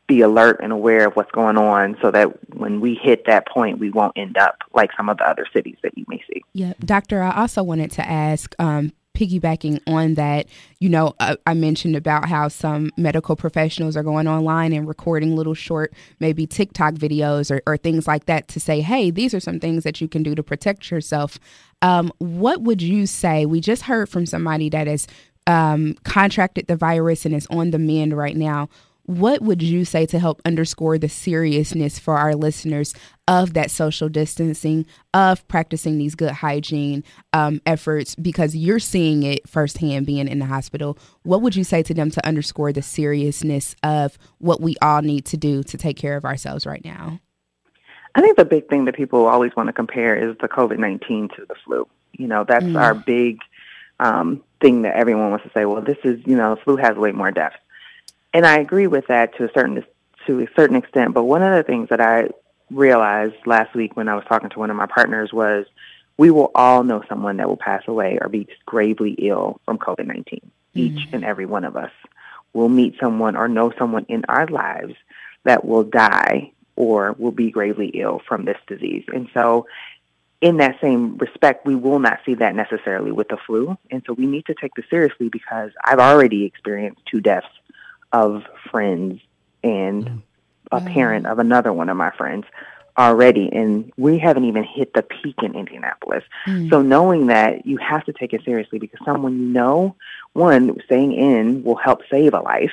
[0.07, 3.79] be alert and aware of what's going on so that when we hit that point,
[3.79, 6.43] we won't end up like some of the other cities that you may see.
[6.53, 10.47] Yeah, Doctor, I also wanted to ask, um, piggybacking on that,
[10.79, 15.37] you know, uh, I mentioned about how some medical professionals are going online and recording
[15.37, 19.41] little short, maybe TikTok videos or, or things like that to say, hey, these are
[19.41, 21.39] some things that you can do to protect yourself.
[21.83, 23.45] Um, what would you say?
[23.45, 25.07] We just heard from somebody that has
[25.47, 28.69] um, contracted the virus and is on the mend right now.
[29.05, 32.95] What would you say to help underscore the seriousness for our listeners
[33.27, 37.03] of that social distancing, of practicing these good hygiene
[37.33, 38.15] um, efforts?
[38.15, 40.97] Because you're seeing it firsthand being in the hospital.
[41.25, 45.25] What would you say to them to underscore the seriousness of what we all need
[45.27, 47.19] to do to take care of ourselves right now?
[48.15, 51.29] I think the big thing that people always want to compare is the COVID 19
[51.37, 51.89] to the flu.
[52.13, 52.81] You know, that's Mm.
[52.81, 53.39] our big
[54.01, 57.13] um, thing that everyone wants to say, well, this is, you know, flu has way
[57.13, 57.57] more deaths.
[58.35, 59.85] And I agree with that to a certain
[60.27, 61.15] to a certain extent.
[61.15, 62.29] But one of the things that I
[62.71, 65.67] realized last week when I was talking to one of my partners was
[66.17, 70.07] we will all know someone that will pass away or be gravely ill from COVID
[70.07, 70.51] 19.
[70.75, 71.15] Each mm-hmm.
[71.15, 71.91] and every one of us
[72.53, 74.95] will meet someone or know someone in our lives
[75.45, 79.05] that will die or will be gravely ill from this disease.
[79.13, 79.67] And so,
[80.41, 83.77] in that same respect, we will not see that necessarily with the flu.
[83.91, 87.47] And so, we need to take this seriously because I've already experienced two deaths
[88.13, 89.21] of friends
[89.63, 90.23] and
[90.71, 92.47] a parent of another one of my friends
[92.99, 96.25] already and we haven't even hit the peak in Indianapolis.
[96.47, 96.71] Mm.
[96.71, 99.97] So knowing that you have to take it seriously because someone you know,
[100.35, 102.73] one, staying in will help save a life,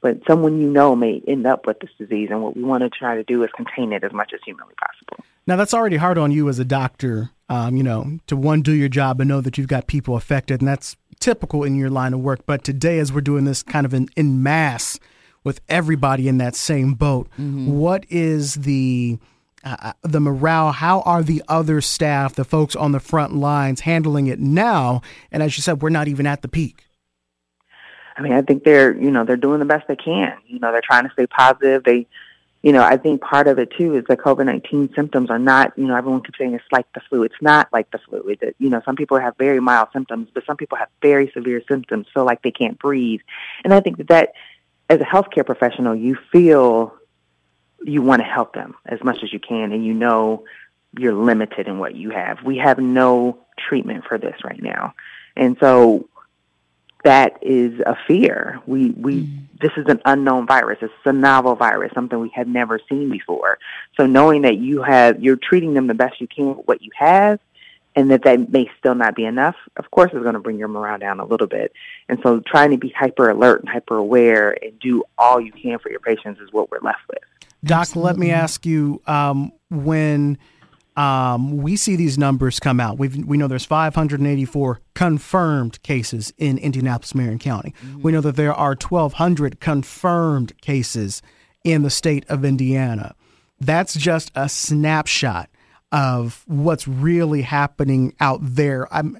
[0.00, 2.90] but someone you know may end up with this disease and what we want to
[2.90, 5.24] try to do is contain it as much as humanly possible.
[5.46, 8.72] Now that's already hard on you as a doctor, um, you know, to one do
[8.72, 12.14] your job and know that you've got people affected, and that's typical in your line
[12.14, 12.40] of work.
[12.46, 14.98] But today, as we're doing this kind of in, in mass
[15.42, 19.18] with everybody in that same boat, what is the
[19.62, 20.72] uh, the morale?
[20.72, 25.02] How are the other staff, the folks on the front lines, handling it now?
[25.32, 26.86] And as you said, we're not even at the peak.
[28.16, 30.34] I mean, I think they're, you know, they're doing the best they can.
[30.46, 31.82] You know, they're trying to stay positive.
[31.82, 32.06] They,
[32.64, 35.84] you know, I think part of it too is the COVID-19 symptoms are not, you
[35.84, 37.22] know, everyone keeps saying it's like the flu.
[37.22, 38.26] It's not like the flu.
[38.26, 41.62] It, you know, some people have very mild symptoms, but some people have very severe
[41.68, 43.20] symptoms, feel like they can't breathe.
[43.64, 44.32] And I think that that,
[44.88, 46.94] as a healthcare professional, you feel
[47.82, 50.44] you want to help them as much as you can, and you know
[50.98, 52.44] you're limited in what you have.
[52.44, 54.94] We have no treatment for this right now.
[55.36, 56.08] And so
[57.04, 58.60] that is a fear.
[58.66, 59.28] We we
[59.60, 60.78] this is an unknown virus.
[60.82, 63.58] It's a novel virus, something we have never seen before.
[63.96, 66.90] So knowing that you have you're treating them the best you can with what you
[66.96, 67.38] have,
[67.94, 70.68] and that that may still not be enough, of course, is going to bring your
[70.68, 71.72] morale down a little bit.
[72.08, 75.78] And so trying to be hyper alert and hyper aware and do all you can
[75.78, 77.22] for your patients is what we're left with.
[77.62, 80.38] Doc, let me ask you um, when
[80.96, 86.58] um, we see these numbers come out, we we know there's 584 confirmed cases in
[86.58, 87.74] Indianapolis, Marion County.
[87.98, 91.20] We know that there are 1,200 confirmed cases
[91.64, 93.14] in the state of Indiana.
[93.60, 95.50] That's just a snapshot
[95.90, 98.92] of what's really happening out there.
[98.94, 99.18] I'm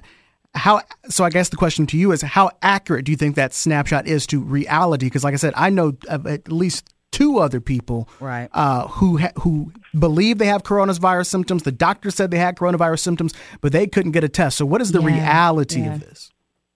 [0.53, 3.53] how so I guess the question to you is how accurate do you think that
[3.53, 7.61] snapshot is to reality because like I said I know of at least two other
[7.61, 8.49] people Right.
[8.53, 11.63] uh, who ha- who believe they have coronavirus symptoms.
[11.63, 14.57] The doctor said they had coronavirus symptoms, but they couldn't get a test.
[14.57, 15.93] So, what is the Yeah, reality yeah.
[15.95, 16.31] of this?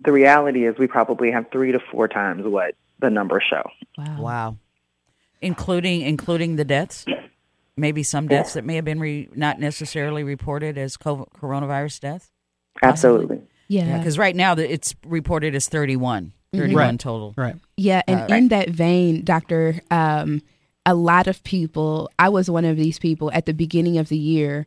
[0.06, 3.70] The reality is we probably have three to four times what the numbers show.
[3.98, 4.22] Wow.
[4.22, 4.56] wow.
[5.42, 7.06] Including including the deaths?
[7.78, 12.32] Maybe some deaths that may have been re- not necessarily reported as COVID, coronavirus deaths?
[12.82, 13.42] Absolutely.
[13.70, 13.98] Yeah.
[13.98, 16.34] Because right now the- it's reported as 31.
[16.54, 16.60] Mhm.
[16.60, 17.00] 31 Right.
[17.00, 17.34] total.
[17.38, 17.56] Right.
[17.78, 20.42] Yeah, and Uh, in that vein, Doctor, um,
[20.86, 22.10] a lot of people.
[22.18, 24.66] I was one of these people at the beginning of the year.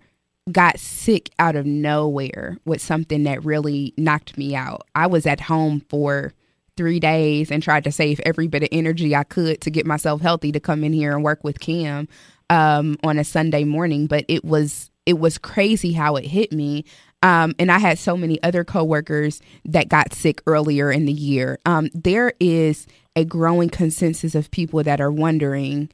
[0.51, 4.83] Got sick out of nowhere with something that really knocked me out.
[4.95, 6.33] I was at home for
[6.77, 10.21] three days and tried to save every bit of energy I could to get myself
[10.21, 12.09] healthy to come in here and work with Kim
[12.51, 14.07] um, on a Sunday morning.
[14.07, 16.85] But it was it was crazy how it hit me.
[17.23, 21.59] Um, and I had so many other coworkers that got sick earlier in the year.
[21.67, 25.91] Um, there is a growing consensus of people that are wondering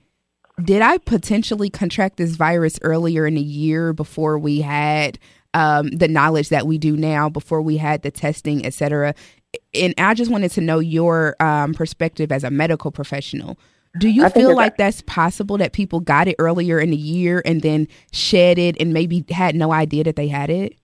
[0.64, 5.18] did I potentially contract this virus earlier in the year before we had
[5.55, 9.14] um, the knowledge that we do now, before we had the testing, et cetera?
[9.72, 13.59] And I just wanted to know your um, perspective as a medical professional.
[13.98, 16.96] Do you I feel that- like that's possible that people got it earlier in the
[16.96, 20.76] year and then shed it and maybe had no idea that they had it?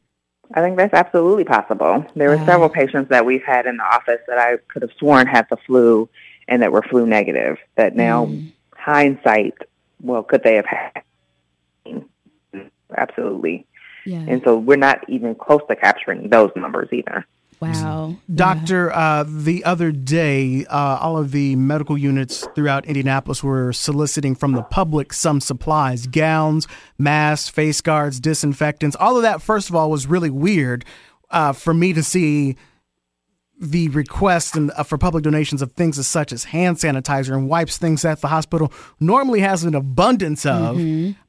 [0.54, 2.06] I think that's absolutely possible.
[2.14, 5.26] There were several patients that we've had in the office that I could have sworn
[5.26, 6.08] had the flu
[6.46, 7.58] and that were flu negative.
[7.74, 8.52] That now, mm.
[8.72, 9.54] hindsight,
[10.00, 11.02] well, could they have had?
[12.96, 13.66] Absolutely.
[14.06, 14.24] Yeah.
[14.28, 17.26] And so we're not even close to capturing those numbers either.
[17.72, 18.16] Wow.
[18.34, 24.34] Doctor, uh, the other day, uh, all of the medical units throughout Indianapolis were soliciting
[24.34, 26.66] from the public some supplies gowns,
[26.98, 28.96] masks, face guards, disinfectants.
[28.98, 30.84] All of that, first of all, was really weird
[31.30, 32.56] uh, for me to see
[33.60, 37.48] the request and, uh, for public donations of things as such as hand sanitizer and
[37.48, 40.76] wipes, things that the hospital normally has an abundance of.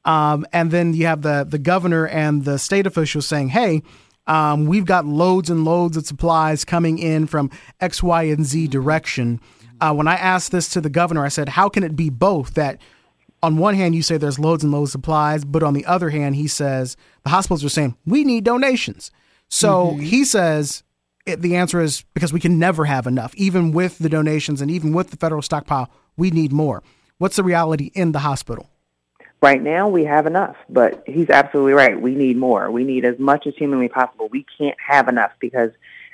[0.04, 3.82] Um, and then you have the, the governor and the state officials saying, hey,
[4.26, 7.50] um, we've got loads and loads of supplies coming in from
[7.80, 9.40] X, Y, and Z direction.
[9.80, 12.54] Uh, when I asked this to the governor, I said, how can it be both?
[12.54, 12.80] That
[13.42, 16.10] on one hand, you say there's loads and loads of supplies, but on the other
[16.10, 19.10] hand, he says the hospitals are saying, we need donations.
[19.48, 20.82] So he says,
[21.26, 23.34] it, the answer is because we can never have enough.
[23.36, 26.82] Even with the donations and even with the federal stockpile, we need more.
[27.18, 28.70] What's the reality in the hospital?
[29.42, 32.00] Right now, we have enough, but he's absolutely right.
[32.00, 32.70] We need more.
[32.70, 34.28] We need as much as humanly possible.
[34.28, 35.70] We can't have enough because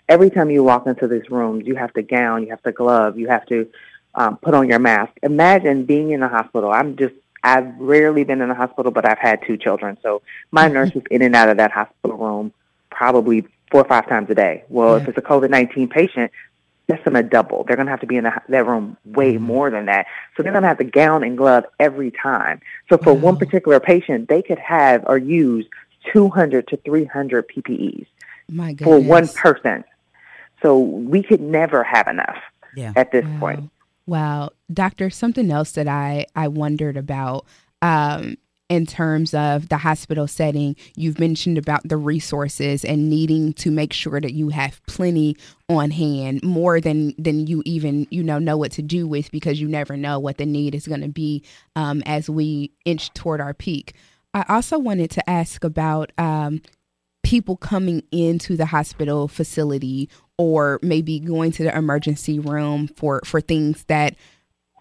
[0.09, 3.19] every time you walk into these rooms, you have to gown, you have to glove,
[3.19, 3.69] you have to
[4.15, 5.13] um, put on your mask.
[5.23, 6.71] Imagine being in a hospital.
[6.71, 9.99] I'm just I've rarely been in a hospital, but I've had two children.
[10.03, 12.53] So my nurse is in and out of that hospital room
[12.91, 14.65] probably four or five times a day.
[14.69, 16.31] Well, if it's a COVID 19 patient,
[16.93, 17.65] that's going to double.
[17.65, 20.07] They're going to have to be in the, that room way more than that.
[20.37, 22.61] So they're going to have to gown and glove every time.
[22.89, 25.67] So for one particular patient, they could have or use
[26.13, 28.07] 200 to 300 PPEs
[28.51, 29.85] My for one person.
[30.61, 32.37] So we could never have enough
[32.77, 32.93] Yeah.
[32.95, 33.71] at this point.
[34.07, 37.47] Wow, doctor, something else that I I wondered about
[37.81, 38.37] um,
[38.69, 40.77] in terms of the hospital setting.
[40.97, 45.37] You've mentioned about the resources and needing to make sure that you have plenty
[45.69, 49.61] on hand, more than than you even you know know what to do with, because
[49.61, 51.43] you never know what the need is going to be
[51.77, 53.95] um, as we inch toward our peak.
[54.35, 56.63] I also wanted to ask about um,
[57.23, 60.09] people coming into the hospital facility
[60.39, 64.17] or maybe going to the emergency room for for things that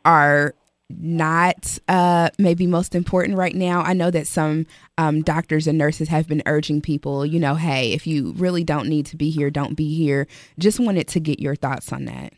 [0.06, 0.56] are
[1.00, 3.82] not uh, maybe most important right now.
[3.82, 4.66] I know that some
[4.98, 8.88] um, doctors and nurses have been urging people, you know, hey, if you really don't
[8.88, 10.28] need to be here, don't be here.
[10.60, 12.34] Just wanted to get your thoughts on that.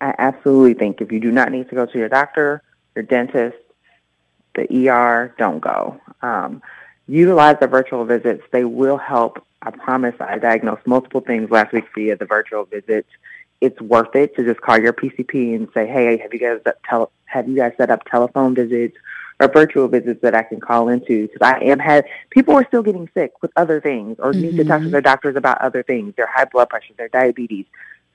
[0.00, 2.62] I absolutely think if you do not need to go to your doctor,
[2.94, 3.56] your dentist,
[4.54, 6.00] the ER, don't go.
[6.22, 6.62] Um,
[7.06, 8.42] utilize the virtual visits.
[8.50, 9.44] They will help.
[9.62, 13.08] I promise I diagnosed multiple things last week via the virtual visits.
[13.60, 17.10] It's worth it to just call your PCP and say, hey, have you guys tele-
[17.26, 18.96] have you guys set up telephone visits
[19.38, 21.28] or virtual visits that I can call into?
[21.28, 24.64] Because I am had people are still getting sick with other things or need to
[24.64, 24.90] talk to mm-hmm.
[24.92, 27.66] their doctors about other things, their high blood pressure, their diabetes.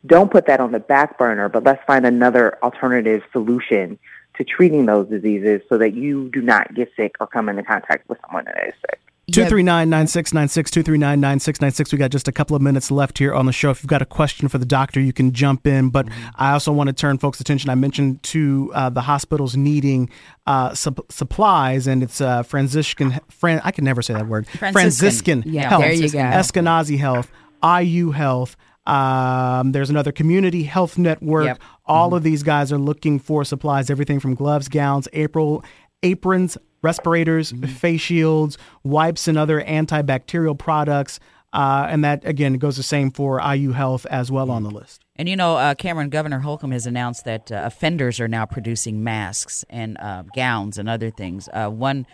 [0.06, 3.98] Don't put that on the back burner, but let's find another alternative solution
[4.38, 8.08] to treating those diseases so that you do not get sick or come into contact
[8.10, 9.00] with someone that is sick.
[9.32, 11.92] 239 9696, 239 9696.
[11.92, 13.72] We got just a couple of minutes left here on the show.
[13.72, 15.90] If you've got a question for the doctor, you can jump in.
[15.90, 17.70] But I also want to turn folks' attention.
[17.70, 20.10] I mentioned to uh, the hospitals needing
[20.46, 24.48] uh, sup- supplies, and it's uh, Franciscan, Fran, I can never say that word.
[24.48, 25.44] Franciscan.
[25.46, 25.82] Yeah, Health.
[25.82, 26.20] there you go.
[26.20, 27.32] Eskenazi Health,
[27.64, 28.56] IU Health.
[28.86, 31.46] Um, there's another community health network.
[31.46, 31.60] Yep.
[31.88, 35.64] All of these guys are looking for supplies, everything from gloves, gowns, April,
[36.04, 41.20] aprons, respirators, face shields, wipes, and other antibacterial products.
[41.52, 45.06] Uh, and that, again, goes the same for IU Health as well on the list.
[45.16, 49.04] And you know, uh, Cameron Governor Holcomb has announced that uh, offenders are now producing
[49.04, 51.48] masks and uh, gowns and other things.
[51.54, 52.06] Uh, one,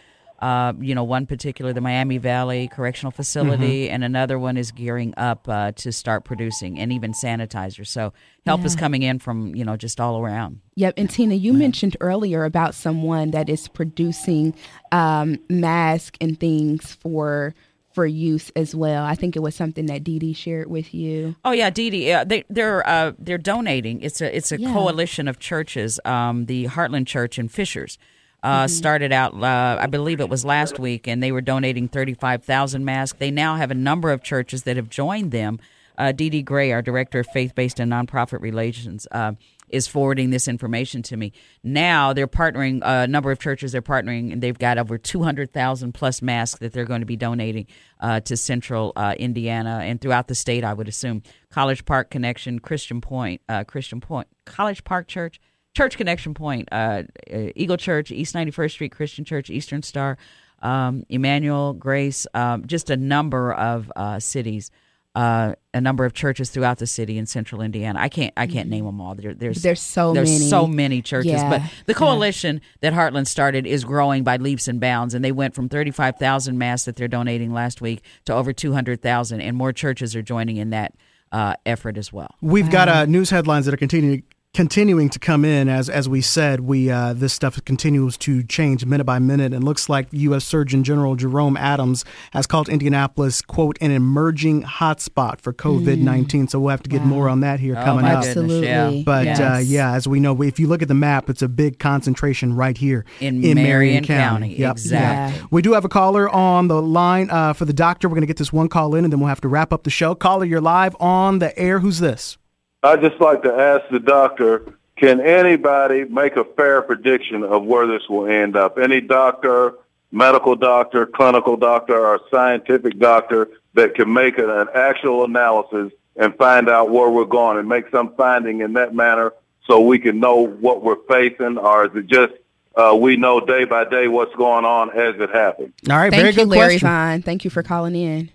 [0.42, 5.14] uh, you know, one particular, the Miami Valley Correctional Facility, and another one is gearing
[5.18, 7.88] up uh, to start producing, and even sanitizers.
[7.88, 8.12] So
[8.46, 10.62] help is coming in from you know just all around.
[10.76, 10.96] Yep.
[10.98, 14.54] And Tina, you mentioned earlier about someone that is producing
[14.92, 17.54] um, masks and things for
[17.94, 19.04] for use as well.
[19.04, 21.36] I think it was something that Dee Dee shared with you.
[21.44, 22.12] Oh yeah, Dee Dee.
[22.14, 24.02] Uh, they they're uh, they're donating.
[24.02, 24.72] It's a it's a Yeah.
[24.74, 26.00] coalition of churches.
[26.06, 27.98] Um, the Heartland Church in Fishers
[28.44, 28.70] uh, Mhm.
[28.70, 29.34] started out.
[29.34, 33.18] Uh, I believe it was last week, and they were donating thirty five thousand masks.
[33.20, 35.60] They now have a number of churches that have joined them.
[35.98, 39.08] Uh, Dee Dee Gray, our director of faith based and nonprofit relations.
[39.12, 39.34] Uh,
[39.70, 41.32] is forwarding this information to me.
[41.64, 45.94] Now they're partnering, uh, a number of churches they're partnering, and they've got over 200,000
[45.94, 47.68] plus masks that they're going to be donating
[48.02, 51.24] uh, to central uh, Indiana and throughout the state, I would assume.
[51.50, 55.40] College Park Connection, Christian Point, uh, Christian Point, College Park Church,
[55.76, 60.18] Church Connection Point, uh, uh, Eagle Church, East 91st Street Christian Church, Eastern Star,
[60.62, 64.70] um, Emmanuel, Grace, um, just a number of uh, cities.
[65.14, 68.00] Uh, a number of churches throughout the city in central Indiana.
[68.00, 69.14] I can't I can't name them all.
[69.14, 70.48] There, there's There's so there's many.
[70.48, 71.98] so many churches, Yeah, but the yeah.
[71.98, 76.58] coalition that Heartland started is growing by leaps and bounds, and they went from 35,000
[76.58, 80.70] masks that they're donating last week to over 200,000, and more churches are joining in
[80.70, 80.94] that
[81.34, 82.34] uh, effort as well.
[82.42, 84.24] We've got uh, news headlines that are continuing
[84.62, 88.86] continuing to come in as as we said we uh, this stuff continues to change
[88.86, 90.44] minute by minute and looks like U.S.
[90.44, 92.04] Surgeon General Jerome Adams
[92.34, 96.50] has called Indianapolis quote an emerging hotspot for COVID nineteen.
[96.50, 98.24] So we'll have to get more on that here Oh, coming up.
[98.26, 98.84] goodness, yeah.
[98.88, 99.04] Absolutely.
[99.04, 101.80] But uh, yeah, as we know, if you look at the map, it's a big
[101.80, 104.72] concentration right here In Marion County, Yep.
[104.74, 105.40] exactly.
[105.40, 105.48] Yeah.
[105.50, 108.10] We do have a caller on the line uh, for the doctor.
[108.10, 109.84] We're going to get this one call in, and then we'll have to wrap up
[109.84, 110.14] the show.
[110.14, 111.80] Caller, you're live on the air.
[111.80, 112.38] Who's this?
[112.84, 117.88] I'd just like to ask the doctor, can anybody make a fair prediction of where
[117.88, 118.78] this will end up?
[118.78, 119.74] Any doctor,
[120.12, 126.36] medical doctor, clinical doctor, or scientific doctor that can make an, an actual analysis and
[126.36, 129.34] find out where we're going and make some finding in that manner
[129.68, 132.34] so we can know what we're facing, or is it just
[132.76, 135.74] uh, we know day by day what's going on as it happens?
[135.90, 136.88] All right, Thank very you, good Larry question.
[136.88, 137.22] Vine.
[137.22, 138.30] Thank you for calling in.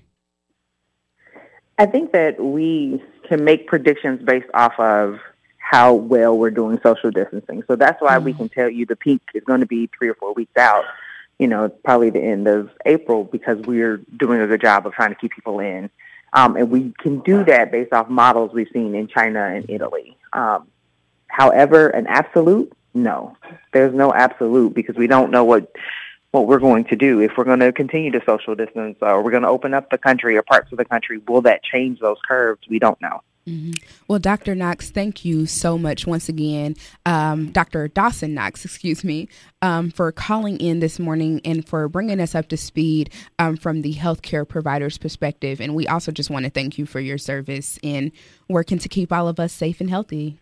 [1.78, 5.18] I think that we can make predictions based off of
[5.58, 7.62] how well we're doing social distancing.
[7.66, 10.14] So that's why we can tell you the peak is going to be three or
[10.14, 10.84] four weeks out.
[11.38, 15.10] You know, probably the end of April because we're doing a good job of trying
[15.10, 15.90] to keep people in.
[16.32, 20.16] Um, and we can do that based off models we've seen in China and Italy.
[20.32, 20.68] Um,
[21.26, 23.36] however, an absolute, no.
[23.72, 25.72] There's no absolute because we don't know what
[26.36, 27.20] what we're going to do.
[27.20, 29.96] If we're going to continue to social distance or we're going to open up the
[29.96, 32.60] country or parts of the country, will that change those curves?
[32.68, 33.22] We don't know.
[33.48, 33.72] Mm-hmm.
[34.08, 34.54] Well, Dr.
[34.54, 36.74] Knox, thank you so much once again,
[37.06, 37.86] um, Dr.
[37.88, 39.28] Dawson Knox, excuse me,
[39.62, 43.82] um, for calling in this morning and for bringing us up to speed um, from
[43.82, 45.60] the healthcare provider's perspective.
[45.60, 48.12] And we also just want to thank you for your service in
[48.48, 50.38] working to keep all of us safe and healthy.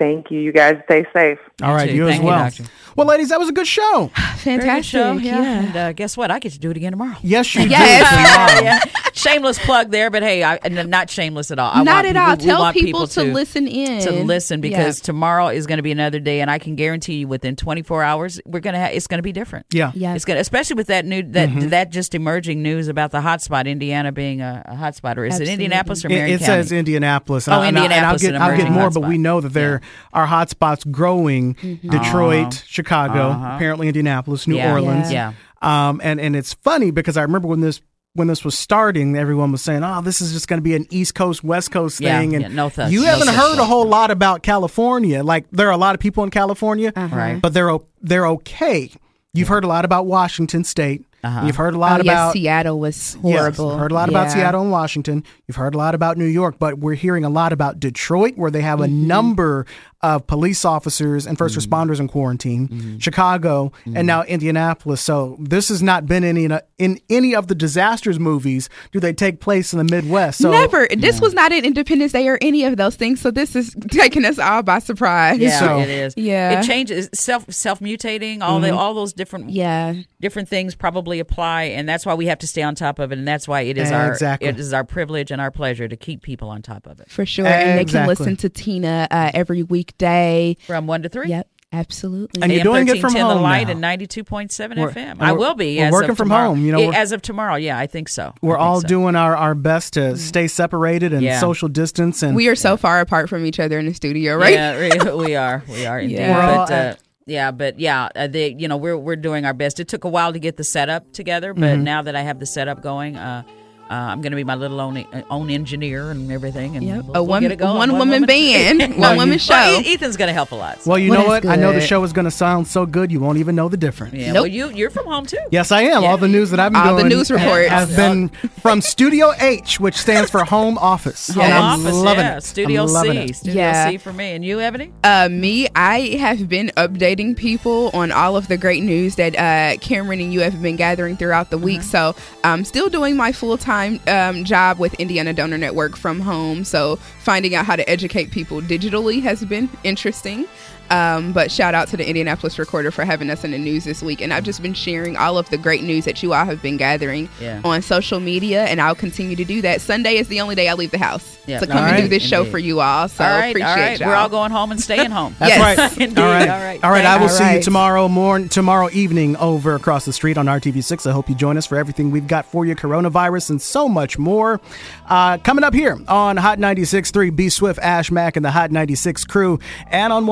[0.00, 0.40] Thank you.
[0.40, 1.38] You guys stay safe.
[1.62, 2.38] All right, you Thank as well.
[2.44, 2.64] doctor.
[2.96, 4.10] well, ladies, that was a good show.
[4.38, 4.84] Very good Fantastic.
[4.84, 5.42] show, yeah.
[5.42, 5.62] yeah.
[5.66, 6.30] And uh, guess what?
[6.30, 7.16] I get to do it again tomorrow.
[7.22, 8.10] Yes, you Yes.
[8.52, 8.60] did.
[8.62, 8.62] tomorrow.
[8.94, 9.10] yeah.
[9.12, 11.70] Shameless plug there, but hey, I, n- not shameless at all.
[11.74, 12.36] I Not at people- all.
[12.36, 14.02] Tell want people to listen in.
[14.04, 15.04] To listen because Yeah.
[15.04, 18.40] tomorrow is going to be another day, and I can guarantee you, within 24 hours,
[18.46, 19.66] we're gonna ha- it's going to be different.
[19.72, 19.92] Yeah.
[19.94, 20.16] Yes.
[20.16, 21.70] It's gonna, especially with that new that Mhm.
[21.70, 25.50] that just emerging news about the hotspot, Indiana being a, a hotspot, or is Absolutely.
[25.50, 26.62] it Indianapolis or It, Marion it County?
[26.62, 27.46] says Indianapolis.
[27.48, 29.08] Oh, and I- and I- Indianapolis, And an I'll get, I'll get emerging more, but
[29.08, 29.80] we know that there
[30.14, 31.49] are hotspots growing.
[31.54, 32.62] Detroit, Uh-huh.
[32.66, 33.52] Chicago, Uh-huh.
[33.56, 34.72] apparently Indianapolis, New Yeah.
[34.72, 35.12] Orleans.
[35.12, 35.32] Yeah.
[35.62, 37.80] Um, and and it's funny because I remember when this
[38.14, 40.84] when this was starting, everyone was saying, "Oh, this is just going to be an
[40.90, 43.58] East Coast West Coast Yeah, thing." And yeah, no th- you no haven't such heard
[43.58, 45.22] a whole lot about California.
[45.22, 47.40] Like there are a lot of people in California, Right.
[47.40, 48.90] but they're o- they're okay.
[49.32, 51.04] You've heard a lot about Washington State.
[51.22, 51.46] Uh-huh.
[51.46, 53.30] You've heard a Oh, lot yes, about Seattle was horrible.
[53.30, 53.78] Yes, horrible.
[53.78, 55.24] heard a lot about Seattle and Washington.
[55.46, 58.50] You've heard a lot about New York, but we're hearing a lot about Detroit, where
[58.50, 59.06] they have a Mm-hmm.
[59.06, 59.66] number
[60.02, 61.74] of police officers and 1st Mm-hmm.
[61.90, 62.98] responders in quarantine.
[63.00, 65.02] Chicago and now Indianapolis.
[65.02, 66.48] So this has not been any
[66.78, 68.70] in any of the disasters movies.
[68.92, 70.38] Do they take place in the Midwest?
[70.40, 70.88] So Never.
[70.96, 73.20] This was not an Independence Day or any of those things.
[73.20, 75.38] So this is taking us all by surprise.
[75.38, 76.14] Yeah, So- it is.
[76.16, 76.60] Yeah.
[76.60, 78.40] it changes self self mutating.
[78.40, 79.94] All the all those different Yeah.
[80.20, 83.18] different things probably apply, and that's why we have to stay on top of it.
[83.18, 86.22] And that's why it is our it is our privilege and our pleasure to keep
[86.22, 87.46] people on top of it For sure.
[87.46, 90.56] And they can listen to Tina uh, every weekday.
[90.66, 91.28] from one to three.
[91.30, 91.48] Yep.
[91.72, 92.42] Absolutely.
[92.42, 93.70] And you're AM doing it from 1310 The home Light now.
[93.70, 95.18] and ninety two point seven We're- FM.
[95.18, 95.78] we're- I will be.
[95.78, 96.48] we're as working of from tomorrow.
[96.48, 97.54] home, you know, Yeah, we're- as of tomorrow.
[97.54, 98.34] Yeah, I think so.
[98.42, 98.88] We're think all so.
[98.88, 101.38] doing our, our best to stay separated and Yeah.
[101.38, 102.24] social distance.
[102.24, 104.52] And we are so far apart from each other in the studio, right?
[104.54, 105.62] Yeah, we- we are.
[105.68, 106.16] We are indeed.
[106.18, 106.34] Yeah.
[106.34, 106.98] We're all But uh, at-
[107.30, 109.78] yeah, but yeah, uh, they you know we're we're doing our best.
[109.80, 111.84] It took a while to get the setup together, but Mm-hmm.
[111.84, 113.42] now that I have the setup going, uh,
[113.90, 117.04] uh, I'm going to be my little own uh, own engineer and everything, and Yep.
[117.06, 117.76] we'll, A we'll one- get it going.
[117.76, 119.52] one woman band, one woman show.
[119.54, 120.80] Well, Ethan's going to help a lot.
[120.82, 121.42] so- well, you Well, know what?
[121.42, 123.68] that's I know the show is going to sound so good you won't even know
[123.68, 124.14] the difference.
[124.14, 124.42] yeah, Nope.
[124.44, 125.38] well, you you're from home too.
[125.50, 126.02] Yes, I am.
[126.02, 126.08] Yeah.
[126.10, 127.68] All the news that I've been All the news reports.
[127.68, 128.28] have been
[128.62, 131.28] from Studio H, which stands for Home Office.
[131.30, 132.36] Home And I'm office, loving yeah.
[132.36, 132.44] it.
[132.44, 133.36] Studio loving C, it.
[133.36, 133.90] Studio Yeah.
[133.90, 134.92] C for me, and you, Ebony.
[135.02, 139.76] Uh, me, I have been updating people on all of the great news that uh,
[139.80, 141.82] Cameron and you have been gathering throughout the week.
[141.82, 142.14] So
[142.44, 146.64] I'm still doing my full time um, job with Indiana Donor Network from home.
[146.64, 150.46] So finding out how to educate people digitally has been interesting.
[150.90, 154.02] Um, but shout out to the Indianapolis Recorder for having us in the news this
[154.02, 154.20] week.
[154.20, 156.76] And I've just been sharing all of the great news that you all have been
[156.76, 157.60] gathering Yeah.
[157.64, 159.80] on social media, and I'll continue to do that.
[159.80, 161.60] Sunday is the only day I leave the house Yeah.
[161.60, 162.10] to come All and do right.
[162.10, 163.08] this show for you all.
[163.08, 164.00] So all right, appreciate all right.
[164.00, 164.08] y'all.
[164.08, 165.36] We're all going home and staying home.
[165.38, 165.96] That's Yes.
[165.98, 166.18] right.
[166.18, 166.48] All right.
[166.48, 166.84] All right.
[166.84, 167.04] All right.
[167.04, 171.06] I will All see you tomorrow morning, tomorrow evening over across the street on RTV6.
[171.08, 174.18] I hope you join us for everything we've got for you, coronavirus and so much
[174.18, 174.60] more.
[175.08, 179.24] Uh, coming up here on Hot 96.3, B Swift, Ash Mack, and the Hot 96
[179.24, 179.58] crew,
[179.88, 180.26] and on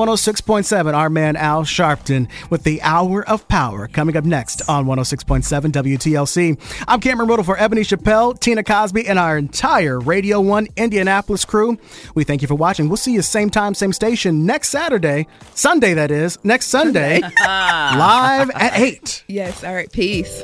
[0.49, 5.43] 106.7, our man Al Sharpton with the Hour of Power coming up next on 106.7
[5.71, 6.59] WTLC.
[6.87, 11.77] I'm Cameron Riddle for Ebony Chappelle, Tina Cosby, and our entire Radio 1 Indianapolis crew.
[12.15, 12.89] We thank you for watching.
[12.89, 18.49] We'll see you same time, same station next Saturday, Sunday that is, next Sunday, live
[18.49, 19.25] at 8.
[19.27, 19.63] Yes.
[19.63, 19.91] All right.
[19.91, 20.43] Peace.